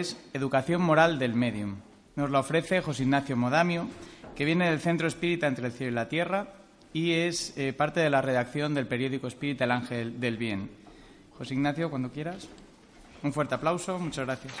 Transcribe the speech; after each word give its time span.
es 0.00 0.18
Educación 0.32 0.82
Moral 0.82 1.18
del 1.18 1.34
Medium. 1.34 1.76
Nos 2.16 2.30
lo 2.30 2.38
ofrece 2.38 2.80
José 2.80 3.04
Ignacio 3.04 3.36
Modamio, 3.36 3.88
que 4.34 4.44
viene 4.44 4.70
del 4.70 4.80
Centro 4.80 5.06
Espírita 5.06 5.46
entre 5.46 5.66
el 5.66 5.72
Cielo 5.72 5.92
y 5.92 5.94
la 5.94 6.08
Tierra 6.08 6.48
y 6.92 7.12
es 7.12 7.56
eh, 7.56 7.72
parte 7.72 8.00
de 8.00 8.10
la 8.10 8.22
redacción 8.22 8.74
del 8.74 8.86
periódico 8.86 9.26
Espírita 9.26 9.64
El 9.64 9.72
Ángel 9.72 10.20
del 10.20 10.36
Bien. 10.36 10.70
José 11.36 11.54
Ignacio, 11.54 11.90
cuando 11.90 12.10
quieras. 12.10 12.48
Un 13.22 13.32
fuerte 13.32 13.54
aplauso. 13.54 13.98
Muchas 13.98 14.26
gracias. 14.26 14.52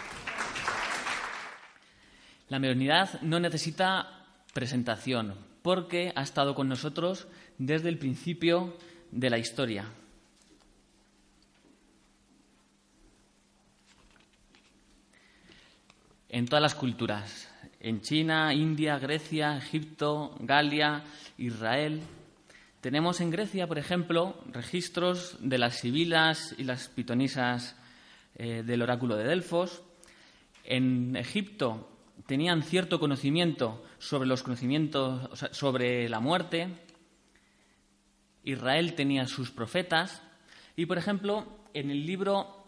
La 2.48 2.58
mediunidad 2.58 3.20
no 3.22 3.40
necesita 3.40 4.24
presentación 4.52 5.34
porque 5.62 6.12
ha 6.14 6.22
estado 6.22 6.54
con 6.54 6.68
nosotros 6.68 7.26
desde 7.58 7.88
el 7.88 7.98
principio 7.98 8.76
de 9.10 9.30
la 9.30 9.38
historia. 9.38 9.86
En 16.34 16.46
todas 16.46 16.62
las 16.62 16.74
culturas, 16.74 17.48
en 17.78 18.00
China, 18.00 18.52
India, 18.52 18.98
Grecia, 18.98 19.56
Egipto, 19.56 20.34
Galia, 20.40 21.04
Israel. 21.38 22.02
Tenemos 22.80 23.20
en 23.20 23.30
Grecia, 23.30 23.68
por 23.68 23.78
ejemplo, 23.78 24.42
registros 24.50 25.36
de 25.38 25.58
las 25.58 25.76
sibilas 25.76 26.56
y 26.58 26.64
las 26.64 26.88
pitonisas 26.88 27.76
eh, 28.34 28.64
del 28.66 28.82
oráculo 28.82 29.14
de 29.14 29.22
Delfos. 29.22 29.82
En 30.64 31.14
Egipto 31.14 31.88
tenían 32.26 32.64
cierto 32.64 32.98
conocimiento 32.98 33.84
sobre 34.00 34.26
los 34.26 34.42
conocimientos 34.42 35.46
sobre 35.52 36.08
la 36.08 36.18
muerte. 36.18 36.66
Israel 38.42 38.94
tenía 38.94 39.28
sus 39.28 39.52
profetas 39.52 40.20
y, 40.74 40.86
por 40.86 40.98
ejemplo, 40.98 41.46
en 41.74 41.92
el 41.92 42.04
libro 42.04 42.63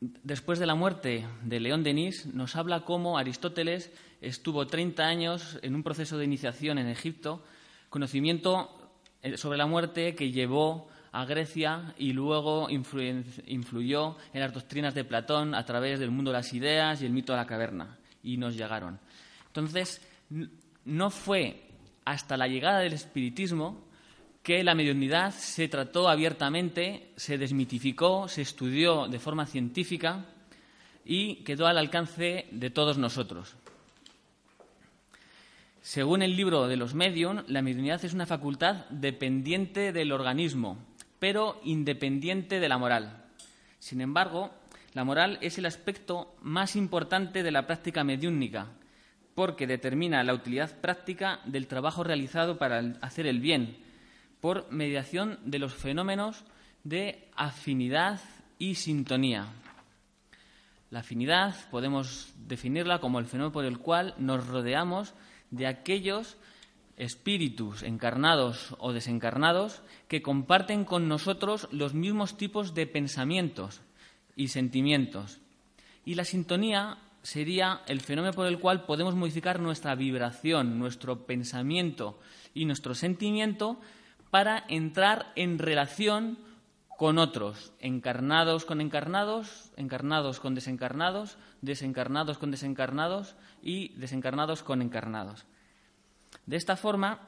después 0.00 0.58
de 0.58 0.66
la 0.66 0.74
muerte 0.74 1.26
de 1.42 1.60
León 1.60 1.82
Denis, 1.82 2.26
nos 2.26 2.56
habla 2.56 2.80
cómo 2.80 3.18
Aristóteles 3.18 3.90
estuvo 4.20 4.66
30 4.66 5.02
años 5.04 5.58
en 5.62 5.74
un 5.74 5.82
proceso 5.82 6.18
de 6.18 6.24
iniciación 6.24 6.78
en 6.78 6.88
Egipto, 6.88 7.44
conocimiento 7.90 8.92
eh, 9.22 9.36
sobre 9.36 9.58
la 9.58 9.66
muerte 9.66 10.14
que 10.14 10.32
llevó 10.32 10.88
a 11.12 11.24
Grecia 11.24 11.94
y 11.96 12.12
luego 12.12 12.68
influyó 12.68 14.16
en 14.32 14.40
las 14.40 14.52
doctrinas 14.52 14.94
de 14.94 15.04
Platón 15.04 15.54
a 15.54 15.64
través 15.64 16.00
del 16.00 16.10
mundo 16.10 16.32
de 16.32 16.38
las 16.38 16.52
ideas 16.52 17.00
y 17.00 17.06
el 17.06 17.12
mito 17.12 17.32
de 17.32 17.38
la 17.38 17.46
caverna, 17.46 17.98
y 18.22 18.36
nos 18.36 18.56
llegaron. 18.56 18.98
Entonces, 19.46 20.00
no 20.84 21.10
fue 21.10 21.68
hasta 22.04 22.36
la 22.36 22.48
llegada 22.48 22.80
del 22.80 22.94
espiritismo 22.94 23.84
que 24.44 24.62
la 24.62 24.74
mediunidad 24.74 25.32
se 25.32 25.68
trató 25.68 26.06
abiertamente, 26.06 27.08
se 27.16 27.38
desmitificó, 27.38 28.28
se 28.28 28.42
estudió 28.42 29.08
de 29.08 29.18
forma 29.18 29.46
científica 29.46 30.26
y 31.02 31.36
quedó 31.36 31.66
al 31.66 31.78
alcance 31.78 32.46
de 32.50 32.68
todos 32.68 32.98
nosotros. 32.98 33.56
Según 35.80 36.20
el 36.20 36.36
libro 36.36 36.68
de 36.68 36.76
los 36.76 36.92
medium, 36.92 37.42
la 37.46 37.62
mediunidad 37.62 38.04
es 38.04 38.12
una 38.12 38.26
facultad 38.26 38.84
dependiente 38.90 39.92
del 39.92 40.12
organismo, 40.12 40.76
pero 41.18 41.58
independiente 41.64 42.60
de 42.60 42.68
la 42.68 42.76
moral. 42.76 43.24
Sin 43.78 44.02
embargo, 44.02 44.50
la 44.92 45.04
moral 45.04 45.38
es 45.40 45.56
el 45.56 45.64
aspecto 45.64 46.36
más 46.42 46.76
importante 46.76 47.42
de 47.42 47.50
la 47.50 47.66
práctica 47.66 48.04
mediúnica, 48.04 48.66
porque 49.34 49.66
determina 49.66 50.22
la 50.22 50.34
utilidad 50.34 50.78
práctica 50.82 51.40
del 51.46 51.66
trabajo 51.66 52.04
realizado 52.04 52.58
para 52.58 52.80
hacer 53.00 53.26
el 53.26 53.40
bien, 53.40 53.83
por 54.44 54.70
mediación 54.70 55.38
de 55.46 55.58
los 55.58 55.72
fenómenos 55.72 56.44
de 56.82 57.30
afinidad 57.34 58.20
y 58.58 58.74
sintonía. 58.74 59.46
La 60.90 60.98
afinidad 60.98 61.54
podemos 61.70 62.34
definirla 62.46 62.98
como 62.98 63.20
el 63.20 63.24
fenómeno 63.24 63.52
por 63.52 63.64
el 63.64 63.78
cual 63.78 64.14
nos 64.18 64.46
rodeamos 64.46 65.14
de 65.50 65.66
aquellos 65.66 66.36
espíritus 66.98 67.82
encarnados 67.82 68.76
o 68.80 68.92
desencarnados 68.92 69.80
que 70.08 70.20
comparten 70.20 70.84
con 70.84 71.08
nosotros 71.08 71.66
los 71.72 71.94
mismos 71.94 72.36
tipos 72.36 72.74
de 72.74 72.86
pensamientos 72.86 73.80
y 74.36 74.48
sentimientos. 74.48 75.40
Y 76.04 76.16
la 76.16 76.26
sintonía 76.26 76.98
sería 77.22 77.80
el 77.86 78.02
fenómeno 78.02 78.34
por 78.34 78.46
el 78.46 78.58
cual 78.58 78.84
podemos 78.84 79.14
modificar 79.14 79.58
nuestra 79.58 79.94
vibración, 79.94 80.78
nuestro 80.78 81.24
pensamiento 81.24 82.20
y 82.52 82.66
nuestro 82.66 82.94
sentimiento 82.94 83.80
para 84.34 84.64
entrar 84.66 85.30
en 85.36 85.60
relación 85.60 86.38
con 86.96 87.18
otros, 87.18 87.72
encarnados 87.78 88.64
con 88.64 88.80
encarnados, 88.80 89.70
encarnados 89.76 90.40
con 90.40 90.56
desencarnados, 90.56 91.38
desencarnados 91.62 92.38
con 92.38 92.50
desencarnados 92.50 93.36
y 93.62 93.90
desencarnados 93.90 94.64
con 94.64 94.82
encarnados. 94.82 95.44
De 96.46 96.56
esta 96.56 96.74
forma, 96.74 97.20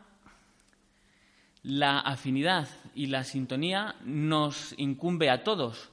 la 1.62 2.00
afinidad 2.00 2.66
y 2.92 3.06
la 3.06 3.22
sintonía 3.22 3.94
nos 4.04 4.74
incumbe 4.76 5.30
a 5.30 5.44
todos, 5.44 5.90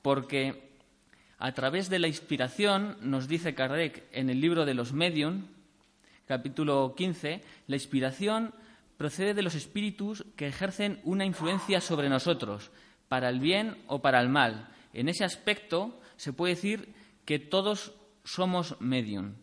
porque 0.00 0.70
a 1.40 1.50
través 1.50 1.90
de 1.90 1.98
la 1.98 2.06
inspiración, 2.06 2.98
nos 3.00 3.26
dice 3.26 3.56
Kardec 3.56 4.04
en 4.12 4.30
el 4.30 4.40
libro 4.40 4.64
de 4.64 4.74
los 4.74 4.92
Medium, 4.92 5.42
capítulo 6.28 6.94
15, 6.96 7.42
la 7.66 7.74
inspiración 7.74 8.54
procede 9.02 9.34
de 9.34 9.42
los 9.42 9.56
espíritus 9.56 10.24
que 10.36 10.46
ejercen 10.46 11.00
una 11.02 11.24
influencia 11.24 11.80
sobre 11.80 12.08
nosotros, 12.08 12.70
para 13.08 13.30
el 13.30 13.40
bien 13.40 13.76
o 13.88 14.00
para 14.00 14.20
el 14.20 14.28
mal. 14.28 14.68
En 14.92 15.08
ese 15.08 15.24
aspecto 15.24 16.00
se 16.14 16.32
puede 16.32 16.54
decir 16.54 16.94
que 17.24 17.40
todos 17.40 17.94
somos 18.22 18.80
medium. 18.80 19.34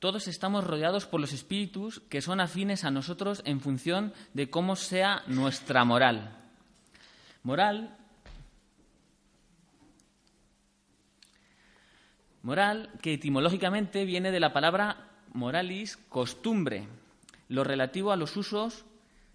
Todos 0.00 0.26
estamos 0.26 0.64
rodeados 0.64 1.06
por 1.06 1.20
los 1.20 1.32
espíritus 1.32 2.00
que 2.08 2.20
son 2.20 2.40
afines 2.40 2.82
a 2.82 2.90
nosotros 2.90 3.40
en 3.44 3.60
función 3.60 4.12
de 4.34 4.50
cómo 4.50 4.74
sea 4.74 5.22
nuestra 5.28 5.84
moral. 5.84 6.36
Moral 7.44 7.96
Moral 12.42 12.90
que 13.00 13.14
etimológicamente 13.14 14.04
viene 14.04 14.32
de 14.32 14.40
la 14.40 14.52
palabra 14.52 15.06
moralis, 15.34 15.96
costumbre, 16.08 16.88
lo 17.50 17.64
relativo 17.64 18.12
a 18.12 18.16
los 18.16 18.36
usos 18.36 18.86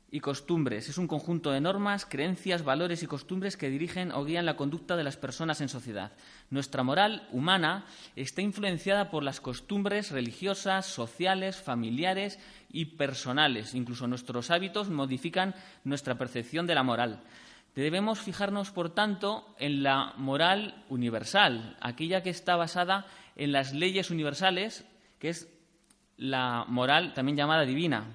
y 0.09 0.21
costumbres. 0.21 0.87
Es 0.87 0.97
un 0.97 1.07
conjunto 1.07 1.51
de 1.51 1.59
normas, 1.59 2.05
creencias, 2.05 2.63
valores 2.63 3.03
y 3.03 3.07
costumbres 3.07 3.57
que 3.57 3.69
dirigen 3.69 4.13
o 4.13 4.23
guían 4.23 4.45
la 4.45 4.55
conducta 4.55 4.95
de 4.95 5.03
las 5.03 5.17
personas 5.17 5.59
en 5.59 5.67
sociedad. 5.67 6.13
Nuestra 6.49 6.81
moral 6.83 7.27
humana 7.33 7.85
está 8.15 8.41
influenciada 8.41 9.11
por 9.11 9.21
las 9.21 9.41
costumbres 9.41 10.11
religiosas, 10.11 10.85
sociales, 10.85 11.57
familiares 11.57 12.39
y 12.71 12.85
personales. 12.85 13.75
Incluso 13.75 14.07
nuestros 14.07 14.49
hábitos 14.49 14.89
modifican 14.89 15.53
nuestra 15.83 16.17
percepción 16.17 16.67
de 16.67 16.75
la 16.75 16.83
moral. 16.83 17.21
Debemos 17.75 18.21
fijarnos, 18.21 18.71
por 18.71 18.91
tanto, 18.91 19.53
en 19.59 19.83
la 19.83 20.13
moral 20.15 20.85
universal, 20.87 21.75
aquella 21.81 22.23
que 22.23 22.29
está 22.29 22.55
basada 22.55 23.05
en 23.35 23.51
las 23.51 23.73
leyes 23.73 24.09
universales, 24.09 24.85
que 25.19 25.27
es 25.27 25.49
la 26.17 26.65
moral 26.67 27.13
también 27.13 27.37
llamada 27.37 27.63
divina. 27.63 28.05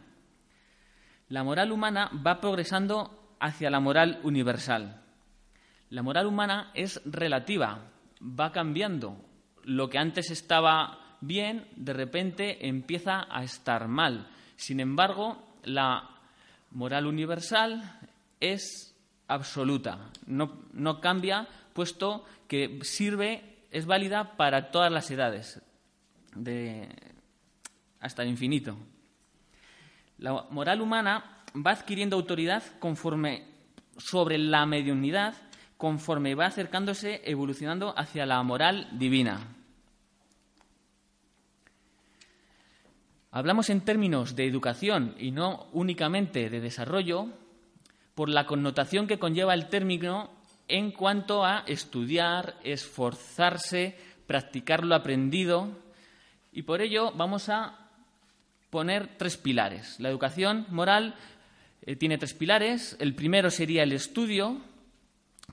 La 1.29 1.45
moral 1.45 1.73
humana 1.73 2.11
va 2.27 2.41
progresando 2.41 3.37
hacia 3.41 3.71
la 3.71 3.81
moral 3.81 4.21
universal. 4.23 5.03
La 5.91 6.03
moral 6.03 6.27
humana 6.27 6.71
es 6.75 7.01
relativa, 7.05 7.91
va 8.21 8.53
cambiando. 8.53 9.17
Lo 9.65 9.89
que 9.89 9.99
antes 9.99 10.31
estaba 10.31 11.17
bien, 11.21 11.69
de 11.77 11.93
repente 11.93 12.67
empieza 12.67 13.27
a 13.31 13.43
estar 13.43 13.89
mal. 13.89 14.29
Sin 14.57 14.81
embargo, 14.81 15.43
la 15.65 16.09
moral 16.71 17.07
universal 17.07 17.99
es 18.39 18.95
absoluta, 19.29 20.11
no, 20.27 20.63
no 20.73 21.01
cambia, 21.01 21.49
puesto 21.73 22.25
que 22.49 22.81
sirve, 22.83 23.65
es 23.71 23.87
válida 23.87 24.37
para 24.37 24.71
todas 24.71 24.91
las 24.91 25.11
edades, 25.11 25.63
de, 26.35 26.89
hasta 28.01 28.23
el 28.23 28.29
infinito. 28.29 28.77
La 30.19 30.47
moral 30.51 30.81
humana 30.81 31.45
va 31.55 31.73
adquiriendo 31.73 32.17
autoridad 32.17 32.63
conforme 32.79 33.47
sobre 33.97 34.39
la 34.39 34.67
mediunidad, 34.67 35.35
conforme 35.77 36.35
va 36.35 36.47
acercándose, 36.47 37.23
evolucionando 37.25 37.95
hacia 37.97 38.27
la 38.27 38.43
moral 38.43 38.89
divina. 38.93 39.41
Hablamos 43.33 43.71
en 43.71 43.83
términos 43.83 44.35
de 44.35 44.47
educación 44.47 45.15
y 45.19 45.31
no 45.31 45.69
únicamente 45.73 46.51
de 46.51 46.61
desarrollo 46.61 47.29
por 48.15 48.29
la 48.29 48.45
connotación 48.45 49.07
que 49.07 49.21
conlleva 49.21 49.55
el 49.55 49.69
término 49.69 50.31
en 50.67 50.91
cuanto 50.91 51.45
a 51.45 51.61
estudiar, 51.67 52.57
esforzarse, 52.65 53.97
practicar 54.27 54.85
lo 54.85 54.95
aprendido. 54.95 55.69
Y 56.53 56.63
por 56.63 56.81
ello 56.81 57.13
vamos 57.13 57.49
a 57.49 57.80
poner 58.71 59.19
tres 59.19 59.37
pilares. 59.37 59.99
La 59.99 60.09
educación 60.09 60.67
moral 60.71 61.15
eh, 61.83 61.97
tiene 61.97 62.19
tres 62.19 62.35
pilares. 62.35 62.97
El 63.01 63.15
primero 63.15 63.51
sería 63.51 63.83
el 63.83 63.93
estudio, 63.93 64.59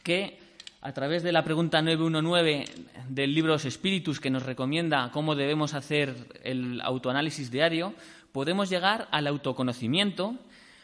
que 0.03 0.39
a 0.81 0.93
través 0.93 1.23
de 1.23 1.31
la 1.31 1.43
pregunta 1.43 1.81
919 1.81 2.65
del 3.09 3.33
libro 3.33 3.53
Los 3.53 3.65
Espíritus, 3.65 4.19
que 4.19 4.29
nos 4.29 4.43
recomienda 4.43 5.09
cómo 5.11 5.35
debemos 5.35 5.73
hacer 5.73 6.15
el 6.43 6.79
autoanálisis 6.81 7.51
diario, 7.51 7.93
podemos 8.31 8.69
llegar 8.69 9.07
al 9.11 9.27
autoconocimiento, 9.27 10.35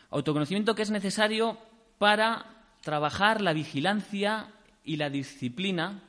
autoconocimiento 0.09 0.75
que 0.75 0.81
es 0.81 0.91
necesario 0.91 1.57
para 1.99 2.45
trabajar 2.81 3.41
la 3.41 3.53
vigilancia 3.53 4.47
y 4.83 4.97
la 4.97 5.09
disciplina, 5.09 6.01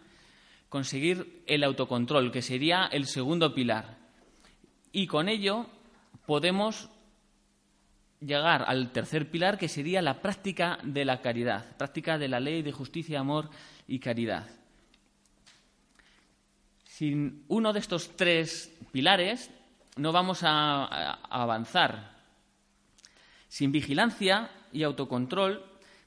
conseguir 0.69 1.43
el 1.47 1.63
autocontrol, 1.63 2.33
que 2.33 2.43
sería 2.43 2.87
el 2.87 3.07
segundo 3.07 3.55
pilar. 3.55 3.99
Y 4.91 5.07
con 5.07 5.29
ello 5.29 5.67
podemos 6.27 6.89
llegar 8.21 8.65
al 8.67 8.91
tercer 8.91 9.31
pilar, 9.31 9.59
que 9.59 9.69
sería 9.69 10.03
la 10.03 10.21
práctica 10.21 10.79
de 10.83 11.05
la 11.05 11.21
caridad, 11.21 11.77
práctica 11.77 12.19
de 12.19 12.29
la 12.29 12.41
ley 12.41 12.63
de 12.63 12.73
justicia, 12.73 13.21
amor 13.21 13.51
y 13.87 13.99
caridad. 13.99 14.47
Sin 16.85 17.45
uno 17.49 17.73
de 17.73 17.81
estos 17.81 18.17
tres 18.17 18.73
pilares 18.93 19.51
no 19.97 20.13
vamos 20.13 20.41
a, 20.43 21.15
avanzar. 21.29 22.15
Sin 23.49 23.73
vigilancia 23.73 24.51
y 24.73 24.83
autocontrol 24.83 25.65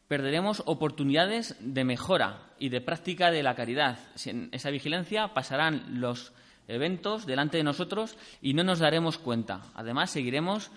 perderemos 0.07 0.63
oportunidades 0.65 1.55
de 1.59 1.83
mejora 1.83 2.53
y 2.59 2.69
de 2.69 2.81
práctica 2.81 3.31
de 3.31 3.43
la 3.43 3.55
caridad. 3.55 3.99
Sin 4.15 4.49
esa 4.51 4.69
vigilancia 4.69 5.33
pasarán 5.33 5.99
los 5.99 6.33
eventos 6.67 7.25
delante 7.25 7.57
de 7.57 7.63
nosotros 7.63 8.17
y 8.41 8.53
no 8.53 8.63
nos 8.63 8.79
daremos 8.79 9.17
cuenta. 9.17 9.61
Además, 9.73 10.11
seguiremos 10.11 10.71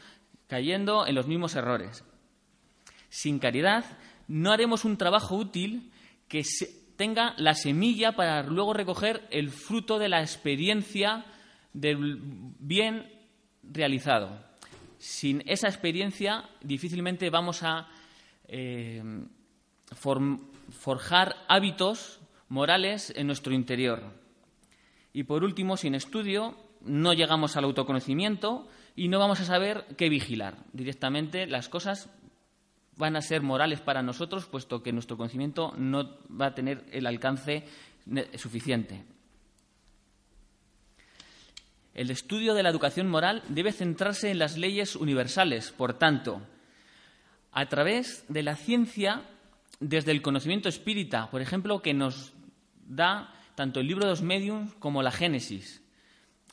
cayendo 0.46 1.06
en 1.06 1.14
los 1.14 1.26
mismos 1.26 1.54
errores. 1.54 2.04
Sin 3.08 3.38
caridad 3.38 3.84
no 4.28 4.52
haremos 4.52 4.84
un 4.84 4.96
trabajo 4.96 5.36
útil 5.36 5.90
que 6.28 6.42
tenga 6.96 7.34
la 7.38 7.54
semilla 7.54 8.12
para 8.12 8.42
luego 8.42 8.72
recoger 8.72 9.26
el 9.30 9.50
fruto 9.50 9.98
de 9.98 10.08
la 10.08 10.20
experiencia 10.20 11.24
del 11.72 12.18
bien 12.58 13.10
realizado. 13.62 14.38
Sin 14.98 15.42
esa 15.46 15.68
experiencia 15.68 16.48
difícilmente 16.60 17.30
vamos 17.30 17.62
a 17.62 17.88
eh, 18.46 19.02
forjar 20.70 21.36
hábitos 21.48 22.20
morales 22.48 23.12
en 23.16 23.26
nuestro 23.26 23.54
interior. 23.54 24.19
Y 25.12 25.24
por 25.24 25.44
último, 25.44 25.76
sin 25.76 25.94
estudio, 25.94 26.56
no 26.82 27.12
llegamos 27.12 27.56
al 27.56 27.64
autoconocimiento 27.64 28.68
y 28.96 29.08
no 29.08 29.18
vamos 29.18 29.40
a 29.40 29.44
saber 29.44 29.86
qué 29.96 30.08
vigilar. 30.08 30.58
Directamente 30.72 31.46
las 31.46 31.68
cosas 31.68 32.10
van 32.96 33.16
a 33.16 33.22
ser 33.22 33.42
morales 33.42 33.80
para 33.80 34.02
nosotros, 34.02 34.46
puesto 34.46 34.82
que 34.82 34.92
nuestro 34.92 35.16
conocimiento 35.16 35.72
no 35.76 36.18
va 36.28 36.46
a 36.46 36.54
tener 36.54 36.84
el 36.92 37.06
alcance 37.06 37.64
suficiente. 38.36 39.04
El 41.94 42.10
estudio 42.10 42.54
de 42.54 42.62
la 42.62 42.70
educación 42.70 43.08
moral 43.08 43.42
debe 43.48 43.72
centrarse 43.72 44.30
en 44.30 44.38
las 44.38 44.56
leyes 44.56 44.96
universales, 44.96 45.72
por 45.72 45.94
tanto, 45.94 46.40
a 47.52 47.66
través 47.66 48.24
de 48.28 48.42
la 48.42 48.54
ciencia, 48.54 49.24
desde 49.80 50.12
el 50.12 50.22
conocimiento 50.22 50.68
espírita, 50.68 51.30
por 51.30 51.42
ejemplo, 51.42 51.82
que 51.82 51.94
nos 51.94 52.32
da 52.86 53.34
tanto 53.60 53.80
el 53.80 53.88
libro 53.88 54.06
de 54.06 54.12
los 54.12 54.22
mediums 54.22 54.72
como 54.76 55.02
la 55.02 55.10
Génesis, 55.10 55.82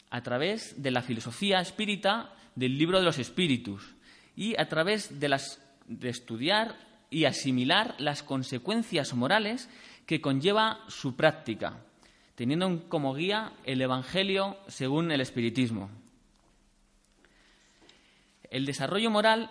a 0.10 0.24
través 0.24 0.84
de 0.84 0.92
la 0.92 1.02
filosofía 1.02 1.62
espírita 1.62 2.34
del 2.56 2.78
libro 2.78 3.00
de 3.00 3.06
los 3.06 3.18
espíritus 3.18 3.96
y 4.36 4.60
a 4.60 4.68
través 4.68 5.18
de, 5.18 5.30
las, 5.30 5.62
de 5.88 6.10
estudiar 6.10 6.76
y 7.10 7.24
asimilar 7.24 7.96
las 7.98 8.24
consecuencias 8.24 9.14
morales 9.14 9.70
que 10.06 10.20
conlleva 10.20 10.82
su 10.90 11.16
práctica, 11.16 11.78
teniendo 12.36 12.90
como 12.90 13.14
guía 13.14 13.54
el 13.64 13.82
Evangelio 13.82 14.58
según 14.68 15.10
el 15.10 15.22
Espiritismo. 15.22 15.90
El 18.52 18.66
desarrollo 18.66 19.10
moral 19.10 19.50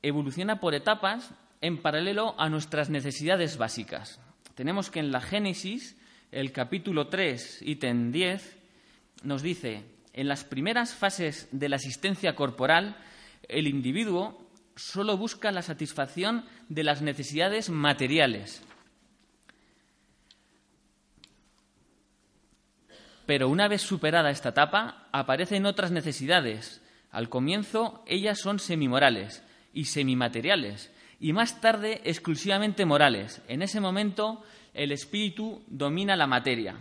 evoluciona 0.00 0.60
por 0.60 0.74
etapas 0.74 1.30
en 1.60 1.82
paralelo 1.82 2.34
a 2.38 2.48
nuestras 2.48 2.88
necesidades 2.88 3.58
básicas. 3.58 4.18
Tenemos 4.54 4.90
que 4.90 5.00
en 5.00 5.12
la 5.12 5.20
Génesis, 5.20 5.97
el 6.30 6.52
capítulo 6.52 7.08
3, 7.08 7.62
ítem 7.62 8.12
10, 8.12 8.58
nos 9.22 9.42
dice, 9.42 9.84
en 10.12 10.28
las 10.28 10.44
primeras 10.44 10.94
fases 10.94 11.48
de 11.52 11.68
la 11.68 11.76
asistencia 11.76 12.34
corporal, 12.34 12.96
el 13.48 13.66
individuo 13.66 14.48
solo 14.76 15.16
busca 15.16 15.50
la 15.52 15.62
satisfacción 15.62 16.44
de 16.68 16.84
las 16.84 17.02
necesidades 17.02 17.70
materiales. 17.70 18.62
Pero 23.26 23.48
una 23.48 23.68
vez 23.68 23.82
superada 23.82 24.30
esta 24.30 24.50
etapa, 24.50 25.08
aparecen 25.12 25.66
otras 25.66 25.90
necesidades. 25.90 26.82
Al 27.10 27.28
comienzo, 27.28 28.02
ellas 28.06 28.38
son 28.38 28.58
semimorales 28.58 29.42
y 29.74 29.84
semimateriales, 29.84 30.90
y 31.20 31.32
más 31.32 31.60
tarde 31.60 32.00
exclusivamente 32.04 32.84
morales. 32.84 33.42
En 33.48 33.62
ese 33.62 33.80
momento, 33.80 34.42
el 34.74 34.92
espíritu 34.92 35.62
domina 35.66 36.16
la 36.16 36.26
materia. 36.26 36.76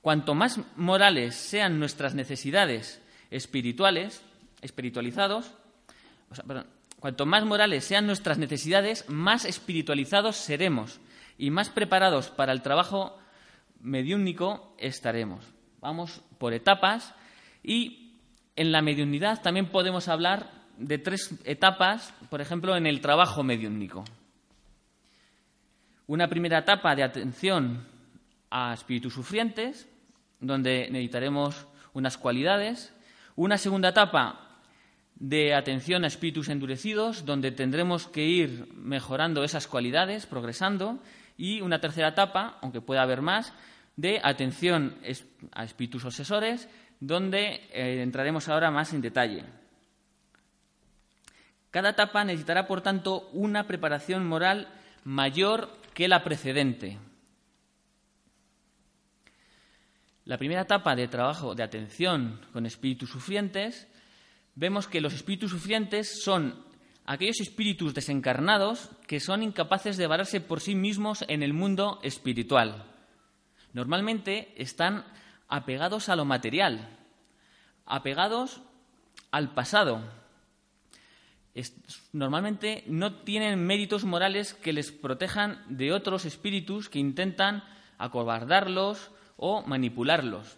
Cuanto 0.00 0.34
más 0.34 0.60
morales 0.76 1.34
sean 1.34 1.78
nuestras 1.78 2.14
necesidades 2.14 3.02
espirituales, 3.30 4.22
espiritualizados, 4.62 5.52
cuanto 7.00 7.26
más 7.26 7.44
morales 7.44 7.84
sean 7.84 8.06
nuestras 8.06 8.38
necesidades, 8.38 9.08
más 9.08 9.44
espiritualizados 9.44 10.36
seremos 10.36 11.00
y 11.38 11.50
más 11.50 11.68
preparados 11.68 12.30
para 12.30 12.52
el 12.52 12.62
trabajo 12.62 13.18
mediúnico 13.80 14.74
estaremos. 14.78 15.44
Vamos 15.80 16.22
por 16.38 16.52
etapas 16.52 17.14
y 17.62 18.14
en 18.56 18.72
la 18.72 18.82
mediunidad 18.82 19.42
también 19.42 19.66
podemos 19.66 20.08
hablar 20.08 20.55
de 20.78 20.98
tres 20.98 21.34
etapas, 21.44 22.12
por 22.30 22.40
ejemplo, 22.40 22.76
en 22.76 22.86
el 22.86 23.00
trabajo 23.00 23.42
mediúnico. 23.42 24.04
Una 26.06 26.28
primera 26.28 26.58
etapa 26.58 26.94
de 26.94 27.02
atención 27.02 27.86
a 28.50 28.72
espíritus 28.72 29.14
sufrientes, 29.14 29.88
donde 30.40 30.88
necesitaremos 30.90 31.66
unas 31.94 32.16
cualidades. 32.16 32.94
Una 33.34 33.58
segunda 33.58 33.88
etapa 33.88 34.60
de 35.16 35.54
atención 35.54 36.04
a 36.04 36.08
espíritus 36.08 36.48
endurecidos, 36.48 37.24
donde 37.24 37.50
tendremos 37.50 38.06
que 38.06 38.24
ir 38.24 38.68
mejorando 38.74 39.42
esas 39.42 39.66
cualidades, 39.66 40.26
progresando. 40.26 40.98
Y 41.36 41.60
una 41.60 41.80
tercera 41.80 42.08
etapa, 42.08 42.58
aunque 42.62 42.80
pueda 42.80 43.02
haber 43.02 43.22
más, 43.22 43.52
de 43.96 44.20
atención 44.22 44.96
a 45.52 45.64
espíritus 45.64 46.04
obsesores, 46.04 46.68
donde 47.00 47.60
eh, 47.72 48.02
entraremos 48.02 48.48
ahora 48.48 48.70
más 48.70 48.92
en 48.92 49.00
detalle. 49.00 49.44
Cada 51.76 51.90
etapa 51.90 52.24
necesitará, 52.24 52.66
por 52.66 52.80
tanto, 52.80 53.28
una 53.34 53.66
preparación 53.66 54.26
moral 54.26 54.66
mayor 55.04 55.68
que 55.92 56.08
la 56.08 56.24
precedente. 56.24 56.96
La 60.24 60.38
primera 60.38 60.62
etapa 60.62 60.96
de 60.96 61.06
trabajo 61.06 61.54
de 61.54 61.62
atención 61.62 62.40
con 62.54 62.64
espíritus 62.64 63.10
sufrientes, 63.10 63.88
vemos 64.54 64.88
que 64.88 65.02
los 65.02 65.12
espíritus 65.12 65.50
sufrientes 65.50 66.22
son 66.22 66.64
aquellos 67.04 67.42
espíritus 67.42 67.92
desencarnados 67.92 68.88
que 69.06 69.20
son 69.20 69.42
incapaces 69.42 69.98
de 69.98 70.06
vararse 70.06 70.40
por 70.40 70.62
sí 70.62 70.74
mismos 70.74 71.26
en 71.28 71.42
el 71.42 71.52
mundo 71.52 72.00
espiritual. 72.02 72.86
Normalmente 73.74 74.54
están 74.56 75.04
apegados 75.46 76.08
a 76.08 76.16
lo 76.16 76.24
material, 76.24 76.88
apegados 77.84 78.62
al 79.30 79.52
pasado. 79.52 80.25
Normalmente 82.12 82.84
no 82.86 83.22
tienen 83.22 83.64
méritos 83.64 84.04
morales 84.04 84.54
que 84.54 84.72
les 84.72 84.92
protejan 84.92 85.64
de 85.68 85.92
otros 85.92 86.24
espíritus 86.24 86.88
que 86.88 86.98
intentan 86.98 87.64
acobardarlos 87.98 89.10
o 89.36 89.62
manipularlos. 89.62 90.56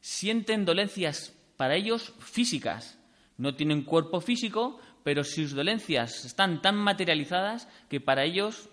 Sienten 0.00 0.64
dolencias 0.64 1.34
para 1.56 1.76
ellos 1.76 2.12
físicas. 2.18 2.98
No 3.36 3.54
tienen 3.54 3.82
cuerpo 3.82 4.20
físico, 4.20 4.80
pero 5.04 5.24
sus 5.24 5.54
dolencias 5.54 6.24
están 6.24 6.60
tan 6.60 6.76
materializadas 6.76 7.68
que 7.88 8.00
para 8.00 8.24
ellos 8.24 8.68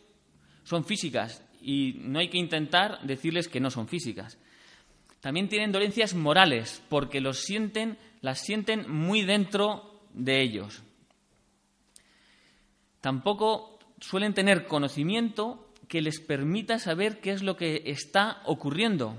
son 0.64 0.84
físicas 0.84 1.44
y 1.62 1.96
no 2.00 2.20
hay 2.20 2.30
que 2.30 2.38
intentar 2.38 3.00
decirles 3.04 3.48
que 3.48 3.60
no 3.60 3.70
son 3.72 3.88
físicas. 3.88 4.38
También 5.22 5.50
tienen 5.50 5.72
dolencias 5.72 6.14
morales 6.14 6.82
porque 6.90 7.22
las 7.22 7.38
sienten 7.40 8.86
muy 8.88 9.24
dentro 9.24 10.02
de 10.14 10.42
ellos. 10.42 10.84
Tampoco 13.06 13.78
suelen 14.00 14.34
tener 14.34 14.66
conocimiento 14.66 15.72
que 15.88 16.02
les 16.02 16.20
permita 16.20 16.80
saber 16.80 17.22
qué 17.22 17.34
es 17.34 17.44
lo 17.44 17.56
que 17.56 17.84
está 17.86 18.42
ocurriendo 18.46 19.16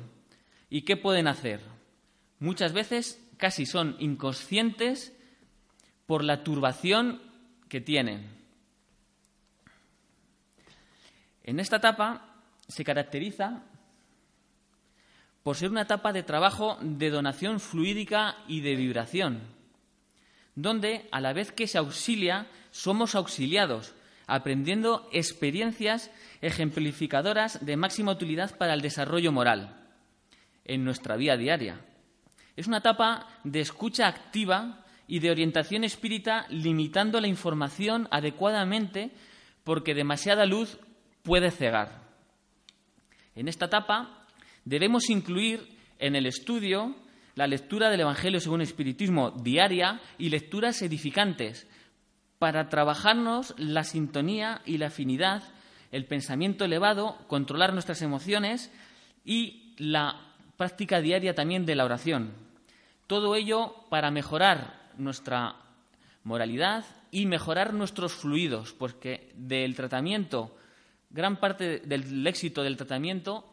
y 0.69 0.83
qué 0.83 0.97
pueden 0.97 1.28
hacer. 1.28 1.61
Muchas 2.40 2.73
veces 2.73 3.25
casi 3.37 3.64
son 3.64 3.95
inconscientes 4.00 5.16
por 6.05 6.25
la 6.25 6.43
turbación 6.43 7.23
que 7.69 7.81
tienen. 7.81 8.28
En 11.45 11.61
esta 11.61 11.76
etapa 11.76 12.43
se 12.66 12.83
caracteriza 12.83 13.62
por 15.45 15.55
ser 15.55 15.71
una 15.71 15.83
etapa 15.83 16.12
de 16.12 16.25
trabajo 16.25 16.76
de 16.81 17.09
donación 17.11 17.61
fluídica 17.61 18.37
y 18.49 18.62
de 18.62 18.75
vibración, 18.75 19.43
donde 20.57 21.09
a 21.12 21.21
la 21.21 21.33
vez 21.33 21.52
que 21.52 21.69
se 21.69 21.78
auxilia, 21.78 22.49
somos 22.76 23.14
auxiliados, 23.14 23.95
aprendiendo 24.26 25.09
experiencias 25.12 26.11
ejemplificadoras 26.42 27.64
de 27.64 27.76
máxima 27.76 28.12
utilidad 28.12 28.56
para 28.59 28.75
el 28.75 28.83
desarrollo 28.83 29.33
moral 29.33 29.88
en 30.64 30.85
nuestra 30.85 31.16
vida 31.16 31.37
diaria. 31.37 31.80
Es 32.54 32.66
una 32.66 32.78
etapa 32.78 33.28
de 33.45 33.61
escucha 33.61 34.06
activa 34.09 34.85
y 35.09 35.21
de 35.21 35.30
orientación 35.30 35.85
espírita 35.85 36.47
limitando 36.50 37.21
la 37.21 37.28
información 37.28 38.09
adecuadamente 38.11 39.11
porque 39.64 39.95
demasiada 39.95 40.45
luz 40.45 40.78
puede 41.23 41.50
cegar. 41.50 42.02
En 43.35 43.49
esta 43.49 43.66
etapa 43.66 44.26
debemos 44.64 45.09
incluir 45.09 45.66
en 45.99 46.14
el 46.14 46.26
estudio 46.26 46.95
la 47.37 47.47
lectura 47.47 47.88
del 47.90 48.00
Evangelio 48.00 48.40
según 48.40 48.61
el 48.61 48.66
Espiritismo 48.66 49.30
diaria 49.30 50.00
y 50.18 50.28
lecturas 50.28 50.83
edificantes 50.83 51.66
para 52.38 52.69
trabajarnos 52.69 53.55
la 53.57 53.85
sintonía 53.85 54.61
y 54.64 54.78
la 54.78 54.88
afinidad, 54.88 55.43
el 55.93 56.05
pensamiento 56.05 56.64
elevado, 56.64 57.16
controlar 57.28 57.73
nuestras 57.73 58.02
emociones 58.02 58.71
y 59.25 59.75
la 59.78 60.21
práctica 60.57 61.00
diaria 61.00 61.35
también 61.35 61.66
de 61.66 61.75
la 61.75 61.85
oración. 61.85 62.33
Todo 63.07 63.37
ello 63.37 63.75
para 63.88 64.11
mejorar 64.11 64.90
nuestra 64.97 65.57
moralidad 66.25 66.85
y 67.11 67.26
mejorar 67.26 67.73
nuestros 67.73 68.12
fluidos, 68.12 68.73
porque 68.73 69.33
del 69.37 69.76
tratamiento, 69.76 70.57
gran 71.11 71.37
parte 71.37 71.78
del 71.81 72.26
éxito 72.26 72.62
del 72.62 72.76
tratamiento 72.76 73.45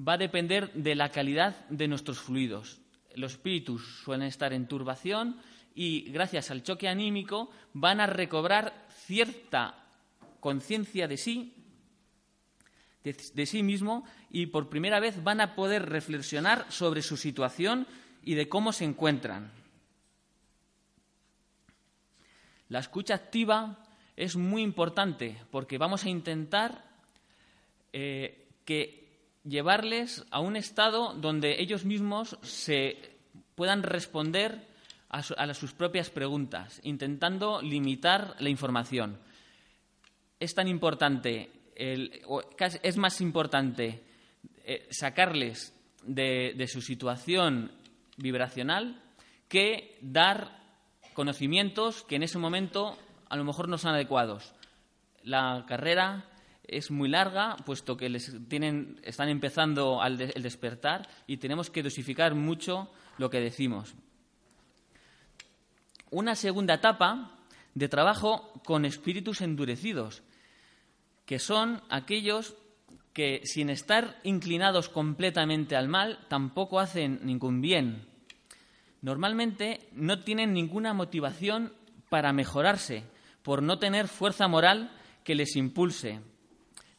va 0.00 0.14
a 0.14 0.18
depender 0.18 0.72
de 0.72 0.94
la 0.94 1.10
calidad 1.10 1.66
de 1.68 1.88
nuestros 1.88 2.18
fluidos. 2.20 2.78
Los 3.14 3.32
espíritus 3.32 4.02
suelen 4.04 4.28
estar 4.28 4.52
en 4.52 4.68
turbación, 4.68 5.36
y 5.76 6.10
gracias 6.10 6.50
al 6.50 6.62
choque 6.62 6.88
anímico 6.88 7.50
van 7.74 8.00
a 8.00 8.06
recobrar 8.06 8.86
cierta 9.04 9.84
conciencia 10.40 11.06
de 11.06 11.18
sí, 11.18 11.54
de, 13.04 13.46
sí 13.46 13.62
mismo, 13.62 14.04
y 14.30 14.46
por 14.46 14.70
primera 14.70 14.98
vez 15.00 15.22
van 15.22 15.40
a 15.40 15.54
poder 15.54 15.88
reflexionar 15.88 16.64
sobre 16.72 17.02
su 17.02 17.18
situación 17.18 17.86
y 18.24 18.34
de 18.34 18.48
cómo 18.48 18.72
se 18.72 18.84
encuentran. 18.84 19.52
La 22.68 22.78
escucha 22.78 23.14
activa 23.14 23.84
es 24.16 24.34
muy 24.34 24.62
importante 24.62 25.36
porque 25.50 25.78
vamos 25.78 26.04
a 26.04 26.08
intentar 26.08 26.84
eh, 27.92 28.48
que 28.64 29.06
llevarles 29.44 30.24
a 30.30 30.40
un 30.40 30.56
estado 30.56 31.12
donde 31.12 31.60
ellos 31.60 31.84
mismos 31.84 32.38
se 32.42 33.18
puedan 33.54 33.82
responder 33.82 34.74
a, 35.08 35.54
sus 35.54 35.72
propias 35.72 36.10
preguntas, 36.10 36.80
intentando 36.82 37.62
limitar 37.62 38.36
la 38.40 38.48
información. 38.48 39.18
Es 40.38 40.54
tan 40.54 40.68
importante, 40.68 41.50
es 41.74 42.96
más 42.96 43.20
importante 43.20 44.04
eh, 44.64 44.86
sacarles 44.90 45.74
de, 46.02 46.66
su 46.68 46.82
situación 46.82 47.72
vibracional 48.16 49.02
que 49.48 49.98
dar 50.02 50.60
conocimientos 51.14 52.02
que 52.02 52.16
en 52.16 52.22
ese 52.22 52.38
momento 52.38 52.98
a 53.28 53.36
lo 53.36 53.44
mejor 53.44 53.68
no 53.68 53.78
son 53.78 53.94
adecuados. 53.94 54.54
La 55.22 55.64
carrera 55.66 56.28
es 56.64 56.90
muy 56.90 57.08
larga, 57.08 57.56
puesto 57.64 57.96
que 57.96 58.08
les 58.08 58.36
tienen, 58.48 59.00
están 59.02 59.28
empezando 59.28 60.00
el 60.04 60.42
despertar 60.42 61.08
y 61.26 61.36
tenemos 61.36 61.70
que 61.70 61.82
dosificar 61.82 62.34
mucho 62.34 62.90
lo 63.18 63.30
que 63.30 63.40
decimos 63.40 63.94
una 66.10 66.34
segunda 66.34 66.74
etapa 66.74 67.32
de 67.74 67.88
trabajo 67.88 68.52
con 68.64 68.84
espíritus 68.84 69.40
endurecidos, 69.40 70.22
que 71.24 71.38
son 71.38 71.82
aquellos 71.88 72.54
que 73.12 73.40
sin 73.44 73.70
estar 73.70 74.20
inclinados 74.24 74.88
completamente 74.88 75.74
al 75.74 75.88
mal 75.88 76.18
tampoco 76.28 76.80
hacen 76.80 77.20
ningún 77.22 77.60
bien. 77.60 78.06
Normalmente 79.00 79.88
no 79.92 80.20
tienen 80.22 80.52
ninguna 80.52 80.92
motivación 80.92 81.72
para 82.08 82.32
mejorarse, 82.32 83.04
por 83.42 83.62
no 83.62 83.78
tener 83.78 84.08
fuerza 84.08 84.48
moral 84.48 84.90
que 85.24 85.34
les 85.34 85.56
impulse. 85.56 86.20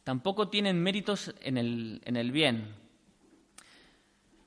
Tampoco 0.04 0.48
tienen 0.48 0.82
méritos 0.82 1.34
en 1.40 1.58
el, 1.58 2.00
en 2.04 2.16
el 2.16 2.32
bien. 2.32 2.74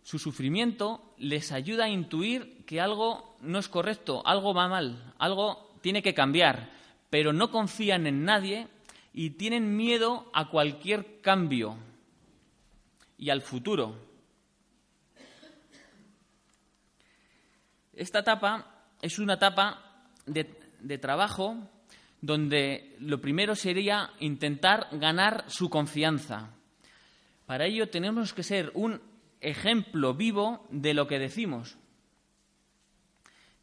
Su 0.04 0.20
sufrimiento 0.20 1.14
les 1.18 1.52
ayuda 1.52 1.86
a 1.86 1.90
intuir 1.90 2.66
que 2.66 2.82
algo 2.82 3.38
no 3.42 3.60
es 3.60 3.68
correcto, 3.68 4.22
algo 4.26 4.54
va 4.54 4.68
mal, 4.68 5.14
algo 5.20 5.76
tiene 5.82 6.02
que 6.02 6.14
cambiar, 6.14 6.72
pero 7.10 7.34
no 7.34 7.52
confían 7.52 8.08
en 8.08 8.24
nadie 8.24 8.68
y 9.14 9.32
tienen 9.32 9.76
miedo 9.76 10.30
a 10.34 10.50
cualquier 10.50 11.22
cambio 11.22 11.78
y 13.18 13.30
al 13.30 13.42
futuro. 13.42 13.96
Esta 17.94 18.20
etapa 18.20 18.86
es 19.02 19.20
una 19.20 19.34
etapa 19.34 20.08
de, 20.26 20.98
trabajo 20.98 21.58
donde 22.22 22.96
lo 23.00 23.20
primero 23.20 23.56
sería 23.56 24.12
intentar 24.20 24.88
ganar 24.94 25.46
su 25.48 25.70
confianza. 25.70 26.50
Para 27.46 27.66
ello 27.66 27.90
tenemos 27.90 28.34
que 28.34 28.44
ser 28.44 28.72
un 28.74 29.00
ejemplo 29.42 30.14
vivo 30.14 30.66
de 30.70 30.94
lo 30.94 31.08
que 31.08 31.20
decimos. 31.20 31.78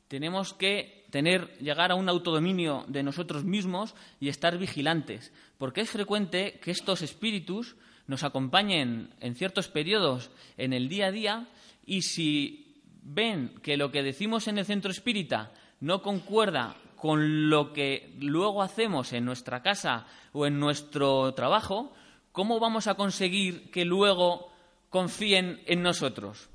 Tenemos 0.08 0.54
que 0.54 1.06
tener, 1.11 1.56
llegar 1.58 1.92
a 1.92 1.94
un 1.94 2.08
autodominio 2.08 2.85
de 2.88 3.02
nosotros 3.02 3.44
mismos 3.44 3.94
y 4.20 4.28
estar 4.28 4.58
vigilantes, 4.58 5.32
porque 5.58 5.82
es 5.82 5.90
frecuente 5.90 6.61
que 6.62 6.70
estos 6.70 7.02
espíritus 7.02 7.76
nos 8.06 8.25
acompañen 8.25 9.11
en 9.20 9.35
ciertos 9.35 9.68
periodos 9.68 10.30
en 10.56 10.73
el 10.73 10.88
día 10.88 11.06
a 11.06 11.12
día 11.12 11.49
y 11.85 12.02
si 12.02 12.82
ven 13.02 13.54
que 13.62 13.76
lo 13.76 13.90
que 13.90 14.02
decimos 14.02 14.49
en 14.49 14.58
el 14.58 14.64
centro 14.64 14.90
espírita 14.90 15.52
no 15.80 16.02
concuerda 16.02 16.76
con 16.97 17.49
lo 17.49 17.73
que 17.73 18.14
luego 18.18 18.62
hacemos 18.62 19.12
en 19.12 19.25
nuestra 19.25 19.62
casa 19.62 20.06
o 20.32 20.47
en 20.47 20.58
nuestro 20.58 21.32
trabajo, 21.35 21.92
¿cómo 22.32 22.58
vamos 22.58 22.87
a 22.87 22.94
conseguir 22.94 23.70
que 23.70 23.85
luego 23.85 24.50
confíen 24.88 25.61
en 25.66 25.83
nosotros, 25.83 26.49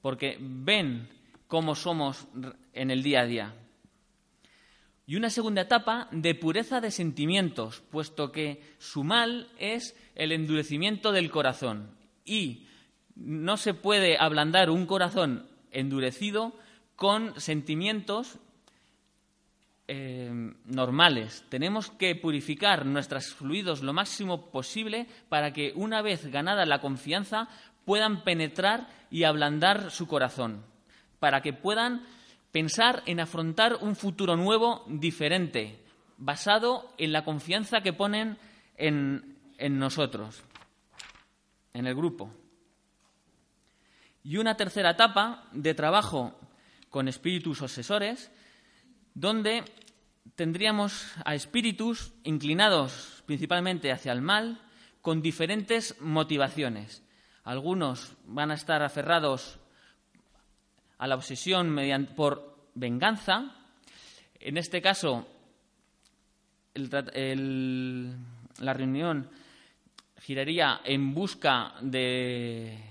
porque 0.00 0.36
ven 0.40 1.08
cómo 1.46 1.74
somos 1.74 2.28
en 2.72 2.90
el 2.90 3.02
día 3.02 3.22
a 3.22 3.26
día. 3.26 3.54
Y 5.06 5.16
una 5.16 5.30
segunda 5.30 5.62
etapa 5.62 6.08
de 6.12 6.34
pureza 6.34 6.82
de 6.82 6.90
sentimientos, 6.90 7.82
puesto 7.90 8.30
que 8.30 8.62
su 8.78 9.04
mal 9.04 9.48
es 9.58 9.96
el 10.14 10.32
endurecimiento 10.32 11.12
del 11.12 11.30
corazón 11.30 11.96
y 12.26 12.66
no 13.16 13.56
se 13.56 13.72
puede 13.72 14.18
ablandar 14.18 14.68
un 14.68 14.84
corazón 14.84 15.46
endurecido 15.70 16.52
con 16.94 17.40
sentimientos 17.40 18.38
eh, 19.88 20.30
normales. 20.66 21.42
Tenemos 21.48 21.90
que 21.90 22.14
purificar 22.14 22.84
nuestros 22.84 23.32
fluidos 23.32 23.82
lo 23.82 23.94
máximo 23.94 24.50
posible 24.50 25.06
para 25.30 25.54
que 25.54 25.72
una 25.74 26.02
vez 26.02 26.26
ganada 26.26 26.66
la 26.66 26.82
confianza 26.82 27.48
puedan 27.88 28.22
penetrar 28.22 28.86
y 29.10 29.24
ablandar 29.24 29.90
su 29.90 30.06
corazón, 30.06 30.62
para 31.20 31.40
que 31.40 31.54
puedan 31.54 32.04
pensar 32.52 33.02
en 33.06 33.18
afrontar 33.18 33.78
un 33.80 33.96
futuro 33.96 34.36
nuevo, 34.36 34.84
diferente, 34.88 35.82
basado 36.18 36.92
en 36.98 37.12
la 37.12 37.24
confianza 37.24 37.80
que 37.80 37.94
ponen 37.94 38.36
en, 38.76 39.38
en 39.56 39.78
nosotros, 39.78 40.42
en 41.72 41.86
el 41.86 41.94
grupo. 41.94 42.30
Y 44.22 44.36
una 44.36 44.54
tercera 44.54 44.90
etapa 44.90 45.44
de 45.52 45.72
trabajo 45.72 46.38
con 46.90 47.08
espíritus 47.08 47.62
obsesores 47.62 48.30
donde 49.14 49.64
tendríamos 50.34 51.14
a 51.24 51.34
espíritus 51.34 52.12
inclinados 52.22 53.22
principalmente 53.24 53.90
hacia 53.92 54.12
el 54.12 54.20
mal, 54.20 54.60
con 55.00 55.22
diferentes 55.22 55.98
motivaciones. 56.02 57.07
Algunos 57.48 58.14
van 58.26 58.50
a 58.50 58.56
estar 58.56 58.82
aferrados 58.82 59.58
a 60.98 61.06
la 61.06 61.14
obsesión 61.14 61.74
por 62.14 62.68
venganza. 62.74 63.56
En 64.38 64.58
este 64.58 64.82
caso, 64.82 65.26
la 66.74 68.72
reunión 68.74 69.30
giraría 70.20 70.82
en 70.84 71.14
busca 71.14 71.72
de 71.80 72.84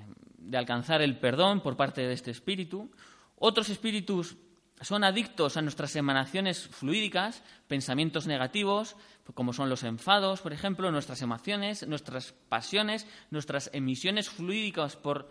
alcanzar 0.52 1.04
el 1.04 1.20
perdón 1.20 1.62
por 1.62 1.78
parte 1.78 2.02
de 2.02 2.14
este 2.14 2.32
espíritu. 2.32 2.90
Otros 3.38 3.70
espíritus 3.70 4.36
son 4.82 5.04
adictos 5.04 5.58
a 5.58 5.62
nuestras 5.62 5.96
emanaciones 5.96 6.68
fluídicas, 6.68 7.44
pensamientos 7.68 8.28
negativos, 8.28 8.96
como 9.34 9.54
son 9.54 9.70
los 9.70 9.84
enfados, 9.84 10.42
por 10.42 10.54
ejemplo, 10.54 10.92
nuestras 10.92 11.22
emociones, 11.22 11.88
nuestras 11.88 12.34
pasiones, 12.48 13.08
nuestras 13.32 13.70
emisiones 13.74 14.30
fluídicas 14.30 14.96
por, 14.96 15.30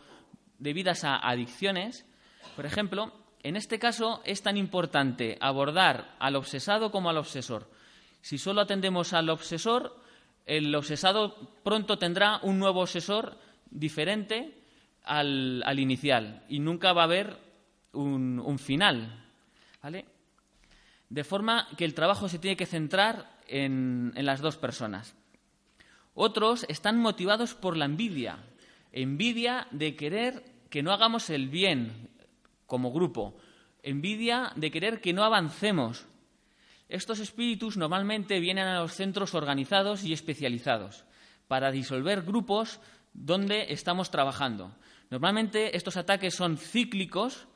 debidas 0.59 1.05
a 1.05 1.17
adicciones. 1.17 2.07
Por 2.57 2.67
ejemplo, 2.67 3.13
en 3.43 3.57
este 3.57 3.79
caso 3.79 4.21
es 4.25 4.43
tan 4.43 4.57
importante 4.57 5.39
abordar 5.41 6.17
al 6.19 6.37
obsesado 6.37 6.91
como 6.91 7.09
al 7.09 7.19
obsesor. 7.19 7.71
Si 8.21 8.39
solo 8.39 8.63
atendemos 8.63 9.13
al 9.13 9.31
obsesor, 9.31 9.97
el 10.45 10.75
obsesado 10.75 11.55
pronto 11.63 11.99
tendrá 11.99 12.41
un 12.43 12.59
nuevo 12.59 12.81
obsesor 12.81 13.39
diferente 13.71 14.61
al, 15.05 15.63
inicial 15.79 16.45
y 16.49 16.59
nunca 16.59 16.93
va 16.93 17.03
a 17.03 17.05
haber 17.05 17.39
un 17.93 18.59
final. 18.59 19.26
De 21.09 21.25
forma 21.25 21.69
que 21.77 21.85
el 21.85 21.95
trabajo 21.95 22.29
se 22.29 22.39
tiene 22.39 22.57
que 22.57 22.67
centrar 22.67 23.37
en, 23.47 24.13
las 24.17 24.41
dos 24.41 24.57
personas. 24.57 25.15
Otros 26.15 26.65
están 26.69 26.99
motivados 26.99 27.55
por 27.55 27.77
la 27.77 27.85
envidia, 27.85 28.39
envidia 28.93 29.69
de 29.71 29.95
querer 29.95 30.45
que 30.71 30.83
no 30.83 30.93
hagamos 30.93 31.31
el 31.31 31.49
bien 31.49 32.11
como 32.67 32.93
grupo, 32.93 33.37
envidia 33.83 34.53
de 34.57 34.71
querer 34.71 35.01
que 35.01 35.13
no 35.13 35.25
avancemos. 35.25 36.07
Estos 36.89 37.21
espíritus 37.21 37.77
normalmente 37.77 38.41
vienen 38.41 38.67
a 38.67 38.81
los 38.81 38.95
centros 38.95 39.35
organizados 39.35 40.05
y 40.05 40.13
especializados 40.13 41.05
para 41.49 41.71
disolver 41.71 42.23
grupos 42.23 42.81
donde 43.13 43.73
estamos 43.73 44.11
trabajando. 44.11 44.75
Normalmente 45.11 45.77
estos 45.77 45.97
ataques 45.97 46.35
son 46.35 46.57
cíclicos 46.59 47.47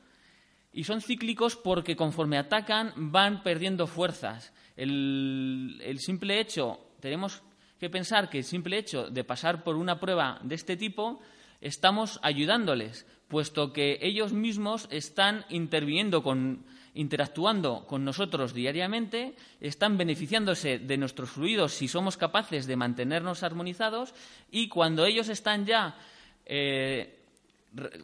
y 0.73 0.83
son 0.83 1.01
cíclicos 1.01 1.55
porque 1.55 1.95
conforme 1.95 2.37
atacan 2.37 2.93
van 2.95 3.43
perdiendo 3.43 3.87
fuerzas. 3.87 4.53
El, 4.75 5.97
simple 5.99 6.39
hecho, 6.39 6.79
tenemos 6.99 7.43
que 7.79 7.89
pensar 7.89 8.29
que 8.29 8.39
el 8.39 8.43
simple 8.43 8.77
hecho 8.77 9.09
de 9.09 9.23
pasar 9.23 9.63
por 9.63 9.75
una 9.75 9.99
prueba 9.99 10.39
de 10.43 10.55
este 10.55 10.77
tipo, 10.77 11.19
estamos 11.59 12.19
ayudándoles, 12.23 13.05
puesto 13.27 13.73
que 13.73 13.99
ellos 14.01 14.33
mismos 14.33 14.87
están 14.91 15.45
interviniendo 15.49 16.23
con, 16.23 16.65
interactuando 16.93 17.85
con 17.85 18.05
nosotros 18.05 18.53
diariamente, 18.53 19.35
están 19.59 19.97
beneficiándose 19.97 20.79
de 20.79 20.97
nuestros 20.97 21.31
fluidos 21.31 21.73
si 21.73 21.87
somos 21.87 22.17
capaces 22.17 22.65
de 22.65 22.75
mantenernos 22.75 23.43
armonizados 23.43 24.13
y 24.51 24.69
cuando 24.69 25.05
ellos 25.05 25.29
están 25.29 25.65
ya, 25.65 25.97
eh, 26.45 27.19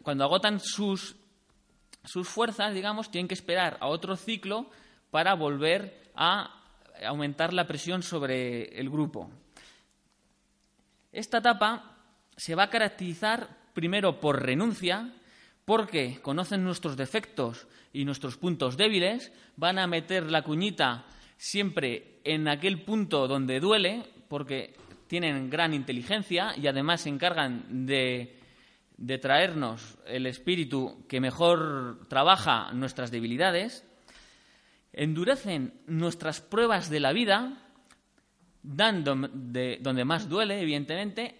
cuando 0.02 0.24
agotan 0.24 0.60
sus 0.60 1.16
sus 2.08 2.28
fuerzas, 2.28 2.74
digamos, 2.74 3.10
tienen 3.10 3.28
que 3.28 3.34
esperar 3.34 3.76
a 3.80 3.86
otro 3.86 4.16
ciclo 4.16 4.70
para 5.10 5.34
volver 5.34 6.10
a 6.14 6.62
aumentar 7.06 7.52
la 7.52 7.66
presión 7.66 8.02
sobre 8.02 8.78
el 8.80 8.88
grupo. 8.88 9.30
Esta 11.12 11.38
etapa 11.38 11.96
se 12.36 12.54
va 12.54 12.64
a 12.64 12.70
caracterizar 12.70 13.48
primero 13.74 14.20
por 14.20 14.42
renuncia, 14.42 15.12
porque 15.64 16.18
conocen 16.22 16.64
nuestros 16.64 16.96
defectos 16.96 17.66
y 17.92 18.04
nuestros 18.04 18.36
puntos 18.38 18.76
débiles, 18.76 19.30
van 19.56 19.78
a 19.78 19.86
meter 19.86 20.30
la 20.30 20.42
cuñita 20.42 21.04
siempre 21.36 22.20
en 22.24 22.48
aquel 22.48 22.82
punto 22.82 23.28
donde 23.28 23.60
duele, 23.60 24.04
porque 24.28 24.74
tienen 25.08 25.50
gran 25.50 25.74
inteligencia 25.74 26.54
y 26.56 26.66
además 26.66 27.02
se 27.02 27.10
encargan 27.10 27.86
de 27.86 28.37
de 28.98 29.16
traernos 29.18 29.96
el 30.06 30.26
espíritu 30.26 31.06
que 31.08 31.20
mejor 31.20 32.06
trabaja 32.08 32.72
nuestras 32.72 33.10
debilidades, 33.10 33.84
endurecen 34.92 35.80
nuestras 35.86 36.40
pruebas 36.40 36.90
de 36.90 37.00
la 37.00 37.12
vida, 37.12 37.62
dando 38.62 39.14
de 39.32 39.78
donde 39.80 40.04
más 40.04 40.28
duele, 40.28 40.60
evidentemente, 40.60 41.36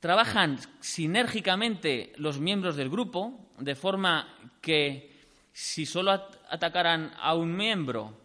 trabajan 0.00 0.58
sinérgicamente 0.80 2.12
los 2.16 2.40
miembros 2.40 2.74
del 2.74 2.90
grupo, 2.90 3.52
de 3.58 3.76
forma 3.76 4.26
que 4.60 5.10
si 5.52 5.86
solo 5.86 6.10
atacaran 6.10 7.12
a 7.20 7.34
un 7.34 7.56
miembro, 7.56 8.18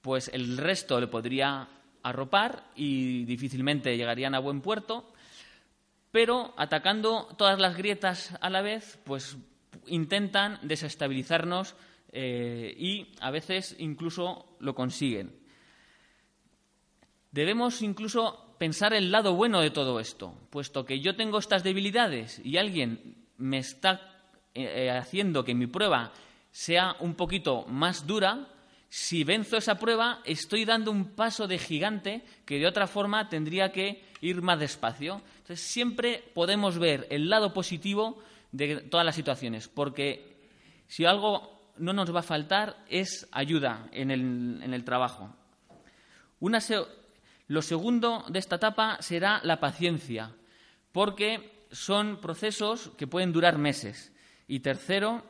pues 0.00 0.30
el 0.34 0.58
resto 0.58 0.98
le 0.98 1.06
podría 1.06 1.68
arropar 2.02 2.70
y 2.74 3.24
difícilmente 3.24 3.96
llegarían 3.96 4.34
a 4.34 4.40
buen 4.40 4.62
puerto 4.62 5.12
pero 6.10 6.54
atacando 6.56 7.28
todas 7.36 7.58
las 7.58 7.76
grietas 7.76 8.36
a 8.40 8.50
la 8.50 8.62
vez, 8.62 8.98
pues 9.04 9.36
intentan 9.86 10.58
desestabilizarnos 10.62 11.76
eh, 12.12 12.74
y 12.76 13.12
a 13.20 13.30
veces 13.30 13.76
incluso 13.78 14.56
lo 14.60 14.74
consiguen. 14.74 15.38
Debemos 17.30 17.82
incluso 17.82 18.56
pensar 18.58 18.92
el 18.92 19.12
lado 19.12 19.34
bueno 19.34 19.60
de 19.60 19.70
todo 19.70 20.00
esto, 20.00 20.34
puesto 20.50 20.84
que 20.84 21.00
yo 21.00 21.14
tengo 21.14 21.38
estas 21.38 21.62
debilidades 21.62 22.40
y 22.44 22.56
alguien 22.56 23.26
me 23.36 23.58
está 23.58 24.00
eh, 24.52 24.86
eh, 24.86 24.90
haciendo 24.90 25.44
que 25.44 25.54
mi 25.54 25.66
prueba 25.66 26.12
sea 26.50 26.96
un 26.98 27.14
poquito 27.14 27.64
más 27.66 28.06
dura, 28.06 28.48
si 28.88 29.22
venzo 29.22 29.56
esa 29.56 29.78
prueba, 29.78 30.20
estoy 30.24 30.64
dando 30.64 30.90
un 30.90 31.14
paso 31.14 31.46
de 31.46 31.58
gigante 31.58 32.24
que 32.44 32.58
de 32.58 32.66
otra 32.66 32.88
forma 32.88 33.28
tendría 33.28 33.70
que 33.70 34.02
ir 34.20 34.42
más 34.42 34.58
despacio. 34.58 35.22
Siempre 35.54 36.22
podemos 36.34 36.78
ver 36.78 37.06
el 37.10 37.28
lado 37.28 37.52
positivo 37.52 38.22
de 38.52 38.76
todas 38.76 39.06
las 39.06 39.14
situaciones, 39.14 39.68
porque 39.68 40.36
si 40.86 41.04
algo 41.04 41.72
no 41.78 41.92
nos 41.92 42.14
va 42.14 42.20
a 42.20 42.24
faltar 42.24 42.76
es 42.88 43.26
ayuda 43.32 43.88
en 43.92 44.10
el, 44.10 44.84
trabajo. 44.84 45.34
lo 47.48 47.62
segundo 47.62 48.24
de 48.28 48.38
esta 48.38 48.56
etapa 48.56 48.98
será 49.00 49.40
la 49.42 49.60
paciencia, 49.60 50.32
porque 50.92 51.66
son 51.70 52.20
procesos 52.20 52.90
que 52.96 53.06
pueden 53.06 53.32
durar 53.32 53.58
meses. 53.58 54.12
Y 54.46 54.60
tercero, 54.60 55.24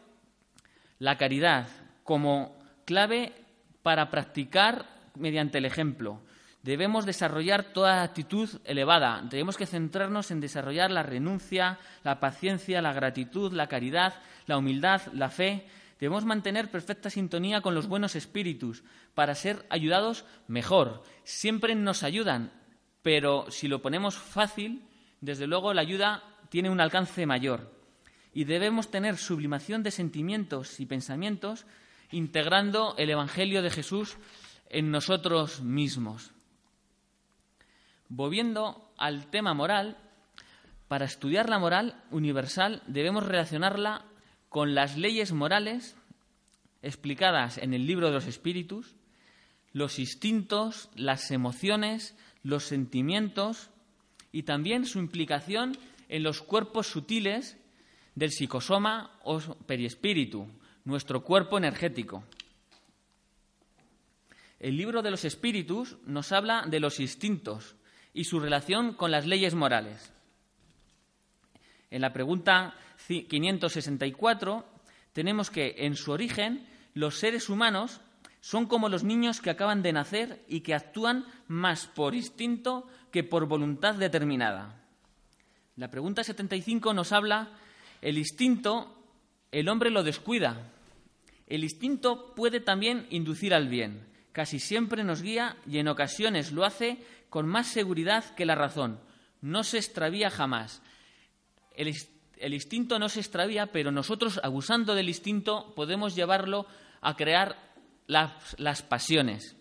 la 0.98 1.16
caridad 1.18 1.68
como 2.04 2.56
clave 2.84 3.32
para 3.82 4.10
practicar 4.10 4.86
mediante 5.14 5.58
el 5.58 5.66
ejemplo. 5.66 6.20
Debemos 6.62 7.06
desarrollar 7.06 7.72
toda 7.72 8.02
actitud 8.02 8.50
elevada. 8.64 9.24
Tenemos 9.30 9.56
que 9.56 9.66
centrarnos 9.66 10.30
en 10.30 10.40
desarrollar 10.40 10.90
la 10.90 11.02
renuncia, 11.02 11.78
la 12.04 12.20
paciencia, 12.20 12.82
la 12.82 12.92
gratitud, 12.92 13.52
la 13.52 13.66
caridad, 13.66 14.14
la 14.46 14.58
humildad, 14.58 15.00
la 15.14 15.30
fe. 15.30 15.66
Debemos 15.98 16.26
mantener 16.26 16.70
perfecta 16.70 17.08
sintonía 17.08 17.62
con 17.62 17.74
los 17.74 17.86
buenos 17.86 18.14
espíritus 18.14 18.84
para 19.14 19.34
ser 19.34 19.64
ayudados 19.70 20.26
mejor. 20.48 21.02
Siempre 21.24 21.74
nos 21.74 22.02
ayudan, 22.02 22.52
pero 23.00 23.50
si 23.50 23.66
lo 23.66 23.80
ponemos 23.80 24.16
fácil, 24.16 24.84
desde 25.22 25.46
luego 25.46 25.72
la 25.72 25.80
ayuda 25.80 26.24
tiene 26.50 26.68
un 26.68 26.80
alcance 26.80 27.24
mayor. 27.24 27.72
Y 28.34 28.44
debemos 28.44 28.90
tener 28.90 29.16
sublimación 29.16 29.82
de 29.82 29.90
sentimientos 29.90 30.78
y 30.78 30.86
pensamientos 30.86 31.64
integrando 32.10 32.94
el 32.98 33.08
Evangelio 33.08 33.62
de 33.62 33.70
Jesús 33.70 34.18
en 34.68 34.90
nosotros 34.90 35.62
mismos. 35.62 36.32
Volviendo 38.10 38.92
al 38.98 39.30
tema 39.30 39.54
moral, 39.54 39.96
Para 40.90 41.04
estudiar 41.04 41.48
la 41.48 41.60
moral 41.60 42.02
universal 42.10 42.82
debemos 42.88 43.24
relacionarla 43.24 44.04
con 44.48 44.74
las 44.74 44.98
leyes 44.98 45.30
morales 45.30 45.94
explicadas 46.82 47.58
en 47.58 47.74
el 47.74 47.86
libro 47.86 48.08
de 48.08 48.14
los 48.14 48.26
espíritus, 48.26 48.96
los 49.72 50.00
instintos, 50.00 50.90
las 50.96 51.30
emociones, 51.30 52.16
los 52.42 52.64
sentimientos 52.64 53.70
y 54.32 54.42
también 54.42 54.84
su 54.84 54.98
implicación 54.98 55.78
en 56.08 56.24
los 56.24 56.42
cuerpos 56.42 56.88
sutiles 56.88 57.56
del 58.16 58.32
psicosoma 58.32 59.12
o 59.22 59.38
periespíritu, 59.38 60.48
nuestro 60.84 61.22
cuerpo 61.22 61.56
energético. 61.56 62.24
El 64.58 64.76
libro 64.76 65.02
de 65.02 65.12
los 65.12 65.24
espíritus 65.24 65.98
nos 66.04 66.32
habla 66.32 66.64
de 66.66 66.80
los 66.80 66.98
instintos 66.98 67.76
y 68.12 68.24
su 68.24 68.40
relación 68.40 68.94
con 68.94 69.10
las 69.10 69.26
leyes 69.26 69.54
morales. 69.54 70.12
En 71.90 72.00
la 72.00 72.12
pregunta 72.12 72.74
564 73.06 74.64
tenemos 75.12 75.50
que 75.50 75.74
en 75.78 75.96
su 75.96 76.12
origen 76.12 76.66
los 76.94 77.18
seres 77.18 77.48
humanos 77.48 78.00
son 78.40 78.66
como 78.66 78.88
los 78.88 79.04
niños 79.04 79.40
que 79.40 79.50
acaban 79.50 79.82
de 79.82 79.92
nacer 79.92 80.44
y 80.48 80.60
que 80.60 80.74
actúan 80.74 81.26
más 81.46 81.86
por 81.86 82.14
instinto 82.14 82.86
que 83.10 83.24
por 83.24 83.46
voluntad 83.46 83.94
determinada. 83.94 84.80
La 85.76 85.90
pregunta 85.90 86.24
75 86.24 86.94
nos 86.94 87.12
habla, 87.12 87.50
el 88.00 88.18
instinto, 88.18 88.96
el 89.50 89.68
hombre 89.68 89.90
lo 89.90 90.02
descuida. 90.02 90.72
El 91.46 91.64
instinto 91.64 92.34
puede 92.34 92.60
también 92.60 93.06
inducir 93.10 93.52
al 93.52 93.68
bien. 93.68 94.06
Casi 94.32 94.58
siempre 94.58 95.04
nos 95.04 95.22
guía 95.22 95.56
y 95.66 95.78
en 95.78 95.88
ocasiones 95.88 96.52
lo 96.52 96.64
hace 96.64 96.98
con 97.30 97.46
más 97.46 97.68
seguridad 97.68 98.34
que 98.34 98.44
la 98.44 98.56
razón. 98.56 99.00
No 99.40 99.64
se 99.64 99.78
extravía 99.78 100.30
jamás. 100.30 100.82
El, 101.74 101.94
instinto 102.52 102.98
no 102.98 103.08
se 103.08 103.20
extravía, 103.20 103.66
pero 103.66 103.90
nosotros, 103.90 104.40
abusando 104.42 104.94
del 104.94 105.08
instinto, 105.08 105.72
podemos 105.74 106.14
llevarlo 106.14 106.66
a 107.00 107.16
crear 107.16 107.56
las, 108.06 108.82
pasiones. 108.82 109.56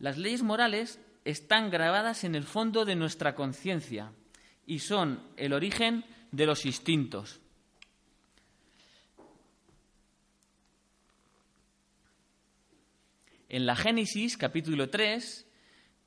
Las 0.00 0.18
leyes 0.18 0.42
morales 0.42 1.00
están 1.24 1.70
grabadas 1.70 2.24
en 2.24 2.34
el 2.34 2.44
fondo 2.44 2.84
de 2.84 2.96
nuestra 2.96 3.34
conciencia 3.34 4.12
y 4.66 4.80
son 4.80 5.22
el 5.36 5.52
origen 5.52 6.04
de 6.32 6.46
los 6.46 6.66
instintos. 6.66 7.40
En 13.48 13.64
la 13.64 13.74
Génesis, 13.74 14.36
capítulo 14.36 14.90
3, 14.90 15.46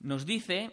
nos 0.02 0.26
dice 0.28 0.70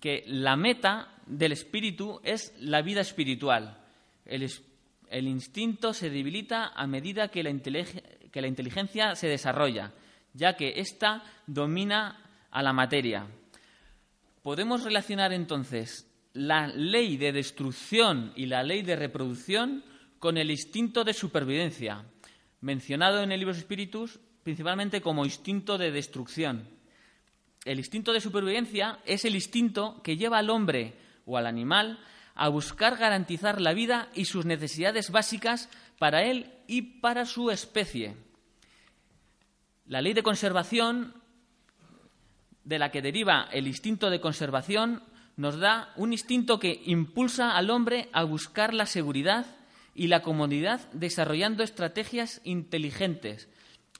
que 0.00 0.24
la 0.26 0.56
meta 0.56 1.14
del 1.26 1.52
espíritu 1.52 2.20
es 2.24 2.54
la 2.60 2.80
vida 2.80 3.02
espiritual. 3.02 3.78
El, 4.24 5.28
instinto 5.28 5.92
se 5.92 6.08
debilita 6.08 6.68
a 6.68 6.86
medida 6.86 7.28
que 7.28 7.42
la, 7.42 7.52
que 8.32 8.40
la 8.40 8.46
inteligencia 8.46 9.14
se 9.16 9.28
desarrolla, 9.28 9.92
ya 10.32 10.56
que 10.56 10.80
ésta 10.80 11.22
domina 11.46 12.24
a 12.50 12.62
la 12.62 12.72
materia. 12.72 13.26
Podemos 14.42 14.84
relacionar 14.84 15.34
entonces 15.34 16.10
la 16.32 16.68
ley 16.68 17.18
de 17.18 17.32
destrucción 17.32 18.32
y 18.34 18.46
la 18.46 18.62
ley 18.62 18.80
de 18.80 18.96
reproducción 18.96 19.84
con 20.18 20.38
el 20.38 20.50
instinto 20.50 21.04
de 21.04 21.12
supervivencia, 21.12 22.04
mencionado 22.62 23.22
en 23.22 23.32
el 23.32 23.40
libro 23.40 23.54
Espíritus 23.54 24.20
principalmente 24.48 25.02
como 25.02 25.26
instinto 25.26 25.76
de 25.76 25.90
destrucción. 25.90 26.66
El 27.66 27.80
instinto 27.80 28.14
de 28.14 28.20
supervivencia 28.22 28.98
es 29.04 29.26
el 29.26 29.34
instinto 29.34 30.00
que 30.02 30.16
lleva 30.16 30.38
al 30.38 30.48
hombre 30.48 30.94
o 31.26 31.36
al 31.36 31.46
animal 31.46 31.98
a 32.34 32.48
buscar 32.48 32.96
garantizar 32.96 33.60
la 33.60 33.74
vida 33.74 34.08
y 34.14 34.24
sus 34.24 34.46
necesidades 34.46 35.10
básicas 35.10 35.68
para 35.98 36.22
él 36.22 36.50
y 36.66 36.80
para 36.80 37.26
su 37.26 37.50
especie. 37.50 38.16
La 39.84 40.00
ley 40.00 40.14
de 40.14 40.22
conservación, 40.22 41.12
de 42.64 42.78
la 42.78 42.90
que 42.90 43.02
deriva 43.02 43.50
el 43.52 43.66
instinto 43.66 44.08
de 44.08 44.22
conservación, 44.22 45.02
nos 45.36 45.58
da 45.58 45.92
un 45.94 46.14
instinto 46.14 46.58
que 46.58 46.80
impulsa 46.86 47.54
al 47.54 47.68
hombre 47.68 48.08
a 48.14 48.24
buscar 48.24 48.72
la 48.72 48.86
seguridad 48.86 49.44
y 49.94 50.06
la 50.06 50.22
comodidad 50.22 50.90
desarrollando 50.92 51.62
estrategias 51.62 52.40
inteligentes 52.44 53.50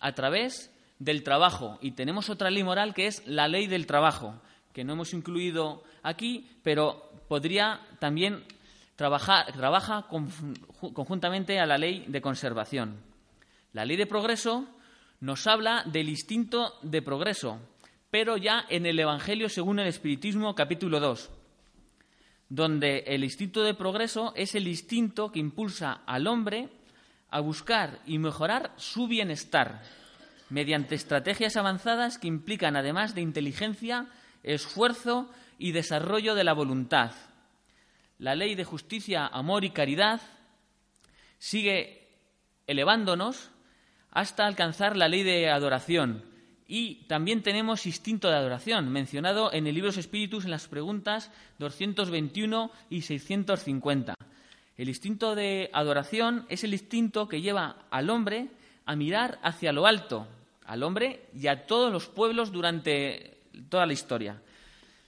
a 0.00 0.12
través 0.12 0.70
del 0.98 1.22
trabajo. 1.22 1.78
Y 1.80 1.92
tenemos 1.92 2.30
otra 2.30 2.50
ley 2.50 2.62
moral 2.62 2.94
que 2.94 3.06
es 3.06 3.26
la 3.26 3.48
ley 3.48 3.66
del 3.66 3.86
trabajo, 3.86 4.40
que 4.72 4.84
no 4.84 4.92
hemos 4.94 5.12
incluido 5.12 5.82
aquí, 6.02 6.48
pero 6.62 7.10
podría 7.28 7.80
también 7.98 8.44
trabajar 8.96 9.52
trabaja 9.52 10.06
conjuntamente 10.08 11.60
a 11.60 11.66
la 11.66 11.78
ley 11.78 12.04
de 12.08 12.20
conservación. 12.20 12.96
La 13.72 13.84
ley 13.84 13.96
de 13.96 14.06
progreso 14.06 14.66
nos 15.20 15.46
habla 15.46 15.84
del 15.86 16.08
instinto 16.08 16.74
de 16.82 17.02
progreso, 17.02 17.60
pero 18.10 18.36
ya 18.36 18.64
en 18.68 18.86
el 18.86 18.98
Evangelio 18.98 19.48
según 19.48 19.78
el 19.78 19.86
Espiritismo 19.86 20.54
capítulo 20.54 20.98
2, 21.00 21.30
donde 22.48 23.04
el 23.06 23.24
instinto 23.24 23.62
de 23.62 23.74
progreso 23.74 24.32
es 24.34 24.54
el 24.54 24.66
instinto 24.66 25.30
que 25.30 25.38
impulsa 25.38 26.02
al 26.06 26.26
hombre 26.26 26.68
a 27.30 27.40
buscar 27.40 28.00
y 28.06 28.18
mejorar 28.18 28.72
su 28.76 29.06
bienestar 29.06 29.82
mediante 30.50 30.94
estrategias 30.94 31.56
avanzadas 31.56 32.18
que 32.18 32.28
implican, 32.28 32.76
además 32.76 33.14
de 33.14 33.20
inteligencia, 33.20 34.06
esfuerzo 34.42 35.30
y 35.58 35.72
desarrollo 35.72 36.34
de 36.34 36.44
la 36.44 36.54
voluntad. 36.54 37.12
La 38.18 38.34
ley 38.34 38.54
de 38.54 38.64
justicia, 38.64 39.26
amor 39.26 39.64
y 39.64 39.70
caridad 39.70 40.20
sigue 41.38 42.08
elevándonos 42.66 43.50
hasta 44.10 44.46
alcanzar 44.46 44.96
la 44.96 45.08
ley 45.08 45.22
de 45.22 45.50
adoración. 45.50 46.24
Y 46.66 47.06
también 47.06 47.42
tenemos 47.42 47.86
instinto 47.86 48.28
de 48.28 48.36
adoración, 48.36 48.90
mencionado 48.90 49.52
en 49.52 49.66
el 49.66 49.74
libro 49.74 49.90
Espíritus 49.90 50.44
en 50.44 50.50
las 50.50 50.68
preguntas 50.68 51.30
221 51.58 52.70
y 52.90 53.02
650. 53.02 54.14
El 54.78 54.88
instinto 54.88 55.34
de 55.34 55.70
adoración 55.72 56.46
es 56.48 56.62
el 56.62 56.72
instinto 56.72 57.26
que 57.26 57.42
lleva 57.42 57.86
al 57.90 58.08
hombre 58.10 58.48
a 58.86 58.94
mirar 58.94 59.40
hacia 59.42 59.72
lo 59.72 59.86
alto, 59.86 60.28
al 60.64 60.84
hombre 60.84 61.26
y 61.34 61.48
a 61.48 61.66
todos 61.66 61.92
los 61.92 62.06
pueblos 62.06 62.52
durante 62.52 63.38
toda 63.68 63.86
la 63.86 63.92
historia. 63.92 64.40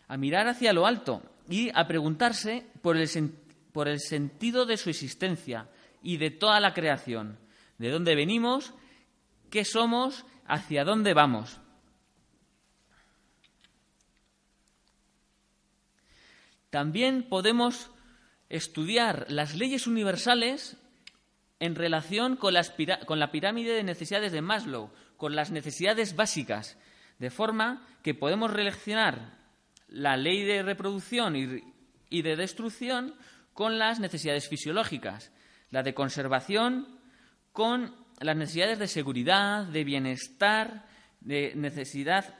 A 0.09 0.17
mirar 0.17 0.49
hacia 0.49 0.73
lo 0.73 0.87
alto 0.87 1.23
y 1.49 1.71
a 1.73 1.87
preguntarse 1.87 2.67
por 2.83 2.97
el, 2.97 4.01
sentido 4.01 4.67
de 4.67 4.77
su 4.77 4.91
existencia 4.91 5.69
y 6.03 6.17
de 6.17 6.33
toda 6.33 6.59
la 6.59 6.75
creación, 6.75 7.39
de 7.79 7.91
dónde 7.91 8.17
venimos, 8.17 8.75
qué 9.51 9.65
somos, 9.65 10.27
hacia 10.47 10.85
dónde 10.85 11.15
vamos. 11.15 11.61
También 16.71 17.23
podemos 17.29 17.89
estudiar 18.51 19.27
las 19.29 19.55
leyes 19.55 19.87
universales 19.87 20.77
en 21.61 21.75
relación 21.75 22.37
con, 22.37 22.55
con, 23.07 23.19
la 23.19 23.31
pirámide 23.31 23.73
de 23.73 23.85
necesidades 23.85 24.33
de 24.33 24.43
Maslow, 24.43 24.91
con 25.17 25.37
las 25.37 25.51
necesidades 25.51 26.17
básicas, 26.17 26.77
de 27.19 27.31
forma 27.31 27.87
que 28.03 28.15
podemos 28.15 28.53
relacionar 28.53 29.39
la 29.89 30.17
ley 30.17 30.45
de 30.45 30.63
reproducción 30.63 31.37
y, 31.37 32.23
de 32.23 32.37
destrucción 32.37 33.15
con 33.53 33.79
las 33.79 34.01
necesidades 34.01 34.49
fisiológicas, 34.49 35.33
la 35.71 35.83
de 35.83 35.95
conservación 35.95 36.99
con 37.53 37.95
las 38.21 38.37
necesidades 38.37 38.79
de 38.79 38.89
seguridad, 38.89 39.65
de 39.67 39.85
bienestar, 39.85 40.87
de 41.21 41.53
necesidad 41.55 42.35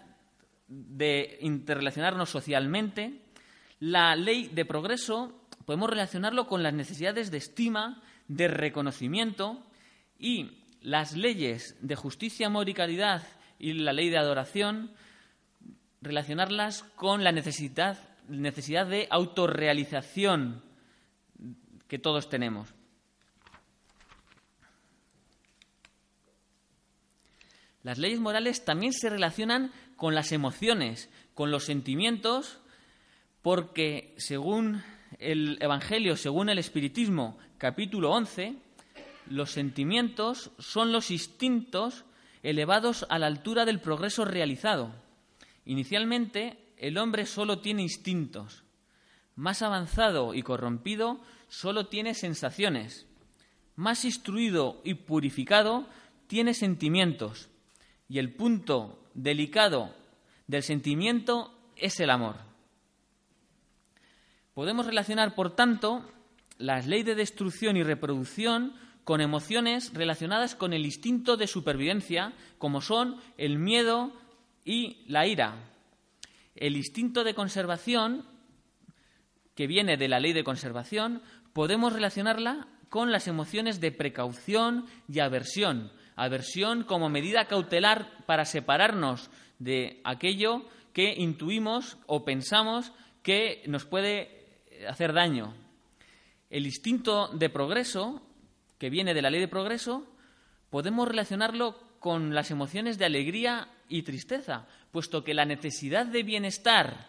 de 0.67 1.39
interrelacionarnos 1.43 2.31
socialmente. 2.31 3.23
La 3.81 4.17
ley 4.17 4.49
de 4.49 4.65
progreso 4.65 5.40
podemos 5.71 5.91
relacionarlo 5.91 6.49
con 6.49 6.65
las 6.65 6.75
necesidades 6.75 7.31
de 7.31 7.39
estima, 7.39 8.03
de 8.27 8.49
reconocimiento 8.49 9.65
y 10.19 10.65
las 10.83 11.13
leyes 11.13 11.77
de 11.81 11.95
justicia, 11.95 12.49
amor 12.49 12.69
y 12.69 12.75
caridad 12.75 13.23
y 13.57 13.75
la 13.75 13.93
ley 13.93 14.11
de 14.11 14.19
adoración 14.19 14.91
relacionarlas 16.03 16.83
con 16.97 17.23
la 17.23 17.31
necesidad, 17.31 18.01
necesidad 18.27 18.89
de 18.89 19.07
autorrealización 19.11 20.65
que 21.87 22.01
todos 22.01 22.29
tenemos. 22.29 22.75
Las 27.85 27.99
leyes 27.99 28.19
morales 28.19 28.65
también 28.65 28.93
se 28.93 29.09
relacionan 29.09 29.71
con 29.95 30.17
las 30.17 30.33
emociones, 30.33 31.11
con 31.35 31.53
los 31.53 31.63
sentimientos, 31.63 32.59
porque 33.41 34.17
según 34.19 34.83
el 35.19 35.59
Evangelio, 35.61 36.17
según 36.17 36.49
el 36.49 36.59
Espiritismo, 36.59 37.39
capítulo 37.59 38.11
11, 38.13 38.55
los 39.29 39.51
sentimientos 39.51 40.51
son 40.59 40.93
los 40.93 41.11
instintos 41.11 42.05
elevados 42.43 43.07
a 43.09 43.19
la 43.19 43.27
altura 43.27 43.65
del 43.65 43.81
progreso 43.81 44.25
realizado. 44.25 44.93
Inicialmente, 45.65 46.59
el 46.77 46.99
hombre 46.99 47.27
solo 47.27 47.61
tiene 47.61 47.83
instintos. 47.83 48.65
Más 49.37 49.63
avanzado 49.63 50.35
y 50.35 50.43
corrompido 50.43 51.21
solo 51.49 51.87
tiene 51.87 52.15
sensaciones. 52.15 53.07
Más 53.77 54.05
instruido 54.05 54.81
y 54.85 54.95
purificado 54.95 55.87
tiene 56.27 56.55
sentimientos. 56.55 57.51
Y 58.09 58.19
el 58.19 58.35
punto 58.35 58.99
delicado 59.15 59.95
del 60.47 60.63
sentimiento 60.63 61.55
es 61.77 62.01
el 62.01 62.11
amor. 62.11 62.50
Podemos 64.55 64.87
relacionar, 64.87 65.35
por 65.35 65.55
tanto, 65.55 66.05
las 66.59 66.87
leyes 66.87 67.07
de 67.07 67.15
destrucción 67.15 67.77
y 67.77 67.83
reproducción 67.83 68.75
con 69.05 69.21
emociones 69.21 69.93
relacionadas 69.95 70.55
con 70.55 70.73
el 70.73 70.85
instinto 70.85 71.37
de 71.37 71.47
supervivencia, 71.47 72.33
como 72.59 72.81
son 72.81 73.17
el 73.39 73.59
miedo 73.59 74.13
y 74.65 75.05
la 75.07 75.27
ira. 75.27 75.57
El 76.55 76.77
instinto 76.77 77.25
de 77.25 77.35
conservación, 77.35 78.25
que 79.55 79.67
viene 79.67 79.97
de 79.97 80.09
la 80.09 80.21
ley 80.21 80.33
de 80.33 80.45
conservación, 80.45 81.23
podemos 81.53 81.93
relacionarla 81.93 82.69
con 82.89 83.13
las 83.13 83.29
emociones 83.29 83.81
de 83.81 83.93
precaución 83.93 84.87
y 85.09 85.21
aversión. 85.21 85.93
Aversión 86.17 86.85
como 86.85 87.09
medida 87.09 87.47
cautelar 87.47 88.11
para 88.27 88.45
separarnos 88.45 89.31
de 89.59 90.01
aquello 90.05 90.67
que 90.93 91.15
intuimos 91.17 91.97
o 92.07 92.25
pensamos 92.25 92.93
que 93.23 93.63
nos 93.67 93.85
puede 93.85 94.40
hacer 94.89 95.13
daño. 95.13 95.55
El 96.49 96.67
instinto 96.67 97.29
de 97.29 97.49
progreso, 97.49 98.23
que 98.79 98.91
viene 98.91 99.15
de 99.15 99.23
la 99.23 99.31
ley 99.31 99.41
de 99.41 99.49
progreso, 99.49 100.07
podemos 100.71 101.07
relacionarlo 101.07 101.79
con 102.01 102.35
las 102.35 102.51
emociones 102.51 102.99
de 102.99 103.05
alegría 103.05 103.69
y 103.89 104.03
tristeza, 104.03 104.67
puesto 104.91 105.23
que 105.23 105.35
la 105.35 105.45
necesidad 105.45 106.07
de 106.07 106.23
bienestar 106.23 107.09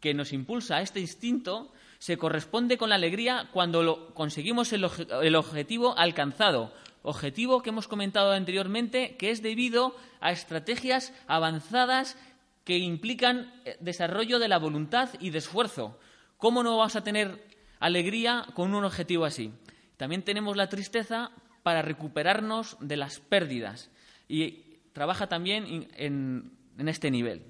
que 0.00 0.14
nos 0.14 0.32
impulsa 0.32 0.76
a 0.76 0.82
este 0.82 1.00
instinto 1.00 1.72
se 1.98 2.18
corresponde 2.18 2.76
con 2.76 2.90
la 2.90 2.96
alegría 2.96 3.48
cuando 3.52 3.82
lo 3.82 4.12
conseguimos 4.14 4.72
el, 4.72 4.86
el, 5.22 5.36
objetivo 5.36 5.96
alcanzado, 5.96 6.74
objetivo 7.02 7.62
que 7.62 7.70
hemos 7.70 7.88
comentado 7.88 8.32
anteriormente, 8.32 9.16
que 9.16 9.30
es 9.30 9.42
debido 9.42 9.96
a 10.20 10.32
estrategias 10.32 11.14
avanzadas 11.26 12.18
que 12.64 12.78
implican 12.78 13.52
eh, 13.64 13.76
desarrollo 13.80 14.38
de 14.38 14.48
la 14.48 14.58
voluntad 14.58 15.08
y 15.20 15.30
de 15.30 15.38
esfuerzo. 15.38 15.98
¿Cómo 16.38 16.62
no 16.62 16.76
vamos 16.76 16.96
a 16.96 17.04
tener 17.04 17.46
alegría 17.80 18.46
con 18.54 18.74
un 18.74 18.84
objetivo 18.84 19.24
así? 19.24 19.52
También 19.96 20.22
tenemos 20.22 20.56
la 20.56 20.68
tristeza 20.68 21.30
para 21.62 21.82
recuperarnos 21.82 22.76
de 22.80 22.96
las 22.96 23.20
pérdidas 23.20 23.90
y 24.28 24.78
trabaja 24.92 25.28
también 25.28 25.88
en, 25.96 26.52
en 26.78 26.88
este 26.88 27.10
nivel. 27.10 27.42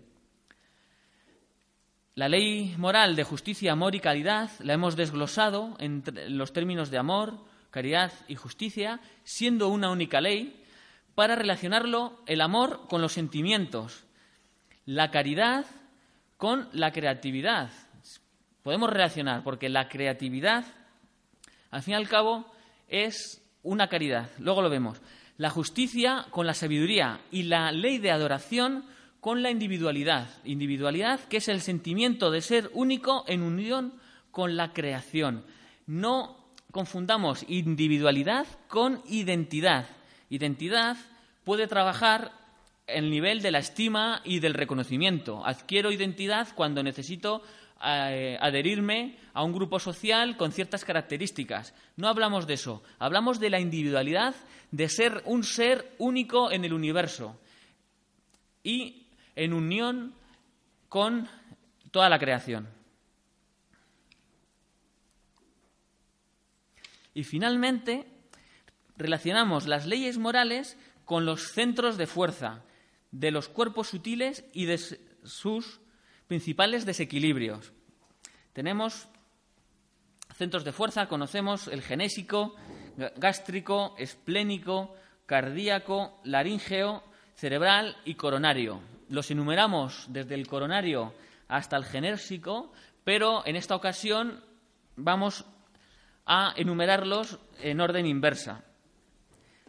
La 2.14 2.28
ley 2.28 2.74
moral 2.78 3.16
de 3.16 3.24
justicia, 3.24 3.72
amor 3.72 3.96
y 3.96 4.00
caridad 4.00 4.48
la 4.60 4.74
hemos 4.74 4.94
desglosado 4.94 5.76
en 5.80 6.04
los 6.28 6.52
términos 6.52 6.90
de 6.92 6.98
amor, 6.98 7.44
caridad 7.70 8.12
y 8.28 8.36
justicia, 8.36 9.00
siendo 9.24 9.68
una 9.68 9.90
única 9.90 10.20
ley, 10.20 10.62
para 11.16 11.34
relacionarlo 11.34 12.22
el 12.26 12.40
amor 12.40 12.86
con 12.88 13.02
los 13.02 13.12
sentimientos, 13.12 14.04
la 14.86 15.10
caridad 15.10 15.66
con 16.36 16.68
la 16.72 16.92
creatividad. 16.92 17.70
Podemos 18.64 18.88
relacionar, 18.88 19.44
porque 19.44 19.68
la 19.68 19.90
creatividad, 19.90 20.64
al 21.70 21.82
fin 21.82 21.92
y 21.92 21.96
al 21.98 22.08
cabo, 22.08 22.50
es 22.88 23.42
una 23.62 23.88
caridad. 23.88 24.30
Luego 24.38 24.62
lo 24.62 24.70
vemos. 24.70 25.02
La 25.36 25.50
justicia 25.50 26.24
con 26.30 26.46
la 26.46 26.54
sabiduría 26.54 27.20
y 27.30 27.42
la 27.42 27.72
ley 27.72 27.98
de 27.98 28.10
adoración 28.10 28.86
con 29.20 29.42
la 29.42 29.50
individualidad. 29.50 30.30
Individualidad 30.44 31.20
que 31.20 31.36
es 31.36 31.48
el 31.48 31.60
sentimiento 31.60 32.30
de 32.30 32.40
ser 32.40 32.70
único 32.72 33.24
en 33.28 33.42
unión 33.42 33.92
con 34.30 34.56
la 34.56 34.72
creación. 34.72 35.44
No 35.86 36.38
confundamos 36.70 37.44
individualidad 37.46 38.46
con 38.68 39.02
identidad. 39.06 39.86
Identidad 40.30 40.96
puede 41.44 41.66
trabajar 41.66 42.32
el 42.86 43.10
nivel 43.10 43.42
de 43.42 43.50
la 43.50 43.58
estima 43.58 44.22
y 44.24 44.40
del 44.40 44.54
reconocimiento. 44.54 45.44
Adquiero 45.44 45.92
identidad 45.92 46.48
cuando 46.54 46.82
necesito 46.82 47.42
adherirme 47.84 49.16
a 49.34 49.44
un 49.44 49.52
grupo 49.52 49.78
social 49.78 50.36
con 50.36 50.52
ciertas 50.52 50.84
características. 50.84 51.74
No 51.96 52.08
hablamos 52.08 52.46
de 52.46 52.54
eso. 52.54 52.82
Hablamos 52.98 53.40
de 53.40 53.50
la 53.50 53.60
individualidad, 53.60 54.34
de 54.70 54.88
ser 54.88 55.22
un 55.26 55.44
ser 55.44 55.94
único 55.98 56.50
en 56.50 56.64
el 56.64 56.72
universo 56.72 57.38
y 58.62 59.06
en 59.36 59.52
unión 59.52 60.14
con 60.88 61.28
toda 61.90 62.08
la 62.08 62.18
creación. 62.18 62.68
Y 67.12 67.22
finalmente, 67.22 68.06
relacionamos 68.96 69.66
las 69.66 69.86
leyes 69.86 70.18
morales 70.18 70.76
con 71.04 71.26
los 71.26 71.52
centros 71.52 71.96
de 71.96 72.06
fuerza 72.06 72.62
de 73.12 73.30
los 73.30 73.48
cuerpos 73.48 73.88
sutiles 73.88 74.44
y 74.52 74.64
de 74.64 74.78
sus 75.22 75.80
principales 76.26 76.84
desequilibrios. 76.84 77.73
Tenemos 78.54 79.08
centros 80.32 80.64
de 80.64 80.72
fuerza, 80.72 81.08
conocemos 81.08 81.66
el 81.66 81.82
genésico, 81.82 82.54
gástrico, 83.16 83.96
esplénico, 83.98 84.94
cardíaco, 85.26 86.20
laríngeo, 86.22 87.02
cerebral 87.34 87.96
y 88.04 88.14
coronario. 88.14 88.80
Los 89.08 89.30
enumeramos 89.32 90.06
desde 90.08 90.36
el 90.36 90.46
coronario 90.46 91.12
hasta 91.48 91.76
el 91.76 91.84
genésico, 91.84 92.72
pero 93.02 93.44
en 93.44 93.56
esta 93.56 93.74
ocasión 93.74 94.44
vamos 94.94 95.44
a 96.24 96.54
enumerarlos 96.56 97.40
en 97.60 97.80
orden 97.80 98.06
inversa. 98.06 98.64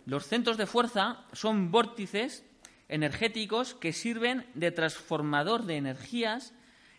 Los 0.06 0.28
centros 0.28 0.58
de 0.58 0.68
fuerza 0.68 1.26
son 1.34 1.72
vórtices 1.72 2.46
energéticos 2.88 3.74
que 3.74 3.94
sirven 3.94 4.46
de 4.54 4.72
transformador 4.72 5.64
de 5.64 5.78
energías 5.78 6.54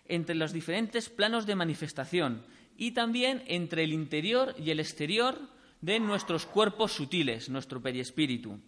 entre 0.09 0.35
los 0.35 0.53
diferentes 0.53 1.09
planos 1.09 1.47
de 1.47 1.55
manifestación 1.55 2.45
y 2.77 2.92
también 2.92 3.42
entre 3.47 3.85
el 3.85 3.92
interior 3.92 4.55
y 4.59 4.71
el 4.71 4.81
exterior 4.81 5.38
de 5.81 6.01
nuestros 6.01 6.47
cuerpos 6.47 6.92
sutiles, 6.92 7.49
nuestro 7.49 7.81
periespíritu. 7.81 8.59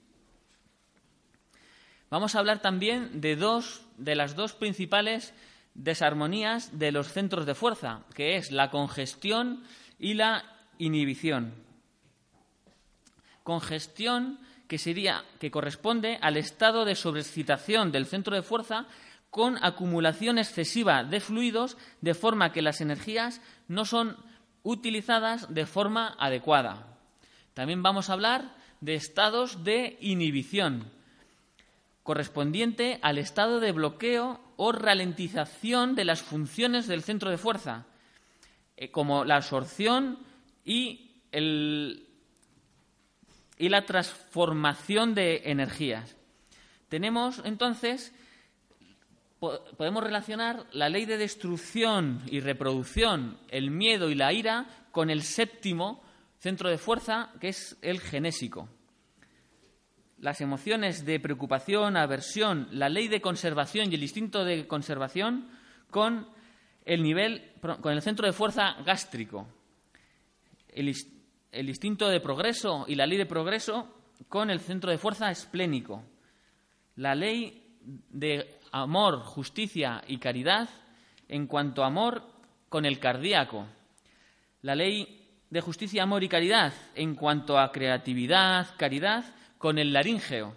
Vamos 2.10 2.34
a 2.34 2.38
hablar 2.38 2.60
también 2.60 3.20
de 3.20 3.36
dos 3.36 3.82
de 3.98 4.14
las 4.14 4.34
dos 4.34 4.54
principales 4.54 5.34
desarmonías 5.74 6.78
de 6.78 6.92
los 6.92 7.12
centros 7.12 7.44
de 7.46 7.54
fuerza, 7.54 8.04
que 8.14 8.36
es 8.36 8.50
la 8.50 8.70
congestión 8.70 9.62
y 9.98 10.14
la 10.14 10.44
inhibición. 10.78 11.54
Congestión 13.42 14.38
que 14.66 14.78
sería 14.78 15.24
que 15.40 15.50
corresponde 15.50 16.18
al 16.20 16.36
estado 16.36 16.84
de 16.84 16.94
sobreexcitación 16.94 17.90
del 17.90 18.06
centro 18.06 18.36
de 18.36 18.42
fuerza 18.42 18.86
con 19.30 19.62
acumulación 19.62 20.38
excesiva 20.38 21.04
de 21.04 21.20
fluidos 21.20 21.76
de 22.00 22.14
forma 22.14 22.52
que 22.52 22.62
las 22.62 22.80
energías 22.80 23.40
no 23.68 23.84
son 23.84 24.16
utilizadas 24.62 25.52
de 25.52 25.66
forma 25.66 26.16
adecuada. 26.18 26.98
También 27.54 27.82
vamos 27.82 28.08
a 28.08 28.14
hablar 28.14 28.54
de 28.80 28.94
estados 28.94 29.64
de 29.64 29.98
inhibición, 30.00 30.90
correspondiente 32.02 32.98
al 33.02 33.18
estado 33.18 33.60
de 33.60 33.72
bloqueo 33.72 34.40
o 34.56 34.72
ralentización 34.72 35.94
de 35.94 36.04
las 36.04 36.22
funciones 36.22 36.86
del 36.86 37.02
centro 37.02 37.30
de 37.30 37.38
fuerza, 37.38 37.86
eh, 38.76 38.90
como 38.90 39.24
la 39.24 39.36
absorción 39.36 40.18
y 40.64 41.10
el, 41.32 42.06
y 43.58 43.68
la 43.68 43.84
transformación 43.84 45.14
de 45.14 45.42
energías. 45.46 46.16
Tenemos 46.88 47.42
entonces, 47.44 48.12
podemos 49.40 50.02
relacionar 50.02 50.66
la 50.72 50.88
ley 50.88 51.04
de 51.04 51.16
destrucción 51.16 52.22
y 52.26 52.40
reproducción, 52.40 53.38
el 53.48 53.70
miedo 53.70 54.10
y 54.10 54.14
la 54.14 54.32
ira, 54.32 54.66
con 54.90 55.10
el 55.10 55.22
séptimo 55.22 56.02
centro 56.38 56.68
de 56.68 56.78
fuerza, 56.78 57.32
que 57.40 57.48
es 57.48 57.76
el 57.82 58.00
genésico. 58.00 58.68
Las 60.18 60.40
emociones 60.40 61.04
de 61.04 61.20
preocupación, 61.20 61.96
aversión, 61.96 62.68
la 62.72 62.88
ley 62.88 63.06
de 63.06 63.20
conservación 63.20 63.90
y 63.90 63.94
el 63.94 64.02
instinto 64.02 64.44
de 64.44 64.66
conservación 64.66 65.48
con 65.90 66.28
el 66.84 67.02
nivel, 67.02 67.52
con 67.80 67.92
el 67.92 68.02
centro 68.02 68.26
de 68.26 68.32
fuerza 68.32 68.74
gástrico. 68.84 69.46
El, 70.68 70.92
el 71.52 71.68
instinto 71.68 72.08
de 72.08 72.20
progreso 72.20 72.84
y 72.88 72.96
la 72.96 73.06
ley 73.06 73.18
de 73.18 73.26
progreso 73.26 73.94
con 74.28 74.50
el 74.50 74.58
centro 74.60 74.90
de 74.90 74.98
fuerza 74.98 75.30
esplénico. 75.30 76.02
La 76.96 77.14
ley 77.14 77.76
de 78.10 78.57
amor, 78.72 79.20
justicia 79.20 80.02
y 80.06 80.18
caridad 80.18 80.68
en 81.28 81.46
cuanto 81.46 81.82
a 81.82 81.86
amor 81.86 82.22
con 82.68 82.84
el 82.84 82.98
cardíaco. 82.98 83.66
La 84.62 84.74
ley 84.74 85.26
de 85.50 85.60
justicia, 85.60 86.02
amor 86.02 86.24
y 86.24 86.28
caridad 86.28 86.72
en 86.94 87.14
cuanto 87.14 87.58
a 87.58 87.72
creatividad, 87.72 88.68
caridad 88.76 89.24
con 89.58 89.78
el 89.78 89.92
laríngeo. 89.92 90.54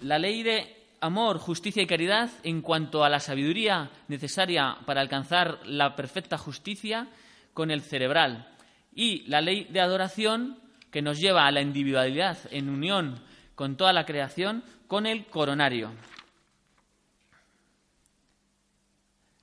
La 0.00 0.18
ley 0.18 0.42
de 0.42 0.76
amor, 1.00 1.38
justicia 1.38 1.82
y 1.82 1.86
caridad 1.86 2.30
en 2.42 2.62
cuanto 2.62 3.04
a 3.04 3.08
la 3.08 3.20
sabiduría 3.20 3.90
necesaria 4.08 4.78
para 4.86 5.00
alcanzar 5.00 5.60
la 5.66 5.94
perfecta 5.96 6.38
justicia 6.38 7.08
con 7.52 7.70
el 7.70 7.82
cerebral 7.82 8.48
y 8.94 9.22
la 9.28 9.40
ley 9.40 9.64
de 9.64 9.80
adoración 9.80 10.58
que 10.90 11.02
nos 11.02 11.20
lleva 11.20 11.46
a 11.46 11.50
la 11.50 11.60
individualidad 11.60 12.38
en 12.50 12.68
unión 12.68 13.20
con 13.54 13.76
toda 13.76 13.92
la 13.92 14.06
creación 14.06 14.62
con 14.86 15.06
el 15.06 15.26
coronario. 15.26 15.92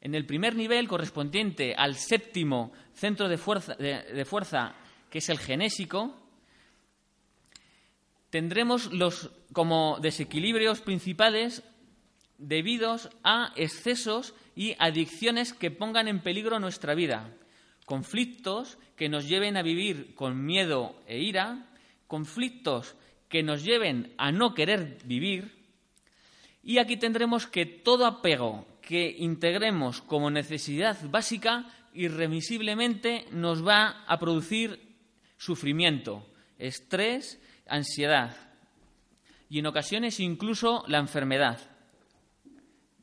En 0.06 0.14
el 0.14 0.28
primer 0.28 0.56
nivel, 0.56 0.88
correspondiente 0.88 1.74
al 1.74 1.96
séptimo 1.96 2.72
centro 2.94 3.28
de 3.28 3.38
fuerza, 3.40 4.76
que 5.10 5.18
es 5.18 5.30
el 5.30 5.40
genésico, 5.40 6.16
tendremos 8.30 8.94
los 8.94 9.32
como 9.52 9.98
desequilibrios 10.00 10.82
principales 10.82 11.64
debidos 12.38 13.10
a 13.24 13.52
excesos 13.56 14.36
y 14.56 14.76
adicciones 14.78 15.54
que 15.54 15.72
pongan 15.72 16.08
en 16.08 16.22
peligro 16.22 16.60
nuestra 16.60 16.94
vida, 16.94 17.36
conflictos 17.88 18.78
que 18.96 19.10
nos 19.10 19.28
lleven 19.28 19.58
a 19.58 19.64
vivir 19.64 20.14
con 20.14 20.46
miedo 20.46 21.02
e 21.08 21.18
ira, 21.18 21.68
conflictos 22.06 22.96
que 23.28 23.42
nos 23.42 23.64
lleven 23.64 24.14
a 24.20 24.32
no 24.32 24.54
querer 24.54 25.00
vivir, 25.04 25.66
y 26.62 26.78
aquí 26.78 26.96
tendremos 26.96 27.48
que 27.48 27.66
todo 27.66 28.06
apego 28.06 28.68
que 28.86 29.16
integremos 29.20 30.02
como 30.02 30.30
necesidad 30.30 30.98
básica 31.10 31.66
irremisiblemente 31.94 33.26
nos 33.32 33.66
va 33.66 34.06
a 34.06 34.20
producir 34.20 34.80
sufrimiento, 35.38 36.26
estrés, 36.58 37.42
ansiedad 37.68 38.36
y 39.50 39.60
en 39.60 39.66
ocasiones 39.68 40.20
incluso 40.20 40.84
la 40.88 41.00
enfermedad. 41.00 41.60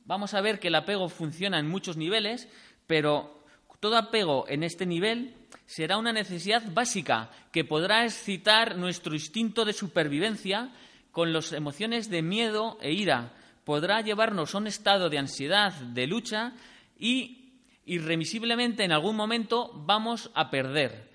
Vamos 0.04 0.34
a 0.34 0.40
ver 0.40 0.58
que 0.58 0.68
el 0.68 0.74
apego 0.74 1.08
funciona 1.08 1.58
en 1.58 1.68
muchos 1.68 1.96
niveles, 1.96 2.48
pero 2.86 3.44
todo 3.80 3.96
apego 3.96 4.46
en 4.48 4.62
este 4.62 4.86
nivel 4.86 5.34
será 5.66 5.96
una 5.96 6.12
necesidad 6.12 6.62
básica 6.72 7.30
que 7.50 7.64
podrá 7.64 8.04
excitar 8.04 8.76
nuestro 8.76 9.14
instinto 9.14 9.64
de 9.64 9.72
supervivencia 9.72 10.72
con 11.10 11.32
las 11.32 11.52
emociones 11.52 12.10
de 12.10 12.22
miedo 12.22 12.78
e 12.80 12.92
ira. 12.92 13.32
Podrá 13.64 14.00
llevarnos 14.00 14.54
a 14.54 14.58
un 14.58 14.66
estado 14.66 15.08
de 15.08 15.18
ansiedad, 15.18 15.72
de 15.72 16.06
lucha 16.06 16.52
y 16.98 17.60
irremisiblemente 17.86 18.84
en 18.84 18.92
algún 18.92 19.16
momento 19.16 19.72
vamos 19.74 20.30
a 20.34 20.50
perder 20.50 21.12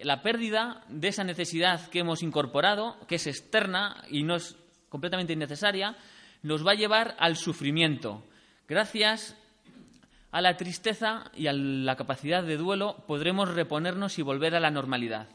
la 0.00 0.22
pérdida 0.22 0.84
de 0.88 1.08
esa 1.08 1.24
necesidad 1.24 1.88
que 1.88 2.00
hemos 2.00 2.22
incorporado, 2.22 2.96
que 3.06 3.16
es 3.16 3.26
externa 3.26 4.04
y 4.08 4.22
no 4.22 4.36
es 4.36 4.56
completamente 4.88 5.32
innecesaria, 5.32 5.96
nos 6.42 6.66
va 6.66 6.72
a 6.72 6.76
llevar 6.76 7.16
al 7.18 7.36
sufrimiento. 7.36 8.22
Gracias 8.68 9.36
a 10.30 10.40
la 10.40 10.56
tristeza 10.56 11.30
y 11.34 11.46
a 11.46 11.52
la 11.52 11.96
capacidad 11.96 12.42
de 12.42 12.56
duelo 12.56 13.04
podremos 13.06 13.54
reponernos 13.54 14.18
y 14.18 14.22
volver 14.22 14.54
a 14.54 14.60
la 14.60 14.70
normalidad. 14.70 15.28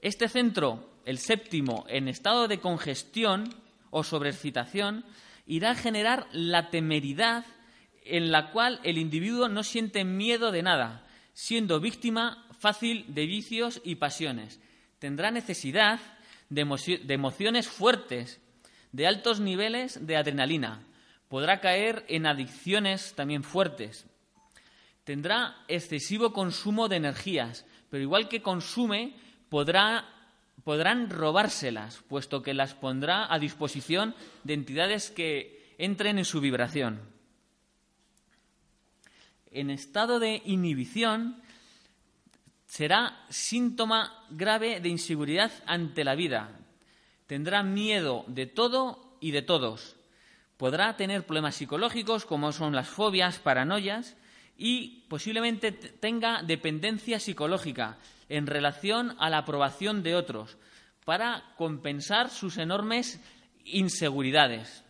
Este 0.00 0.28
centro, 0.28 0.88
el 1.06 1.18
séptimo, 1.18 1.86
en 1.88 2.08
estado 2.08 2.48
de 2.48 2.58
congestión 2.58 3.54
o 3.90 4.04
sobreexcitación, 4.04 5.06
irá 5.46 5.70
a 5.70 5.74
generar 5.76 6.26
la 6.32 6.68
temeridad 6.68 7.46
en 8.04 8.30
la 8.30 8.50
cual 8.50 8.80
el 8.82 8.98
individuo 8.98 9.48
no 9.48 9.62
siente 9.62 10.04
miedo 10.04 10.50
de 10.50 10.62
nada, 10.62 11.06
siendo 11.32 11.80
víctima 11.80 12.46
fácil 12.58 13.04
de 13.08 13.26
vicios 13.26 13.80
y 13.84 13.94
pasiones. 13.96 14.60
Tendrá 14.98 15.30
necesidad 15.30 16.00
de, 16.48 16.62
emociones 17.08 17.68
fuertes, 17.68 18.40
de 18.92 19.06
altos 19.06 19.40
niveles 19.40 20.06
de 20.06 20.16
adrenalina. 20.16 20.82
Podrá 21.28 21.60
caer 21.60 22.04
en 22.08 22.26
adicciones 22.26 23.14
también 23.14 23.44
fuertes. 23.44 24.06
Tendrá 25.04 25.56
excesivo 25.68 26.32
consumo 26.32 26.88
de 26.88 26.96
energías, 26.96 27.64
pero 27.90 28.02
igual 28.02 28.28
que 28.28 28.42
consume, 28.42 29.14
podrá, 29.48 30.04
podrán 30.66 31.08
robárselas, 31.08 32.02
puesto 32.10 32.42
que 32.42 32.52
las 32.52 32.74
pondrá 32.74 33.32
a 33.32 33.38
disposición 33.38 34.18
de 34.42 34.54
entidades 34.54 35.10
que 35.10 35.72
entren 35.78 36.18
en 36.18 36.26
su 36.26 36.40
vibración 36.40 37.14
en 39.56 39.70
estado 39.70 40.20
de 40.20 40.42
inhibición 40.44 41.40
será 42.66 43.24
síntoma 43.30 44.26
grave 44.28 44.80
de 44.80 44.90
inseguridad 44.90 45.50
ante 45.64 46.04
la 46.04 46.14
vida. 46.14 46.50
Tendrá 47.26 47.62
miedo 47.62 48.24
de 48.28 48.44
todo 48.46 49.16
y 49.18 49.30
de 49.30 49.40
todos. 49.40 49.96
Podrá 50.58 50.96
tener 50.96 51.24
problemas 51.24 51.54
psicológicos 51.54 52.26
como 52.26 52.52
son 52.52 52.74
las 52.74 52.88
fobias, 52.88 53.38
paranoias 53.38 54.16
y 54.58 55.04
posiblemente 55.08 55.72
tenga 55.72 56.42
dependencia 56.42 57.18
psicológica 57.18 57.96
en 58.28 58.46
relación 58.46 59.14
a 59.18 59.30
la 59.30 59.38
aprobación 59.38 60.02
de 60.02 60.14
otros 60.14 60.56
para 61.04 61.44
compensar 61.56 62.30
sus 62.30 62.58
enormes 62.58 63.20
inseguridades 63.64 64.84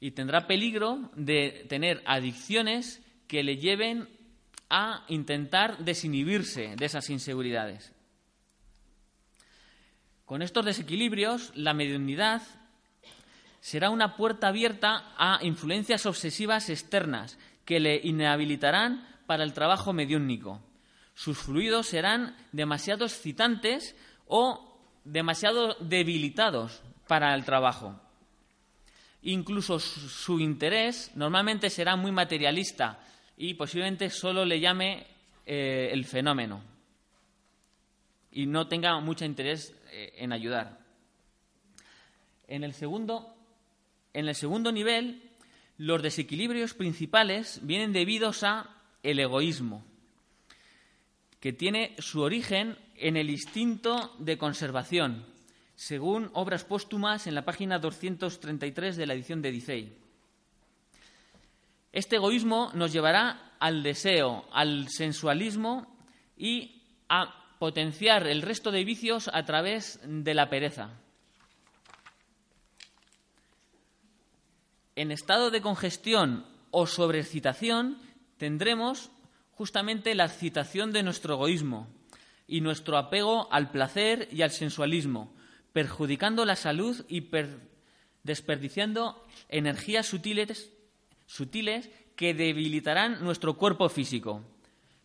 y 0.00 0.12
tendrá 0.12 0.46
peligro 0.46 1.10
de 1.14 1.66
tener 1.68 2.02
adicciones 2.06 3.02
que 3.28 3.42
le 3.42 3.58
lleven 3.58 4.08
a 4.70 5.04
intentar 5.08 5.78
desinhibirse 5.78 6.74
de 6.76 6.86
esas 6.86 7.10
inseguridades. 7.10 7.92
Con 10.24 10.42
estos 10.42 10.64
desequilibrios, 10.64 11.52
la 11.54 11.74
mediunidad 11.74 12.42
será 13.60 13.90
una 13.90 14.16
puerta 14.16 14.48
abierta 14.48 15.12
a 15.18 15.40
influencias 15.42 16.06
obsesivas 16.06 16.70
externas 16.70 17.38
que 17.64 17.78
le 17.78 18.00
inhabilitarán 18.02 19.06
para 19.30 19.44
el 19.44 19.52
trabajo 19.52 19.92
mediúnico. 19.92 20.60
Sus 21.14 21.38
fluidos 21.38 21.86
serán 21.86 22.36
demasiado 22.50 23.04
excitantes 23.04 23.94
o 24.26 24.76
demasiado 25.04 25.74
debilitados 25.74 26.82
para 27.06 27.32
el 27.36 27.44
trabajo. 27.44 27.94
Incluso 29.22 29.78
su 29.78 30.40
interés 30.40 31.12
normalmente 31.14 31.70
será 31.70 31.94
muy 31.94 32.10
materialista 32.10 33.04
y 33.36 33.54
posiblemente 33.54 34.10
solo 34.10 34.44
le 34.44 34.58
llame 34.58 35.06
eh, 35.46 35.90
el 35.92 36.06
fenómeno 36.06 36.64
y 38.32 38.46
no 38.46 38.66
tenga 38.66 38.98
mucho 38.98 39.24
interés 39.24 39.72
eh, 39.92 40.12
en 40.16 40.32
ayudar. 40.32 40.80
En 42.48 42.64
el, 42.64 42.74
segundo, 42.74 43.32
en 44.12 44.26
el 44.26 44.34
segundo 44.34 44.72
nivel, 44.72 45.22
los 45.78 46.02
desequilibrios 46.02 46.74
principales 46.74 47.60
vienen 47.62 47.92
debidos 47.92 48.42
a 48.42 48.79
el 49.02 49.18
egoísmo, 49.18 49.84
que 51.40 51.52
tiene 51.52 51.94
su 51.98 52.20
origen 52.20 52.76
en 52.96 53.16
el 53.16 53.30
instinto 53.30 54.14
de 54.18 54.38
conservación, 54.38 55.24
según 55.74 56.30
obras 56.34 56.64
póstumas 56.64 57.26
en 57.26 57.34
la 57.34 57.44
página 57.44 57.78
233 57.78 58.96
de 58.96 59.06
la 59.06 59.14
edición 59.14 59.40
de 59.40 59.50
Dicey. 59.50 59.96
Este 61.92 62.16
egoísmo 62.16 62.70
nos 62.74 62.92
llevará 62.92 63.54
al 63.58 63.82
deseo, 63.82 64.44
al 64.52 64.88
sensualismo 64.88 65.96
y 66.36 66.82
a 67.08 67.56
potenciar 67.58 68.26
el 68.26 68.42
resto 68.42 68.70
de 68.70 68.84
vicios 68.84 69.28
a 69.32 69.44
través 69.44 70.00
de 70.04 70.34
la 70.34 70.48
pereza. 70.48 70.90
En 74.94 75.10
estado 75.10 75.50
de 75.50 75.60
congestión 75.60 76.46
o 76.70 76.86
sobreexcitación 76.86 77.98
tendremos 78.40 79.10
justamente 79.52 80.14
la 80.14 80.24
excitación 80.24 80.92
de 80.92 81.02
nuestro 81.02 81.34
egoísmo 81.34 81.88
y 82.48 82.62
nuestro 82.62 82.96
apego 82.96 83.52
al 83.52 83.70
placer 83.70 84.28
y 84.32 84.40
al 84.40 84.50
sensualismo, 84.50 85.34
perjudicando 85.74 86.46
la 86.46 86.56
salud 86.56 87.04
y 87.06 87.28
desperdiciando 88.22 89.26
energías 89.50 90.06
sutiles, 90.06 90.70
que 92.16 92.32
debilitarán 92.32 93.22
nuestro 93.22 93.58
cuerpo 93.58 93.90
físico. 93.90 94.42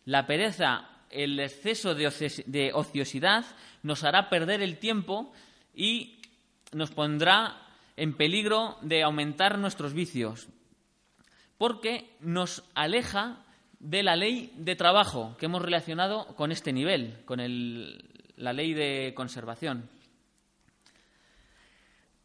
La 0.06 0.26
pereza, 0.26 0.88
el 1.10 1.38
exceso 1.38 1.94
de, 1.94 2.72
ociosidad 2.72 3.44
nos 3.82 4.02
hará 4.02 4.30
perder 4.30 4.62
el 4.62 4.78
tiempo 4.78 5.30
y 5.74 6.22
nos 6.72 6.90
pondrá 6.90 7.62
en 7.96 8.14
peligro 8.14 8.78
de 8.80 9.02
aumentar 9.02 9.58
nuestros 9.58 9.92
vicios, 9.92 10.48
porque 11.58 12.10
nos 12.20 12.64
aleja 12.74 13.44
de 13.78 14.02
la 14.02 14.16
ley 14.16 14.52
de 14.56 14.76
trabajo 14.76 15.36
que 15.38 15.46
hemos 15.46 15.62
relacionado 15.62 16.34
con 16.36 16.52
este 16.52 16.72
nivel, 16.72 17.22
con 17.24 17.40
la 18.36 18.52
ley 18.52 18.74
de 18.74 19.12
conservación. 19.14 19.88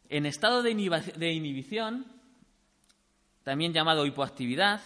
En 0.08 0.26
estado 0.26 0.62
de 0.62 1.32
inhibición, 1.32 2.06
también 3.44 3.72
llamado 3.72 4.06
hipoactividad, 4.06 4.80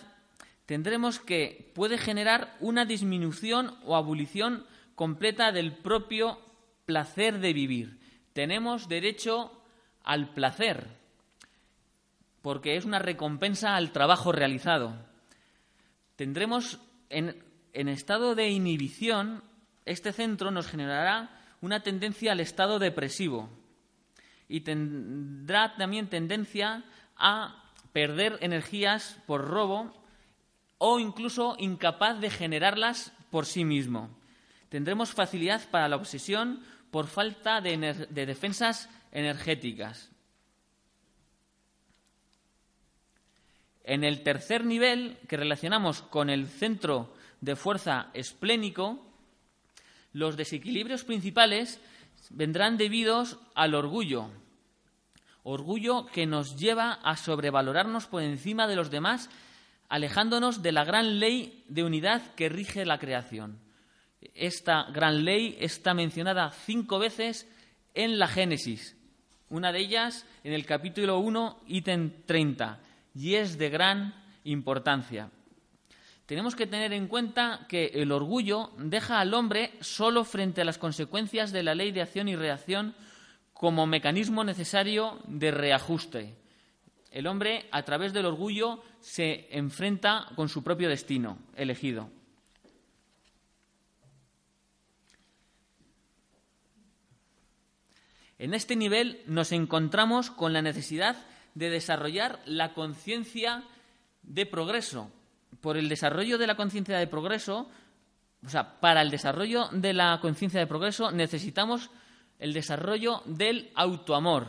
tendremos 0.67 1.19
que 1.19 1.71
puede 1.75 1.99
generar 1.99 2.57
una 2.61 2.85
disminución 2.85 3.77
o 3.85 3.97
abolición 3.97 4.67
completa 4.95 5.53
del 5.53 5.73
propio 5.73 6.41
placer 6.85 7.41
de 7.41 7.53
vivir, 7.53 7.99
tenemos 8.33 8.89
derecho 8.89 9.51
al 10.05 10.33
placer, 10.35 10.87
porque 12.47 12.77
es 12.77 12.85
una 12.85 13.01
recompensa 13.01 13.75
al 13.75 13.91
trabajo 13.91 14.31
realizado. 14.31 14.95
Tendremos 16.15 16.79
en, 17.09 17.35
estado 17.73 18.37
de 18.37 18.51
inhibición, 18.51 19.43
este 19.85 20.13
centro 20.13 20.53
nos 20.53 20.69
generará 20.69 21.41
una 21.61 21.83
tendencia 21.83 22.31
al 22.31 22.39
estado 22.39 22.79
depresivo 22.79 23.51
y 24.49 24.61
tendrá 24.61 25.75
también 25.75 26.07
tendencia 26.09 26.85
a 27.17 27.65
perder 27.93 28.39
energías 28.41 29.21
por 29.27 29.49
robo 29.49 29.93
o 30.79 31.01
incluso 31.01 31.57
incapaz 31.59 32.21
de 32.21 32.31
generarlas 32.31 33.13
por 33.33 33.47
sí 33.47 33.65
mismo. 33.65 34.09
Tendremos 34.69 35.11
facilidad 35.11 35.69
para 35.73 35.89
la 35.89 35.97
obsesión 35.97 36.63
por 36.93 37.09
falta 37.09 37.61
de, 37.61 38.07
defensas 38.09 38.89
energéticas. 39.11 40.13
En 43.87 44.03
el 44.03 44.25
tercer 44.25 44.65
nivel, 44.65 45.17
que 45.29 45.37
relacionamos 45.37 46.03
con 46.03 46.29
el 46.29 46.49
centro 46.49 47.15
de 47.41 47.55
fuerza 47.55 48.11
esplénico, 48.15 49.01
los 50.13 50.37
desequilibrios 50.37 51.05
principales 51.05 51.81
vendrán 52.31 52.79
debidos 52.79 53.39
al 53.55 53.77
orgullo. 53.77 54.29
Orgullo 55.45 56.07
que 56.07 56.27
nos 56.27 56.57
lleva 56.59 56.95
a 56.95 57.17
sobrevalorarnos 57.17 58.07
por 58.07 58.23
encima 58.23 58.67
de 58.67 58.75
los 58.75 58.91
demás, 58.91 59.31
alejándonos 59.89 60.63
de 60.63 60.73
la 60.73 60.85
gran 60.85 61.21
ley 61.21 61.63
de 61.69 61.85
unidad 61.85 62.35
que 62.35 62.49
rige 62.49 62.85
la 62.85 62.99
creación. 62.99 63.61
Esta 64.35 64.83
gran 64.91 65.25
ley 65.25 65.57
está 65.61 65.95
mencionada 65.95 66.51
cinco 66.51 66.99
veces 66.99 67.49
en 67.95 68.19
la 68.19 68.27
Génesis, 68.27 68.97
una 69.49 69.71
de 69.71 69.79
ellas 69.79 70.27
en 70.43 70.53
el 70.55 70.67
capítulo 70.67 71.21
1, 71.21 71.61
ítem 71.69 72.11
30, 72.27 72.81
y 73.17 73.37
es 73.37 73.57
de 73.57 73.71
gran 73.71 74.15
importancia. 74.45 75.31
Tenemos 76.27 76.55
que 76.55 76.67
tener 76.67 76.93
en 76.93 77.09
cuenta 77.09 77.67
que 77.69 77.87
el 77.95 78.13
orgullo 78.13 78.73
deja 78.77 79.21
al 79.21 79.33
hombre 79.33 79.73
solo 79.81 80.25
frente 80.25 80.61
a 80.61 80.65
las 80.65 80.77
consecuencias 80.77 81.51
de 81.51 81.63
la 81.63 81.75
ley 81.75 81.93
de 81.93 82.03
acción 82.03 82.29
y 82.29 82.37
reacción 82.37 82.95
como 83.55 83.87
mecanismo 83.87 84.45
necesario 84.45 85.19
de 85.29 85.51
reajuste. 85.51 86.37
El 87.11 87.27
hombre, 87.27 87.69
a 87.71 87.85
través 87.85 88.13
del 88.13 88.27
orgullo, 88.27 88.83
se 89.01 89.49
enfrenta 89.57 90.27
con 90.37 90.51
su 90.51 90.63
propio 90.63 90.91
destino 90.91 91.39
elegido. 91.55 92.11
En 98.39 98.53
este 98.53 98.77
nivel 98.77 99.23
nos 99.27 99.53
encontramos 99.53 100.31
con 100.31 100.53
la 100.53 100.61
necesidad 100.61 101.17
de 101.57 101.71
desarrollar 101.71 102.39
la 102.45 102.75
conciencia 102.75 103.65
de 104.23 104.45
progreso. 104.45 105.11
Por 105.63 105.79
el 105.79 105.89
desarrollo 105.89 106.37
de 106.37 106.47
la 106.47 106.55
conciencia 106.55 106.99
de 106.99 107.07
progreso, 107.07 107.71
o 108.45 108.49
sea, 108.49 108.79
para 108.79 109.01
el 109.01 109.11
desarrollo 109.11 109.69
de 109.73 109.95
la 109.95 110.21
conciencia 110.21 110.61
de 110.61 110.67
progreso 110.67 111.11
necesitamos 111.11 111.91
el 112.39 112.53
desarrollo 112.53 113.23
del 113.25 113.73
autoamor. 113.75 114.47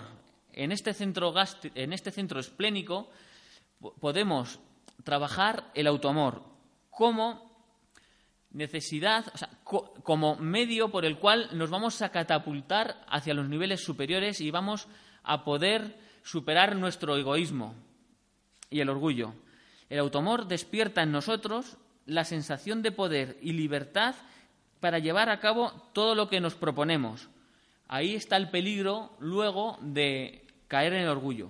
En 0.51 0.74
este 0.74 0.93
centro, 0.93 1.34
en 1.76 1.93
este 1.93 2.12
centro 2.12 2.41
esplénico 2.41 3.10
podemos 4.01 4.60
trabajar 5.05 5.72
el 5.76 5.88
autoamor 5.88 6.43
como 6.89 7.47
necesidad, 8.51 9.32
o 9.34 9.38
sea, 9.38 9.49
como 9.64 10.36
medio 10.36 10.91
por 10.91 11.05
el 11.05 11.20
cual 11.20 11.47
nos 11.53 11.70
vamos 11.70 12.01
a 12.01 12.10
catapultar 12.10 13.05
hacia 13.08 13.34
los 13.34 13.47
niveles 13.47 13.82
superiores 13.82 14.41
y 14.41 14.51
vamos 14.51 14.89
a 15.24 15.45
poder 15.45 16.07
superar 16.28 16.75
nuestro 16.75 17.15
egoísmo 17.15 17.73
y 18.69 18.82
el 18.82 18.89
orgullo. 18.89 19.34
El 19.89 19.99
automor 19.99 20.45
despierta 20.45 21.01
en 21.01 21.13
nosotros 21.13 21.78
la 22.05 22.25
sensación 22.25 22.82
de 22.82 22.91
poder 22.91 23.38
y 23.41 23.53
libertad 23.53 24.13
para 24.82 24.99
llevar 24.99 25.30
a 25.30 25.39
cabo 25.39 25.71
todo 25.93 26.15
lo 26.15 26.28
que 26.28 26.41
nos 26.41 26.55
proponemos. 26.55 27.30
Ahí 27.88 28.13
está 28.13 28.36
el 28.36 28.49
peligro 28.49 29.15
luego 29.19 29.78
de 29.82 30.45
caer 30.67 30.91
en 30.93 31.03
el 31.03 31.09
orgullo. 31.09 31.49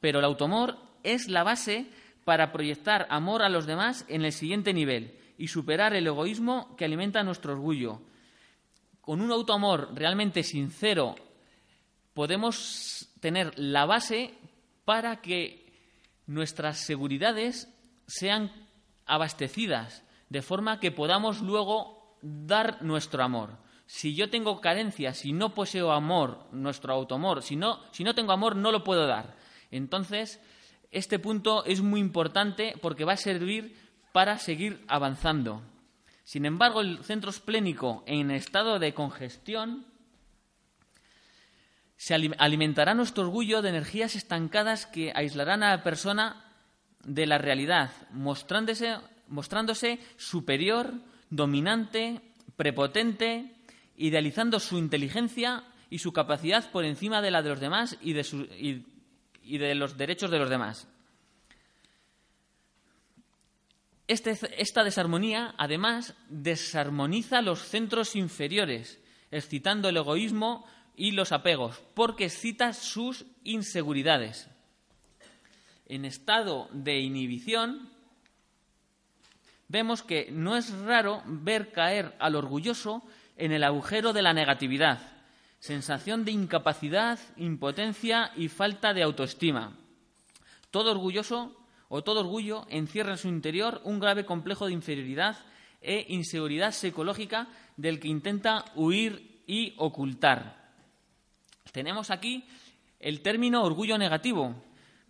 Pero 0.00 0.18
el 0.18 0.24
automor 0.24 0.76
es 1.04 1.28
la 1.28 1.44
base 1.44 1.86
para 2.24 2.50
proyectar 2.50 3.06
amor 3.10 3.42
a 3.42 3.48
los 3.48 3.64
demás 3.64 4.04
en 4.08 4.24
el 4.24 4.32
siguiente 4.32 4.74
nivel 4.74 5.16
y 5.38 5.46
superar 5.46 5.94
el 5.94 6.04
egoísmo 6.04 6.74
que 6.76 6.84
alimenta 6.84 7.22
nuestro 7.22 7.52
orgullo. 7.52 8.02
Con 9.00 9.20
un 9.20 9.30
autoamor 9.30 9.94
realmente 9.94 10.42
sincero 10.42 11.14
podemos 12.16 13.10
tener 13.20 13.52
la 13.58 13.84
base 13.84 14.32
para 14.86 15.20
que 15.20 15.70
nuestras 16.26 16.78
seguridades 16.78 17.68
sean 18.06 18.50
abastecidas, 19.04 20.02
de 20.30 20.40
forma 20.40 20.80
que 20.80 20.90
podamos 20.90 21.42
luego 21.42 22.16
dar 22.22 22.80
nuestro 22.80 23.22
amor. 23.22 23.58
Si 23.84 24.14
yo 24.14 24.30
tengo 24.30 24.62
carencias, 24.62 25.18
si 25.18 25.34
no 25.34 25.52
poseo 25.52 25.92
amor, 25.92 26.46
nuestro 26.52 26.94
autoamor, 26.94 27.42
si 27.42 27.54
no, 27.54 27.80
si 27.92 28.02
no 28.02 28.14
tengo 28.14 28.32
amor, 28.32 28.56
no 28.56 28.72
lo 28.72 28.82
puedo 28.82 29.06
dar. 29.06 29.36
Entonces, 29.70 30.40
este 30.92 31.18
punto 31.18 31.66
es 31.66 31.82
muy 31.82 32.00
importante 32.00 32.76
porque 32.80 33.04
va 33.04 33.12
a 33.12 33.18
servir 33.18 33.76
para 34.12 34.38
seguir 34.38 34.82
avanzando. 34.88 35.60
Sin 36.24 36.46
embargo, 36.46 36.80
el 36.80 37.04
centro 37.04 37.28
esplénico 37.28 38.04
en 38.06 38.30
estado 38.30 38.78
de 38.78 38.94
congestión 38.94 39.84
se 41.96 42.14
alimentará 42.14 42.94
nuestro 42.94 43.24
orgullo 43.24 43.62
de 43.62 43.70
energías 43.70 44.16
estancadas 44.16 44.86
que 44.86 45.12
aislarán 45.14 45.62
a 45.62 45.70
la 45.70 45.82
persona 45.82 46.44
de 47.04 47.26
la 47.26 47.38
realidad, 47.38 47.90
mostrándose, 48.10 48.96
mostrándose 49.28 49.98
superior, 50.16 50.92
dominante, 51.30 52.20
prepotente, 52.56 53.54
idealizando 53.96 54.60
su 54.60 54.78
inteligencia 54.78 55.64
y 55.88 55.98
su 55.98 56.12
capacidad 56.12 56.70
por 56.70 56.84
encima 56.84 57.22
de 57.22 57.30
la 57.30 57.42
de 57.42 57.48
los 57.48 57.60
demás 57.60 57.96
y 58.00 58.12
de, 58.12 59.74
los 59.74 59.96
derechos 59.96 60.30
de 60.30 60.38
los 60.38 60.50
demás. 60.50 60.88
Este 64.08 64.38
esta 64.58 64.84
desarmonía, 64.84 65.54
además, 65.58 66.14
desarmoniza 66.28 67.42
los 67.42 67.60
centros 67.60 68.14
inferiores, 68.14 69.00
excitando 69.30 69.88
el 69.88 69.96
egoísmo 69.96 70.64
y 70.96 71.12
los 71.12 71.32
apegos, 71.32 71.82
porque 71.94 72.24
excita 72.24 72.72
sus 72.72 73.26
inseguridades. 73.44 74.48
En 75.86 76.04
estado 76.04 76.68
de 76.72 76.98
inhibición, 76.98 77.90
vemos 79.68 80.02
que 80.02 80.30
no 80.32 80.56
es 80.56 80.70
raro 80.80 81.22
ver 81.26 81.70
caer 81.70 82.16
al 82.18 82.34
orgulloso 82.34 83.02
en 83.36 83.52
el 83.52 83.62
agujero 83.62 84.12
de 84.12 84.22
la 84.22 84.32
negatividad, 84.32 85.00
sensación 85.60 86.24
de 86.24 86.32
incapacidad, 86.32 87.18
impotencia 87.36 88.32
y 88.34 88.48
falta 88.48 88.94
de 88.94 89.02
autoestima. 89.02 89.76
Todo 90.70 90.90
orgulloso 90.90 91.56
o 91.88 92.02
todo 92.02 92.20
orgullo 92.20 92.66
encierra 92.68 93.12
en 93.12 93.18
su 93.18 93.28
interior 93.28 93.80
un 93.84 94.00
grave 94.00 94.24
complejo 94.24 94.66
de 94.66 94.72
inferioridad 94.72 95.36
e 95.80 96.06
inseguridad 96.08 96.72
psicológica 96.72 97.48
del 97.76 98.00
que 98.00 98.08
intenta 98.08 98.64
huir 98.74 99.42
y 99.46 99.74
ocultar. 99.76 100.65
Tenemos 101.76 102.10
aquí 102.10 102.42
el 103.00 103.20
término 103.20 103.62
orgullo 103.62 103.98
negativo, 103.98 104.54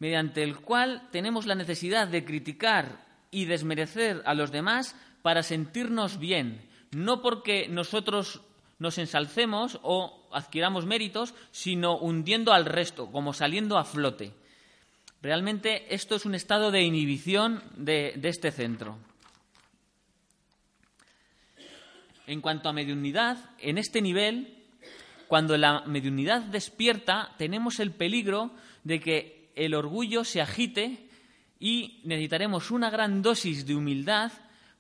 mediante 0.01 0.43
el 0.43 0.57
cual 0.57 1.09
tenemos 1.13 1.47
la 1.47 1.55
necesidad 1.55 2.09
de 2.09 2.25
criticar 2.25 3.07
y 3.31 3.45
desmerecer 3.45 4.21
a 4.27 4.35
los 4.35 4.51
demás 4.51 4.97
para 5.23 5.45
sentirnos 5.45 6.19
bien, 6.19 6.61
no 6.91 7.23
porque 7.23 7.69
nosotros 7.69 8.41
nos 8.81 8.99
ensalcemos 8.99 9.79
o 9.85 10.29
adquiramos 10.33 10.87
méritos, 10.87 11.37
sino 11.53 11.99
hundiendo 11.99 12.53
al 12.53 12.65
resto, 12.65 13.13
como 13.13 13.33
saliendo 13.33 13.79
a 13.79 13.85
flote. 13.85 14.33
Realmente 15.23 15.95
esto 15.95 16.17
es 16.17 16.27
un 16.27 16.35
estado 16.35 16.73
de 16.73 16.83
inhibición 16.83 17.63
de, 17.77 18.19
este 18.25 18.51
centro. 18.51 18.99
En 22.27 22.41
cuanto 22.41 22.69
a 22.69 22.73
mediunidad, 22.73 23.51
en 23.61 23.79
este 23.79 24.03
nivel, 24.03 24.56
cuando 25.29 25.57
la 25.57 25.83
mediunidad 25.87 26.43
despierta, 26.43 27.35
tenemos 27.39 27.81
el 27.81 27.93
peligro 27.93 28.53
de 28.85 29.01
que 29.01 29.51
el 29.55 29.75
orgullo 29.75 30.25
se 30.25 30.41
agite 30.41 31.09
y 31.59 32.01
necesitaremos 32.05 32.71
una 32.71 32.91
gran 32.91 33.23
dosis 33.23 33.67
de 33.67 33.75
humildad 33.75 34.33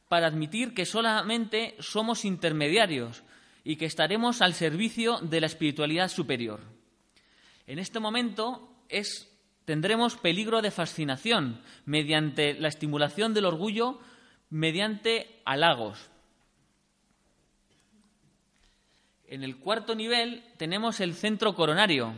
para 0.08 0.26
admitir 0.26 0.74
que 0.74 0.86
solamente 0.86 1.74
somos 1.80 2.24
intermediarios 2.24 3.22
y 3.64 3.76
que 3.76 3.86
estaremos 3.86 4.42
al 4.42 4.54
servicio 4.54 5.18
de 5.18 5.40
la 5.40 5.46
espiritualidad 5.46 6.08
superior. 6.08 6.60
En 7.66 7.78
este 7.78 7.98
momento 7.98 8.84
es 8.88 9.32
tendremos 9.64 10.16
peligro 10.16 10.62
de 10.62 10.70
fascinación 10.70 11.60
mediante 11.84 12.54
la 12.54 12.68
estimulación 12.68 13.34
del 13.34 13.46
orgullo 13.46 13.98
mediante 14.48 15.42
halagos. 15.44 16.08
En 19.28 19.42
el 19.42 19.56
cuarto 19.56 19.94
nivel 19.94 20.44
tenemos 20.56 21.00
el 21.00 21.14
centro 21.14 21.54
coronario 21.54 22.14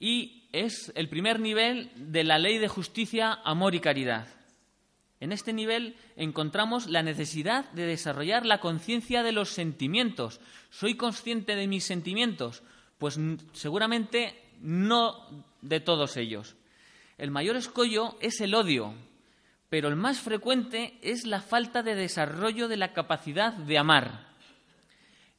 y 0.00 0.44
es 0.52 0.90
el 0.94 1.08
primer 1.08 1.40
nivel 1.40 1.90
de 1.94 2.24
la 2.24 2.38
ley 2.38 2.58
de 2.58 2.68
justicia, 2.68 3.38
amor 3.44 3.74
y 3.74 3.80
caridad. 3.80 4.26
En 5.20 5.30
este 5.30 5.52
nivel 5.52 5.94
encontramos 6.16 6.88
la 6.88 7.02
necesidad 7.02 7.70
de 7.72 7.86
desarrollar 7.86 8.44
la 8.44 8.60
conciencia 8.60 9.22
de 9.22 9.32
los 9.32 9.50
sentimientos. 9.50 10.40
¿Soy 10.70 10.96
consciente 10.96 11.54
de 11.54 11.68
mis 11.68 11.84
sentimientos? 11.84 12.62
Pues 12.98 13.20
seguramente 13.52 14.34
no 14.60 15.44
de 15.60 15.80
todos 15.80 16.16
ellos. 16.16 16.56
El 17.18 17.30
mayor 17.30 17.56
escollo 17.56 18.16
es 18.20 18.40
el 18.40 18.54
odio, 18.54 18.94
pero 19.68 19.88
el 19.88 19.96
más 19.96 20.18
frecuente 20.20 20.98
es 21.02 21.24
la 21.24 21.40
falta 21.40 21.82
de 21.82 21.94
desarrollo 21.94 22.66
de 22.68 22.78
la 22.78 22.92
capacidad 22.92 23.52
de 23.52 23.78
amar. 23.78 24.31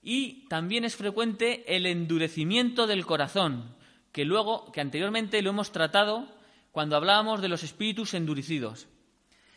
Y 0.03 0.45
también 0.49 0.83
es 0.83 0.97
frecuente 0.97 1.63
el 1.75 1.85
endurecimiento 1.85 2.87
del 2.87 3.05
corazón, 3.05 3.73
que 4.11 4.25
luego, 4.25 4.69
que 4.73 4.81
anteriormente 4.81 5.41
lo 5.41 5.51
hemos 5.51 5.71
tratado 5.71 6.27
cuando 6.71 6.97
hablábamos 6.97 7.41
de 7.41 7.47
los 7.47 7.63
espíritus 7.63 8.13
endurecidos. 8.13 8.87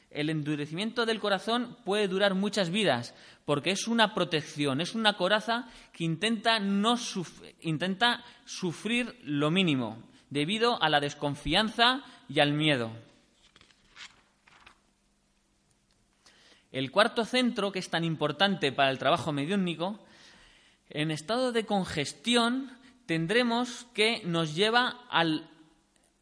El 0.09 0.30
endurecimiento 0.30 1.05
del 1.05 1.18
corazón 1.18 1.76
puede 1.84 2.07
durar 2.07 2.34
muchas 2.34 2.70
vidas, 2.70 3.12
porque 3.44 3.72
es 3.72 3.88
una 3.88 4.14
protección, 4.14 4.80
es 4.80 4.94
una 4.94 5.16
coraza 5.16 5.68
que 5.92 6.05
intenta, 6.05 6.61
no 6.61 6.97
intenta 7.61 8.24
sufrir 8.44 9.18
lo 9.24 9.51
mínimo, 9.51 9.99
debido 10.30 10.80
a 10.80 10.88
la 10.88 11.01
desconfianza 11.01 12.05
y 12.28 12.38
al 12.38 12.53
miedo. 12.53 12.92
El 16.70 16.90
cuarto 16.90 17.24
centro, 17.24 17.72
que 17.72 17.78
es 17.78 17.90
tan 17.90 18.05
importante 18.05 18.70
para 18.70 18.90
el 18.90 18.99
trabajo 18.99 19.32
mediúnico, 19.32 20.05
en 20.91 21.11
estado 21.11 21.53
de 21.53 21.66
congestión 21.66 22.70
tendremos 23.07 23.87
que 23.95 24.22
nos 24.24 24.55
lleva 24.55 25.07
al 25.11 25.51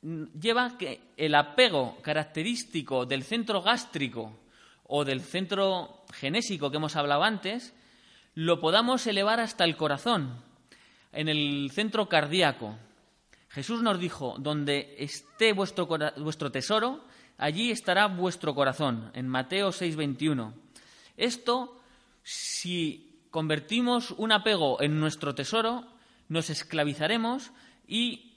lleva 0.04 0.76
que 0.76 1.00
el 1.16 1.34
apego 1.34 1.96
característico 2.02 3.06
del 3.06 3.22
centro 3.24 3.62
gástrico 3.62 4.38
o 4.84 5.04
del 5.04 5.22
centro 5.22 6.04
genésico 6.12 6.70
que 6.70 6.76
hemos 6.76 6.94
hablado 6.96 7.24
antes, 7.24 7.72
lo 8.34 8.60
podamos 8.60 9.06
elevar 9.06 9.40
hasta 9.40 9.64
el 9.64 9.76
corazón, 9.76 10.42
en 11.12 11.28
el 11.28 11.70
centro 11.72 12.06
cardíaco. 12.08 12.76
Jesús 13.48 13.82
nos 13.82 13.98
dijo, 13.98 14.36
donde 14.38 14.94
esté 14.98 15.52
vuestro, 15.52 15.86
vuestro 15.86 16.50
tesoro, 16.52 17.04
allí 17.38 17.70
estará 17.70 18.06
vuestro 18.06 18.54
corazón, 18.54 19.10
en 19.14 19.28
Mateo 19.28 19.70
6:21. 19.70 20.52
Esto, 21.16 21.80
si 22.22 23.13
convertimos 23.34 24.12
un 24.12 24.30
apego 24.30 24.80
en 24.80 25.00
nuestro 25.00 25.34
tesoro, 25.34 25.88
nos 26.28 26.50
esclavizaremos 26.50 27.50
y 27.84 28.36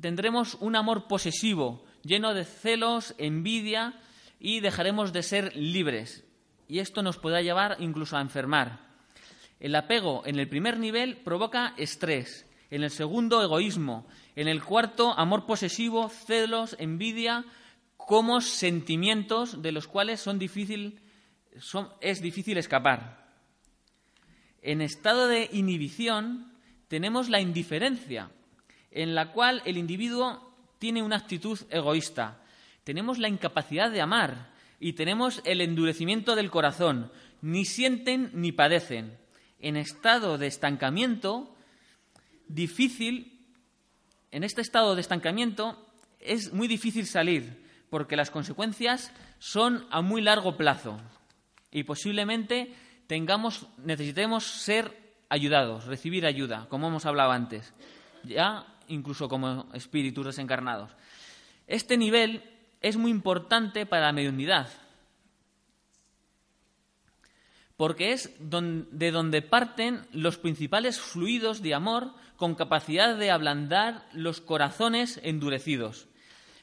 tendremos 0.00 0.56
un 0.58 0.74
amor 0.74 1.06
posesivo, 1.06 1.84
lleno 2.02 2.34
de 2.34 2.44
celos, 2.44 3.14
envidia 3.18 3.94
y 4.40 4.58
dejaremos 4.58 5.12
de 5.12 5.22
ser 5.22 5.54
libres. 5.54 6.24
Y 6.66 6.80
esto 6.80 7.04
nos 7.04 7.16
podrá 7.16 7.42
llevar 7.42 7.76
incluso 7.78 8.16
a 8.16 8.20
enfermar. 8.20 8.80
El 9.60 9.76
apego 9.76 10.24
en 10.26 10.40
el 10.40 10.48
primer 10.48 10.80
nivel 10.80 11.18
provoca 11.18 11.72
estrés, 11.76 12.44
en 12.70 12.82
el 12.82 12.90
segundo 12.90 13.40
egoísmo, 13.40 14.08
en 14.34 14.48
el 14.48 14.64
cuarto 14.64 15.16
amor 15.16 15.46
posesivo, 15.46 16.08
celos, 16.08 16.74
envidia, 16.80 17.44
como 17.96 18.40
sentimientos 18.40 19.62
de 19.62 19.70
los 19.70 19.86
cuales 19.86 20.26
es 22.00 22.20
difícil 22.20 22.58
escapar. 22.58 23.21
En 24.62 24.80
estado 24.80 25.26
de 25.26 25.50
inhibición 25.52 26.52
tenemos 26.86 27.28
la 27.28 27.40
indiferencia, 27.40 28.30
en 28.92 29.14
la 29.14 29.32
cual 29.32 29.60
el 29.64 29.76
individuo 29.76 30.54
tiene 30.78 31.02
una 31.02 31.16
actitud 31.16 31.58
egoísta. 31.70 32.40
Tenemos 32.84 33.18
la 33.18 33.28
incapacidad 33.28 33.90
de 33.90 34.00
amar 34.00 34.52
y 34.78 34.92
tenemos 34.92 35.42
el 35.44 35.60
endurecimiento 35.60 36.36
del 36.36 36.50
corazón. 36.50 37.10
Ni 37.40 37.64
sienten 37.64 38.30
ni 38.34 38.52
padecen. 38.52 39.18
En 39.58 39.76
estado 39.76 40.38
de 40.38 40.46
estancamiento, 40.46 41.54
difícil, 42.48 43.40
en 44.30 44.44
este 44.44 44.60
estado 44.60 44.94
de 44.94 45.00
estancamiento 45.00 45.84
es 46.20 46.52
muy 46.52 46.68
difícil 46.68 47.06
salir 47.06 47.62
porque 47.90 48.16
las 48.16 48.30
consecuencias 48.30 49.12
son 49.38 49.86
a 49.90 50.02
muy 50.02 50.22
largo 50.22 50.56
plazo 50.56 51.00
y 51.70 51.82
posiblemente 51.82 52.74
necesitemos 53.78 54.44
ser 54.44 54.96
ayudados, 55.28 55.86
recibir 55.86 56.26
ayuda, 56.26 56.66
como 56.68 56.88
hemos 56.88 57.06
hablado 57.06 57.32
antes. 57.32 57.72
Ya 58.24 58.66
incluso 58.88 59.28
como 59.28 59.66
espíritus 59.72 60.26
desencarnados. 60.26 60.90
Este 61.66 61.96
nivel 61.96 62.42
es 62.80 62.96
muy 62.96 63.10
importante 63.10 63.86
para 63.86 64.06
la 64.06 64.12
mediunidad, 64.12 64.68
porque 67.76 68.12
es 68.12 68.30
de 68.38 69.10
donde 69.10 69.42
parten 69.42 70.06
los 70.12 70.38
principales 70.38 71.00
fluidos 71.00 71.62
de 71.62 71.74
amor 71.74 72.12
con 72.36 72.54
capacidad 72.54 73.16
de 73.16 73.30
ablandar 73.30 74.06
los 74.12 74.40
corazones 74.40 75.20
endurecidos. 75.22 76.08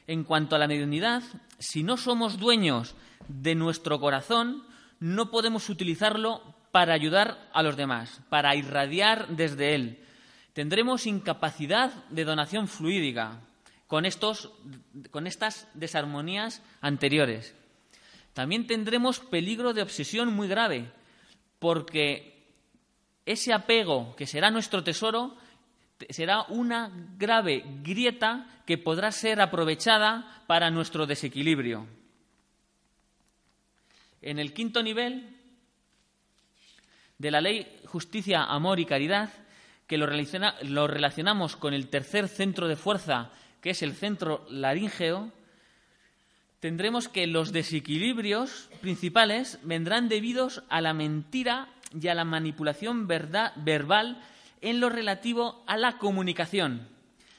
En 0.06 0.24
cuanto 0.24 0.56
a 0.56 0.58
la 0.58 0.68
mediunidad, 0.68 1.22
si 1.58 1.82
no 1.82 1.96
somos 1.96 2.38
dueños 2.38 2.94
de 3.28 3.54
nuestro 3.54 4.00
corazón, 4.00 4.64
no 5.00 5.30
podemos 5.30 5.68
utilizarlo 5.68 6.54
para 6.70 6.94
ayudar 6.94 7.48
a 7.52 7.62
los 7.62 7.76
demás, 7.76 8.20
para 8.28 8.54
irradiar 8.54 9.28
desde 9.28 9.74
él, 9.74 10.06
Tendremos 10.52 11.06
incapacidad 11.06 11.92
de 12.10 12.24
donación 12.24 12.66
fluídica 12.66 13.40
con, 13.86 14.04
estos, 14.04 14.50
con 15.10 15.26
estas 15.26 15.68
desarmonías 15.74 16.62
anteriores. 16.80 17.54
También 18.34 18.66
tendremos 18.66 19.20
peligro 19.20 19.72
de 19.72 19.82
obsesión 19.82 20.32
muy 20.34 20.48
grave, 20.48 20.90
porque 21.58 22.46
ese 23.26 23.52
apego 23.52 24.14
que 24.16 24.26
será 24.26 24.50
nuestro 24.50 24.82
tesoro 24.82 25.36
será 26.08 26.42
una 26.48 26.90
grave 27.16 27.64
grieta 27.82 28.62
que 28.66 28.78
podrá 28.78 29.12
ser 29.12 29.40
aprovechada 29.40 30.44
para 30.46 30.70
nuestro 30.70 31.06
desequilibrio. 31.06 31.86
En 34.22 34.38
el 34.38 34.52
quinto 34.52 34.82
nivel 34.82 35.36
de 37.18 37.30
la 37.30 37.40
ley 37.40 37.80
justicia, 37.86 38.44
amor 38.44 38.80
y 38.80 38.86
caridad 38.86 39.30
que 39.86 39.98
lo, 39.98 40.06
relacionamos 40.06 41.56
con 41.56 41.74
el 41.74 41.88
tercer 41.88 42.28
centro 42.28 42.68
de 42.68 42.76
fuerza, 42.76 43.32
que 43.60 43.70
es 43.70 43.82
el 43.82 43.92
centro 43.92 44.46
laríngeo, 44.48 45.32
tendremos 46.60 47.08
que 47.08 47.26
los 47.26 47.52
desequilibrios 47.52 48.70
principales 48.80 49.58
vendrán 49.64 50.08
debidos 50.08 50.62
a 50.68 50.80
la 50.80 50.94
mentira 50.94 51.68
y 52.00 52.06
a 52.06 52.14
la 52.14 52.24
manipulación 52.24 53.08
verbal 53.08 54.22
en 54.60 54.78
lo 54.78 54.90
relativo 54.90 55.64
a 55.66 55.76
la 55.76 55.98
comunicación, 55.98 56.86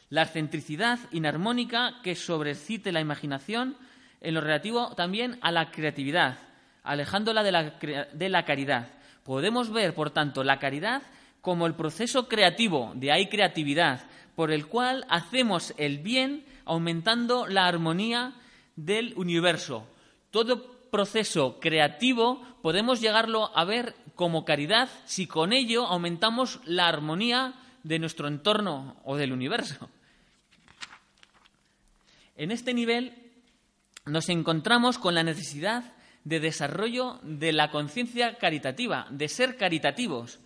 la 0.10 0.26
centricidad 0.26 1.00
inarmónica 1.12 2.02
que 2.04 2.16
sobrecite 2.16 2.92
la 2.92 3.00
imaginación 3.00 3.78
en 4.20 4.34
lo 4.34 4.42
relativo 4.42 4.94
también 4.96 5.40
a 5.42 5.52
la 5.52 5.72
creatividad, 5.72 6.38
alejándola 6.84 7.44
de 7.44 7.52
la, 7.52 7.64
de 8.14 8.30
la 8.30 8.46
caridad. 8.46 8.90
Podemos 9.24 9.72
ver, 9.72 9.94
por 9.94 10.12
tanto, 10.12 10.44
la 10.44 10.60
caridad 10.60 11.04
como 11.42 11.66
el 11.66 11.74
proceso 11.74 12.28
creativo, 12.28 12.92
de 12.96 13.12
ahí 13.12 13.28
creatividad, 13.28 14.04
por 14.36 14.52
el 14.52 14.68
cual 14.68 15.06
hacemos 15.10 15.74
el 15.78 16.00
bien 16.00 16.46
aumentando 16.66 17.48
la 17.48 17.68
armonía 17.68 18.34
del 18.76 19.14
universo. 19.16 19.88
Todo 20.30 20.72
proceso 20.92 21.60
creativo 21.60 22.42
podemos 22.62 23.02
llegarlo 23.02 23.52
a 23.58 23.66
ver 23.66 23.96
como 24.16 24.46
caridad 24.46 24.90
si 25.06 25.26
con 25.26 25.54
ello 25.54 25.88
aumentamos 25.88 26.60
la 26.66 26.88
armonía 26.88 27.56
de 27.84 28.00
nuestro 28.00 28.28
entorno 28.28 28.98
o 29.04 29.18
del 29.18 29.32
universo. 29.32 29.90
En 32.36 32.52
este 32.52 32.74
nivel 32.74 33.14
nos 34.06 34.30
encontramos 34.30 34.98
con 34.98 35.16
la 35.16 35.24
necesidad 35.24 35.84
de 36.24 36.40
desarrollo 36.40 37.20
de 37.24 37.52
la 37.52 37.72
conciencia 37.72 38.38
caritativa, 38.38 39.08
de 39.10 39.28
ser 39.28 39.58
caritativos 39.58 40.40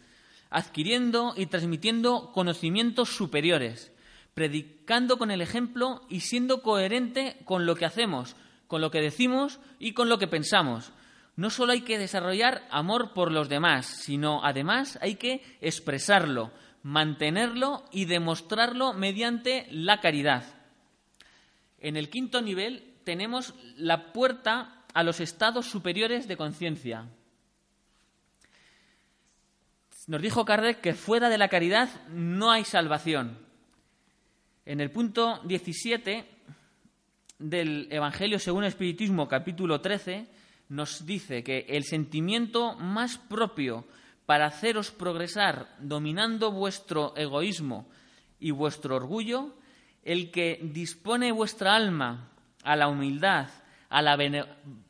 adquiriendo 0.50 1.34
y 1.36 1.48
transmitiendo 1.48 2.32
conocimientos 2.32 3.10
superiores, 3.10 3.92
predicando 4.34 5.18
con 5.18 5.32
el 5.32 5.42
ejemplo 5.42 6.02
y 6.10 6.22
siendo 6.22 6.62
coherente 6.62 7.38
con 7.44 7.66
lo 7.66 7.76
que 7.76 7.86
hacemos, 7.86 8.36
con 8.68 8.80
lo 8.80 8.92
que 8.92 9.02
decimos 9.02 9.60
y 9.80 9.92
con 9.92 10.08
lo 10.08 10.18
que 10.18 10.28
pensamos. 10.28 10.94
No 11.36 11.50
solo 11.50 11.74
hay 11.74 11.82
que 11.82 11.98
desarrollar 11.98 12.66
amor 12.72 13.14
por 13.14 13.32
los 13.32 13.50
demás, 13.50 13.86
sino 13.86 14.46
además 14.46 14.98
hay 15.02 15.16
que 15.16 15.44
expresarlo, 15.60 16.52
mantenerlo 16.84 17.84
y 17.92 18.06
demostrarlo 18.06 18.94
mediante 18.94 19.68
la 19.72 20.00
caridad. 20.00 20.46
En 21.80 21.98
el 21.98 22.10
quinto 22.10 22.42
nivel 22.42 22.94
tenemos 23.04 23.54
la 23.76 24.14
puerta 24.14 24.75
a 24.96 25.04
los 25.04 25.20
estados 25.20 25.68
superiores 25.68 26.28
de 26.28 26.38
conciencia, 26.38 27.08
Nos 30.08 30.22
dijo 30.22 30.46
Kardec 30.46 30.82
que 30.82 30.94
fuera 30.94 31.30
de 31.30 31.40
la 31.40 31.48
caridad 31.48 31.90
no 32.10 32.52
hay 32.52 32.64
salvación. 32.64 33.40
En 34.64 34.80
el 34.80 34.92
punto 34.92 35.40
17 35.46 36.26
del 37.40 37.88
Evangelio 37.90 38.38
según 38.38 38.64
el 38.64 38.70
Espiritismo, 38.70 39.28
capítulo 39.28 39.82
13, 39.82 40.28
nos 40.70 41.08
dice 41.08 41.44
que 41.44 41.66
el 41.70 41.86
sentimiento 41.86 42.76
más 42.76 43.18
propio 43.18 43.86
para 44.28 44.46
haceros 44.46 44.92
progresar 44.92 45.76
dominando 45.80 46.52
vuestro 46.52 47.18
egoísmo 47.18 47.90
y 48.40 48.52
vuestro 48.52 48.98
orgullo, 48.98 49.56
el 50.04 50.30
que 50.30 50.60
dispone 50.62 51.32
vuestra 51.32 51.76
alma 51.76 52.30
a 52.64 52.76
la 52.76 52.90
humildad, 52.90 53.50
a 53.90 54.04
la 54.04 54.16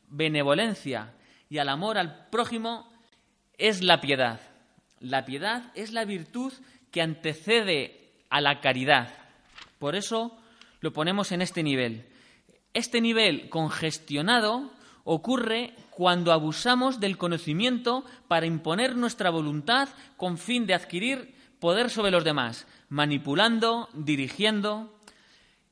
benevolencia 0.08 1.12
y 1.48 1.58
al 1.58 1.68
amor 1.68 1.98
al 1.98 2.28
prójimo, 2.28 2.90
es 3.58 3.82
la 3.82 4.00
piedad. 4.00 4.40
La 5.00 5.24
piedad 5.24 5.70
es 5.74 5.92
la 5.92 6.04
virtud 6.04 6.52
que 6.90 7.02
antecede 7.02 8.10
a 8.30 8.40
la 8.40 8.60
caridad. 8.60 9.14
Por 9.78 9.94
eso 9.94 10.36
lo 10.80 10.92
ponemos 10.92 11.32
en 11.32 11.42
este 11.42 11.62
nivel. 11.62 12.06
Este 12.74 13.00
nivel 13.00 13.48
congestionado 13.48 14.70
ocurre 15.04 15.74
cuando 15.90 16.32
abusamos 16.32 17.00
del 17.00 17.16
conocimiento 17.16 18.04
para 18.28 18.46
imponer 18.46 18.96
nuestra 18.96 19.30
voluntad 19.30 19.88
con 20.16 20.36
fin 20.36 20.66
de 20.66 20.74
adquirir 20.74 21.34
poder 21.60 21.90
sobre 21.90 22.10
los 22.10 22.24
demás, 22.24 22.66
manipulando, 22.88 23.88
dirigiendo, 23.94 24.95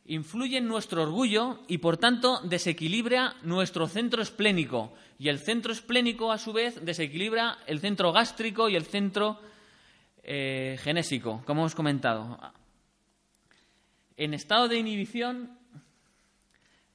influye 0.06 0.58
en 0.58 0.68
nuestro 0.68 1.02
orgullo 1.02 1.60
y, 1.66 1.78
por 1.78 1.96
tanto, 1.96 2.40
desequilibra 2.42 3.36
nuestro 3.42 3.88
centro 3.88 4.22
esplénico. 4.22 4.92
Y 5.18 5.28
el 5.28 5.38
centro 5.38 5.72
esplénico, 5.72 6.30
a 6.30 6.38
su 6.38 6.52
vez, 6.52 6.84
desequilibra 6.84 7.58
el 7.66 7.80
centro 7.80 8.12
gástrico 8.12 8.68
y 8.68 8.76
el 8.76 8.84
centro 8.84 9.40
eh, 10.22 10.76
genésico, 10.80 11.42
como 11.46 11.62
hemos 11.62 11.74
comentado. 11.74 12.38
En 14.16 14.34
estado 14.34 14.68
de 14.68 14.78
inhibición 14.78 15.58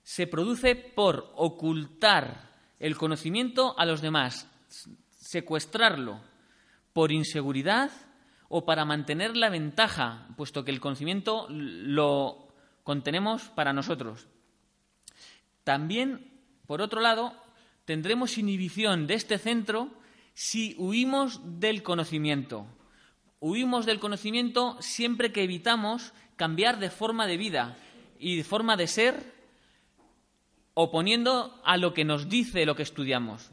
se 0.03 0.27
produce 0.27 0.75
por 0.75 1.31
ocultar 1.35 2.49
el 2.79 2.95
conocimiento 2.95 3.77
a 3.77 3.85
los 3.85 4.01
demás, 4.01 4.47
secuestrarlo 5.09 6.21
por 6.93 7.11
inseguridad 7.11 7.91
o 8.47 8.65
para 8.65 8.85
mantener 8.85 9.35
la 9.37 9.49
ventaja, 9.49 10.27
puesto 10.35 10.63
que 10.63 10.71
el 10.71 10.79
conocimiento 10.79 11.45
lo 11.49 12.48
contenemos 12.89 13.43
para 13.49 13.71
nosotros. 13.71 14.25
También, 15.63 16.41
por 16.65 16.81
otro 16.81 17.01
lado, 17.01 17.35
tendremos 17.85 18.39
inhibición 18.39 19.05
de 19.05 19.13
este 19.13 19.37
centro 19.37 19.91
si 20.33 20.73
huimos 20.79 21.39
del 21.59 21.83
conocimiento. 21.83 22.65
Huimos 23.39 23.85
del 23.85 23.99
conocimiento 23.99 24.75
siempre 24.79 25.31
que 25.31 25.43
evitamos 25.43 26.13
cambiar 26.35 26.79
de 26.79 26.89
forma 26.89 27.27
de 27.27 27.37
vida 27.37 27.77
y 28.17 28.37
de 28.37 28.43
forma 28.43 28.75
de 28.75 28.87
ser 28.87 29.35
oponiendo 30.73 31.61
a 31.63 31.77
lo 31.77 31.93
que 31.93 32.05
nos 32.05 32.27
dice 32.27 32.65
lo 32.65 32.75
que 32.75 32.81
estudiamos. 32.81 33.51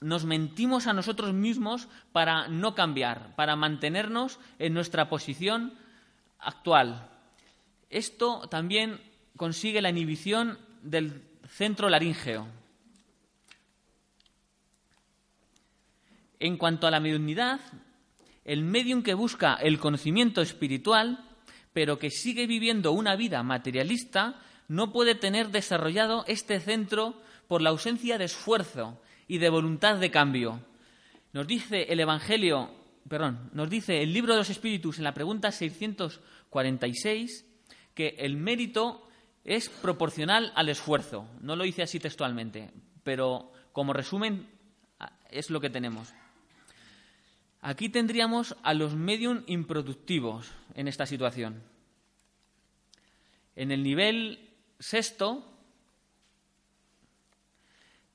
Nos 0.00 0.24
mentimos 0.24 0.88
a 0.88 0.92
nosotros 0.92 1.32
mismos 1.32 1.86
para 2.10 2.48
no 2.48 2.74
cambiar, 2.74 3.36
para 3.36 3.54
mantenernos 3.54 4.40
en 4.58 4.74
nuestra 4.74 5.08
posición 5.08 5.72
actual. 6.40 7.11
Esto 7.92 8.48
también 8.48 8.98
consigue 9.36 9.82
la 9.82 9.90
inhibición 9.90 10.58
del 10.82 11.22
centro 11.46 11.90
laríngeo. 11.90 12.48
En 16.40 16.56
cuanto 16.56 16.86
a 16.86 16.90
la 16.90 17.00
mediunidad, 17.00 17.60
el 18.46 18.64
medium 18.64 19.02
que 19.02 19.12
busca 19.12 19.56
el 19.56 19.78
conocimiento 19.78 20.40
espiritual, 20.40 21.22
pero 21.74 21.98
que 21.98 22.10
sigue 22.10 22.46
viviendo 22.46 22.92
una 22.92 23.14
vida 23.14 23.42
materialista, 23.42 24.40
no 24.68 24.90
puede 24.90 25.14
tener 25.14 25.50
desarrollado 25.50 26.24
este 26.26 26.60
centro 26.60 27.20
por 27.46 27.60
la 27.60 27.70
ausencia 27.70 28.16
de 28.16 28.24
esfuerzo 28.24 29.02
y 29.28 29.36
de 29.36 29.50
voluntad 29.50 29.98
de 29.98 30.10
cambio. 30.10 30.64
Nos 31.34 31.46
dice 31.46 31.82
el 31.90 32.00
Evangelio, 32.00 32.70
perdón, 33.06 33.50
nos 33.52 33.68
dice 33.68 34.02
el 34.02 34.14
libro 34.14 34.32
de 34.32 34.38
los 34.38 34.50
Espíritus 34.50 34.96
en 34.96 35.04
la 35.04 35.12
pregunta 35.12 35.52
646 35.52 37.51
que 37.94 38.16
el 38.18 38.36
mérito 38.36 39.08
es 39.44 39.68
proporcional 39.68 40.52
al 40.54 40.68
esfuerzo. 40.68 41.28
No 41.40 41.56
lo 41.56 41.64
hice 41.64 41.82
así 41.82 41.98
textualmente, 41.98 42.70
pero 43.02 43.52
como 43.72 43.92
resumen 43.92 44.48
es 45.30 45.50
lo 45.50 45.60
que 45.60 45.70
tenemos. 45.70 46.12
Aquí 47.60 47.88
tendríamos 47.88 48.56
a 48.62 48.74
los 48.74 48.94
medium 48.94 49.44
improductivos 49.46 50.50
en 50.74 50.88
esta 50.88 51.06
situación. 51.06 51.62
En 53.54 53.70
el 53.70 53.82
nivel 53.82 54.50
sexto 54.78 55.48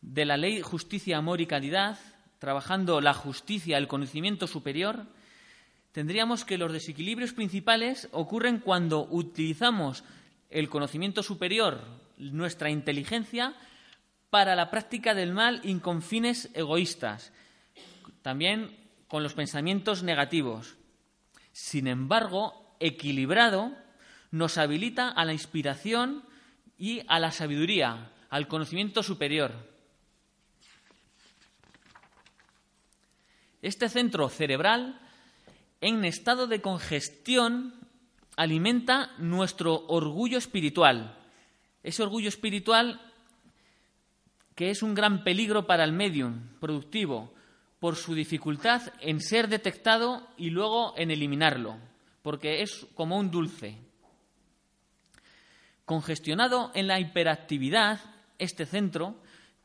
de 0.01 0.25
la 0.25 0.37
ley 0.37 0.61
justicia, 0.61 1.17
amor 1.17 1.41
y 1.41 1.47
calidad, 1.47 1.97
trabajando 2.39 3.01
la 3.01 3.13
justicia, 3.13 3.77
el 3.77 3.87
conocimiento 3.87 4.47
superior, 4.47 5.07
tendríamos 5.91 6.45
que 6.45 6.57
los 6.57 6.71
desequilibrios 6.71 7.33
principales 7.33 8.09
ocurren 8.11 8.59
cuando 8.59 9.07
utilizamos 9.09 10.03
el 10.49 10.69
conocimiento 10.69 11.23
superior, 11.23 11.81
nuestra 12.17 12.69
inteligencia, 12.69 13.55
para 14.29 14.55
la 14.55 14.69
práctica 14.69 15.13
del 15.13 15.33
mal 15.33 15.61
y 15.63 15.77
con 15.79 16.01
fines 16.01 16.49
egoístas, 16.53 17.31
también 18.21 18.75
con 19.07 19.23
los 19.23 19.33
pensamientos 19.33 20.03
negativos. 20.03 20.75
Sin 21.51 21.87
embargo, 21.87 22.75
equilibrado, 22.79 23.71
nos 24.31 24.57
habilita 24.57 25.09
a 25.09 25.25
la 25.25 25.33
inspiración 25.33 26.23
y 26.77 27.01
a 27.07 27.19
la 27.19 27.31
sabiduría, 27.31 28.11
al 28.29 28.47
conocimiento 28.47 29.01
superior. 29.01 29.53
Este 33.61 33.89
centro 33.89 34.29
cerebral 34.29 34.99
en 35.81 36.05
estado 36.05 36.47
de 36.47 36.61
congestión 36.61 37.73
alimenta 38.35 39.11
nuestro 39.17 39.85
orgullo 39.87 40.37
espiritual. 40.37 41.17
Ese 41.83 42.03
orgullo 42.03 42.29
espiritual 42.29 43.01
que 44.55 44.71
es 44.71 44.81
un 44.81 44.95
gran 44.95 45.23
peligro 45.23 45.67
para 45.67 45.83
el 45.83 45.91
medium 45.91 46.49
productivo 46.59 47.31
por 47.79 47.95
su 47.95 48.15
dificultad 48.15 48.81
en 49.01 49.21
ser 49.21 49.47
detectado 49.47 50.27
y 50.35 50.49
luego 50.49 50.97
en 50.97 51.11
eliminarlo, 51.11 51.77
porque 52.23 52.63
es 52.63 52.87
como 52.95 53.17
un 53.17 53.29
dulce. 53.29 53.77
Congestionado 55.85 56.71
en 56.73 56.87
la 56.87 56.99
hiperactividad, 56.99 57.99
este 58.39 58.65
centro, 58.65 59.15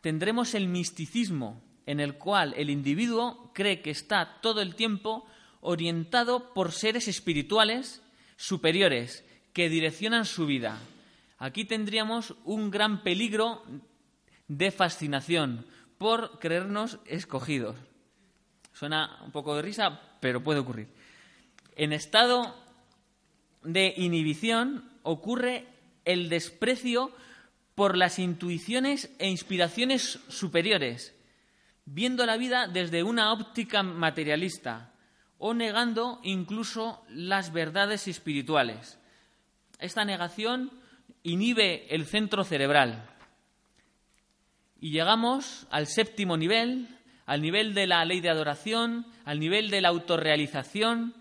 tendremos 0.03 0.55
el 0.55 0.69
misticismo, 0.69 1.63
en 1.87 1.99
el 1.99 2.19
cual 2.19 2.55
el 2.57 2.69
individuo 2.69 3.51
cree 3.55 3.81
que 3.81 3.91
está 3.91 4.41
todo 4.43 4.61
el 4.61 4.75
tiempo 4.75 5.27
orientado 5.63 6.53
por 6.53 6.73
seres 6.73 7.09
espirituales 7.09 8.03
superiores 8.37 9.25
que 9.55 9.71
direccionan 9.71 10.27
su 10.27 10.45
vida. 10.45 10.79
Aquí 11.39 11.65
tendríamos 11.65 12.35
un 12.45 12.71
gran 12.71 13.03
peligro 13.03 13.63
de 14.49 14.71
fascinación 14.71 15.65
por 15.99 16.39
creernos 16.41 16.99
escogidos. 17.07 17.77
Suena 18.73 19.19
un 19.25 19.31
poco 19.31 19.55
de 19.57 19.63
risa, 19.63 20.01
pero 20.21 20.43
puede 20.43 20.61
ocurrir. 20.61 20.89
En 21.77 21.93
estado 21.93 22.57
de 23.63 23.95
inhibición 23.97 24.91
ocurre 25.03 25.67
el 26.05 26.29
desprecio 26.29 27.13
por 27.75 27.97
las 27.97 28.19
intuiciones 28.19 29.11
e 29.19 29.29
inspiraciones 29.29 30.19
superiores, 30.29 31.15
viendo 31.85 32.27
la 32.27 32.37
vida 32.37 32.67
desde 32.67 33.03
una 33.03 33.33
óptica 33.33 33.83
materialista, 33.83 34.92
o 35.45 35.55
negando 35.55 36.21
incluso 36.23 37.03
las 37.09 37.53
verdades 37.53 38.07
espirituales. 38.07 38.97
Esta 39.81 40.05
negación 40.05 40.71
inhibe 41.25 41.93
el 41.93 42.07
centro 42.07 42.45
cerebral. 42.45 43.11
Y 44.81 44.93
llegamos 44.93 45.67
al 45.71 45.89
séptimo 45.89 46.37
nivel, 46.37 46.87
al 47.27 47.43
nivel 47.43 47.75
de 47.75 47.89
la 47.89 48.05
ley 48.05 48.21
de 48.21 48.31
adoración, 48.31 49.05
al 49.25 49.41
nivel 49.41 49.69
de 49.71 49.81
la 49.81 49.89
autorrealización 49.89 51.13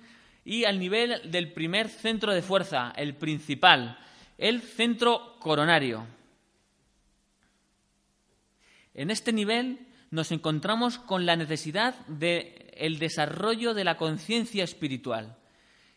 y 0.46 0.66
al 0.66 0.78
nivel 0.78 1.32
del 1.32 1.52
primer 1.52 1.90
centro 1.90 2.32
de 2.32 2.44
fuerza, 2.44 2.94
el 2.98 3.16
principal, 3.16 3.98
el 4.38 4.62
centro 4.62 5.40
coronario. 5.40 6.06
En 8.94 9.10
este 9.10 9.34
nivel 9.34 9.80
nos 10.12 10.32
encontramos 10.32 11.00
con 11.00 11.26
la 11.26 11.36
necesidad 11.36 11.96
del 12.78 13.00
desarrollo 13.00 13.74
de 13.74 13.84
la 13.84 13.98
conciencia 13.98 14.64
espiritual, 14.64 15.38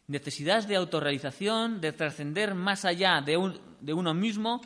necesidad 0.07 0.66
de 0.66 0.77
autorrealización, 0.77 1.81
de 1.81 1.93
trascender 1.93 2.55
más 2.55 2.85
allá 2.85 3.20
de, 3.20 3.39
de 3.81 3.93
uno 3.93 4.14
mismo 4.14 4.61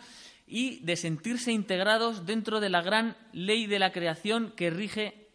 y 0.46 0.80
de 0.80 0.96
sentirse 0.96 1.52
integrados 1.52 2.26
dentro 2.26 2.60
de 2.60 2.70
la 2.70 2.82
gran 2.82 3.16
ley 3.32 3.66
de 3.66 3.78
la 3.78 3.92
creación 3.92 4.52
que 4.56 4.70
rige 4.70 5.28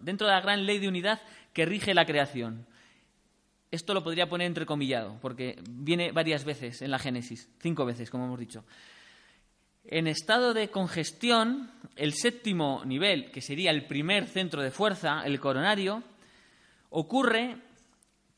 dentro 0.00 0.26
de 0.26 0.32
la 0.32 0.40
gran 0.40 0.64
ley 0.64 0.78
de 0.78 0.88
unidad 0.88 1.20
que 1.52 1.66
rige 1.66 1.94
la 1.94 2.06
creación. 2.06 2.66
Esto 3.70 3.92
lo 3.92 4.02
podría 4.02 4.28
poner 4.28 4.46
entrecomillado, 4.46 5.18
porque 5.20 5.62
viene 5.68 6.10
varias 6.12 6.44
veces 6.44 6.80
en 6.80 6.90
la 6.90 6.98
Génesis, 6.98 7.50
cinco 7.60 7.84
veces, 7.84 8.08
como 8.08 8.24
hemos 8.24 8.38
dicho. 8.38 8.64
En 9.90 10.06
estado 10.06 10.52
de 10.52 10.68
congestión, 10.68 11.70
el 11.96 12.12
séptimo 12.12 12.82
nivel, 12.84 13.30
que 13.30 13.40
sería 13.40 13.70
el 13.70 13.86
primer 13.86 14.26
centro 14.26 14.60
de 14.60 14.70
fuerza, 14.70 15.22
el 15.24 15.40
coronario, 15.40 16.02
ocurre 16.90 17.56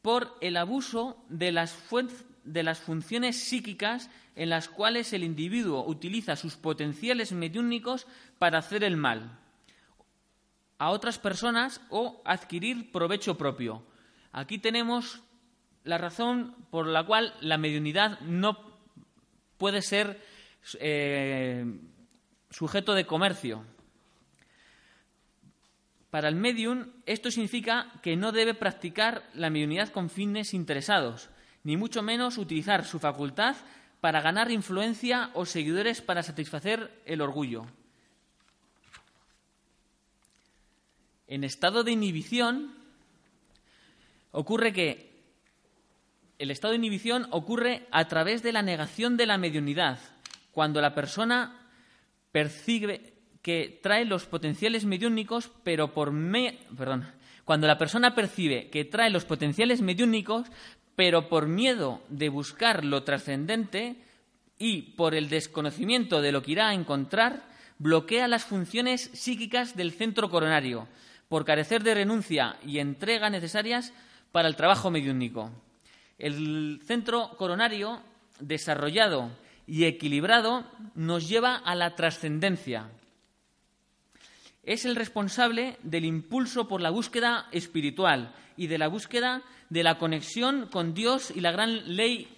por 0.00 0.36
el 0.40 0.56
abuso 0.56 1.16
de 1.28 1.50
las, 1.50 1.76
de 2.44 2.62
las 2.62 2.78
funciones 2.78 3.48
psíquicas 3.48 4.10
en 4.36 4.48
las 4.48 4.68
cuales 4.68 5.12
el 5.12 5.24
individuo 5.24 5.84
utiliza 5.88 6.36
sus 6.36 6.56
potenciales 6.56 7.32
mediúnicos 7.32 8.06
para 8.38 8.58
hacer 8.58 8.84
el 8.84 8.96
mal 8.96 9.36
a 10.78 10.90
otras 10.90 11.18
personas 11.18 11.80
o 11.90 12.22
adquirir 12.24 12.92
provecho 12.92 13.36
propio. 13.36 13.82
Aquí 14.30 14.58
tenemos 14.58 15.20
la 15.82 15.98
razón 15.98 16.54
por 16.70 16.86
la 16.86 17.04
cual 17.04 17.34
la 17.40 17.58
mediunidad 17.58 18.20
no 18.20 18.56
puede 19.58 19.82
ser 19.82 20.29
eh, 20.78 21.64
sujeto 22.50 22.94
de 22.94 23.06
comercio. 23.06 23.64
Para 26.10 26.28
el 26.28 26.34
medium, 26.34 26.88
esto 27.06 27.30
significa 27.30 27.92
que 28.02 28.16
no 28.16 28.32
debe 28.32 28.54
practicar 28.54 29.28
la 29.34 29.48
mediunidad 29.48 29.90
con 29.90 30.10
fines 30.10 30.54
interesados, 30.54 31.30
ni 31.62 31.76
mucho 31.76 32.02
menos 32.02 32.36
utilizar 32.36 32.84
su 32.84 32.98
facultad 32.98 33.56
para 34.00 34.20
ganar 34.20 34.50
influencia 34.50 35.30
o 35.34 35.46
seguidores 35.46 36.00
para 36.00 36.22
satisfacer 36.22 36.90
el 37.04 37.20
orgullo. 37.20 37.66
En 41.28 41.44
estado 41.44 41.84
de 41.84 41.92
inhibición 41.92 42.74
ocurre 44.32 44.72
que 44.72 45.10
el 46.38 46.50
estado 46.50 46.72
de 46.72 46.78
inhibición 46.78 47.28
ocurre 47.30 47.86
a 47.92 48.08
través 48.08 48.42
de 48.42 48.52
la 48.52 48.62
negación 48.62 49.16
de 49.16 49.26
la 49.26 49.38
mediunidad, 49.38 50.00
cuando 50.52 50.80
la 50.80 50.94
persona 50.94 51.68
percibe 52.32 53.14
que 53.42 53.80
trae 53.82 54.04
los 54.04 54.26
potenciales 54.26 54.84
mediúnicos, 54.84 55.50
pero 55.64 55.94
por 55.94 56.12
perdón, 56.76 57.06
cuando 57.44 57.66
la 57.66 57.78
persona 57.78 58.14
percibe 58.14 58.68
que 58.68 58.84
trae 58.84 59.10
los 59.10 59.24
potenciales 59.24 59.80
mediúnicos, 59.80 60.46
pero 60.94 61.28
por 61.28 61.46
miedo 61.46 62.02
de 62.08 62.28
buscar 62.28 62.84
lo 62.84 63.02
trascendente 63.02 63.96
y 64.58 64.82
por 64.92 65.14
el 65.14 65.30
desconocimiento 65.30 66.20
de 66.20 66.32
lo 66.32 66.42
que 66.42 66.52
irá 66.52 66.68
a 66.68 66.74
encontrar, 66.74 67.42
bloquea 67.78 68.28
las 68.28 68.44
funciones 68.44 69.10
psíquicas 69.14 69.74
del 69.74 69.92
centro 69.92 70.28
coronario, 70.28 70.86
por 71.28 71.46
carecer 71.46 71.82
de 71.82 71.94
renuncia 71.94 72.56
y 72.66 72.78
entrega 72.78 73.30
necesarias 73.30 73.94
para 74.32 74.48
el 74.48 74.56
trabajo 74.56 74.90
mediúnico. 74.90 75.50
El 76.18 76.80
centro 76.84 77.30
coronario, 77.38 78.02
desarrollado 78.38 79.30
y 79.70 79.84
equilibrado, 79.84 80.64
nos 80.96 81.28
lleva 81.28 81.54
a 81.54 81.76
la 81.76 81.94
trascendencia. 81.94 82.90
Es 84.64 84.84
el 84.84 84.96
responsable 84.96 85.78
del 85.84 86.04
impulso 86.04 86.66
por 86.66 86.80
la 86.80 86.90
búsqueda 86.90 87.46
espiritual 87.52 88.34
y 88.56 88.66
de 88.66 88.78
la 88.78 88.88
búsqueda 88.88 89.42
de 89.68 89.84
la 89.84 89.96
conexión 89.96 90.66
con 90.72 90.92
Dios 90.92 91.30
y 91.30 91.40
la 91.40 91.52
gran 91.52 91.96
ley 91.96 92.36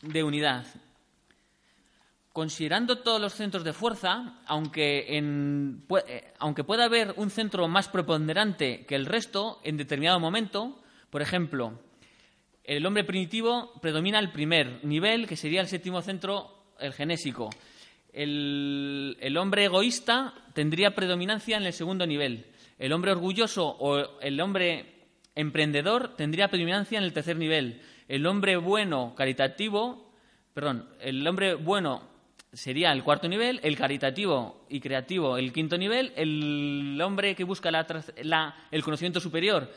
de 0.00 0.22
unidad. 0.22 0.64
Considerando 2.32 3.00
todos 3.00 3.20
los 3.20 3.34
centros 3.34 3.64
de 3.64 3.72
fuerza, 3.72 4.38
aunque, 4.46 5.06
eh, 5.08 6.34
aunque 6.38 6.62
pueda 6.62 6.84
haber 6.84 7.14
un 7.16 7.30
centro 7.30 7.66
más 7.66 7.88
preponderante 7.88 8.86
que 8.86 8.94
el 8.94 9.06
resto 9.06 9.58
en 9.64 9.76
determinado 9.76 10.20
momento, 10.20 10.80
por 11.10 11.20
ejemplo, 11.20 11.80
el 12.68 12.84
hombre 12.84 13.02
primitivo 13.02 13.72
predomina 13.80 14.18
el 14.18 14.30
primer 14.30 14.84
nivel, 14.84 15.26
que 15.26 15.36
sería 15.36 15.62
el 15.62 15.68
séptimo 15.68 16.02
centro, 16.02 16.74
el 16.78 16.92
genésico. 16.92 17.48
El, 18.12 19.36
hombre 19.40 19.64
egoísta 19.64 20.34
tendría 20.52 20.94
predominancia 20.94 21.56
en 21.56 21.64
el 21.64 21.72
segundo 21.72 22.06
nivel. 22.06 22.44
El 22.78 22.92
hombre 22.92 23.12
orgulloso 23.12 23.66
o 23.66 24.20
el 24.20 24.38
hombre 24.42 24.84
emprendedor 25.34 26.14
tendría 26.14 26.48
predominancia 26.48 26.98
en 26.98 27.04
el 27.04 27.14
tercer 27.14 27.38
nivel. 27.38 27.80
El 28.06 28.26
hombre 28.26 28.58
bueno, 28.58 29.14
caritativo, 29.16 30.12
perdón, 30.52 30.86
el 31.00 31.26
hombre 31.26 31.54
bueno 31.54 32.02
sería 32.52 32.92
el 32.92 33.02
cuarto 33.02 33.28
nivel, 33.28 33.60
el 33.62 33.78
caritativo 33.78 34.66
y 34.68 34.80
creativo 34.80 35.38
el 35.38 35.54
quinto 35.54 35.78
nivel, 35.78 36.12
el 36.16 37.00
hombre 37.02 37.34
que 37.34 37.44
busca 37.44 37.70
el 37.70 38.82
conocimiento 38.82 39.20
superior 39.20 39.70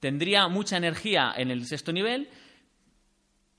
tendría 0.00 0.48
mucha 0.48 0.76
energía 0.76 1.32
en 1.36 1.50
el 1.50 1.66
sexto 1.66 1.92
nivel 1.92 2.28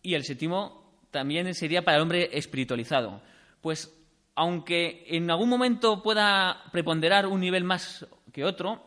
y 0.02 0.14
el 0.14 0.24
séptimo 0.24 1.02
también 1.12 1.54
sería 1.54 1.84
para 1.84 1.98
el 1.98 2.04
hombre 2.04 2.30
espiritualizado. 2.34 3.22
Pues 3.62 3.94
aunque 4.36 5.06
en 5.08 5.32
algún 5.32 5.50
momento 5.50 6.04
pueda 6.04 6.64
preponderar 6.72 7.26
un 7.26 7.40
nivel 7.40 7.64
más 7.64 8.06
que 8.32 8.46
otro, 8.46 8.86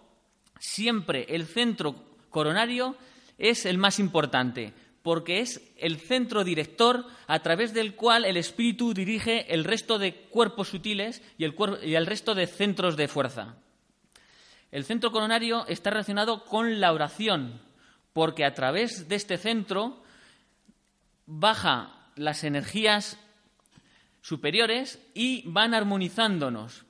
siempre 0.61 1.27
el 1.29 1.47
centro 1.47 1.97
coronario 2.31 2.97
es 3.37 3.67
el 3.67 3.79
más 3.79 3.99
importante, 3.99 4.73
porque 5.03 5.41
es 5.41 5.73
el 5.79 5.99
centro 5.99 6.45
director 6.45 7.05
a 7.27 7.41
través 7.41 7.75
del 7.75 7.97
cual 7.97 8.25
el 8.25 8.37
espíritu 8.37 8.95
dirige 8.95 9.53
el 9.53 9.65
resto 9.65 9.99
de 9.99 10.15
cuerpos 10.15 10.69
sutiles 10.69 11.23
y 11.37 11.45
el, 11.45 12.07
resto 12.07 12.35
de 12.35 12.47
centros 12.47 12.97
de 12.97 13.09
fuerza. 13.09 13.57
El 14.71 14.85
centro 14.85 15.11
coronario 15.11 15.67
está 15.67 15.91
relacionado 15.91 16.45
con 16.45 16.81
la 16.81 16.93
oración, 16.93 17.61
porque 18.13 18.45
a 18.45 18.55
través 18.55 19.09
de 19.09 19.17
este 19.17 19.37
centro 19.37 20.03
baja 21.27 21.91
las 22.17 22.45
energías 22.45 23.19
superiores 24.21 25.01
y 25.15 25.43
van 25.47 25.75
armonizándonos. 25.75 26.85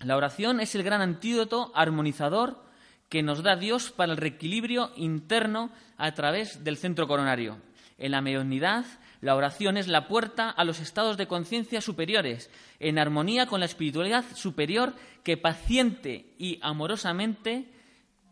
La 0.00 0.16
oración 0.16 0.60
es 0.60 0.74
el 0.74 0.82
gran 0.82 1.00
antídoto 1.00 1.72
armonizador 1.74 2.62
que 3.08 3.22
nos 3.22 3.42
da 3.42 3.56
Dios 3.56 3.90
para 3.90 4.12
el 4.12 4.18
reequilibrio 4.18 4.92
interno 4.96 5.70
a 5.96 6.12
través 6.12 6.62
del 6.64 6.76
centro 6.76 7.08
coronario. 7.08 7.58
En 7.98 8.12
la 8.12 8.20
mediunidad, 8.20 8.86
la 9.20 9.36
oración 9.36 9.76
es 9.76 9.86
la 9.86 10.08
puerta 10.08 10.48
a 10.50 10.64
los 10.64 10.80
estados 10.80 11.16
de 11.16 11.26
conciencia 11.26 11.80
superiores, 11.80 12.50
en 12.78 12.98
armonía 12.98 13.46
con 13.46 13.60
la 13.60 13.66
espiritualidad 13.66 14.24
superior 14.34 14.94
que 15.22 15.36
paciente 15.36 16.34
y 16.38 16.58
amorosamente 16.62 17.70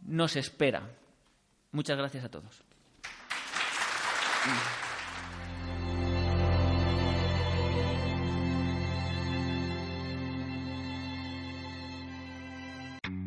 nos 0.03 0.37
espera. 0.37 0.83
Muchas 1.73 1.99
gracias 1.99 2.25
a 2.25 2.31
todos. 2.31 2.63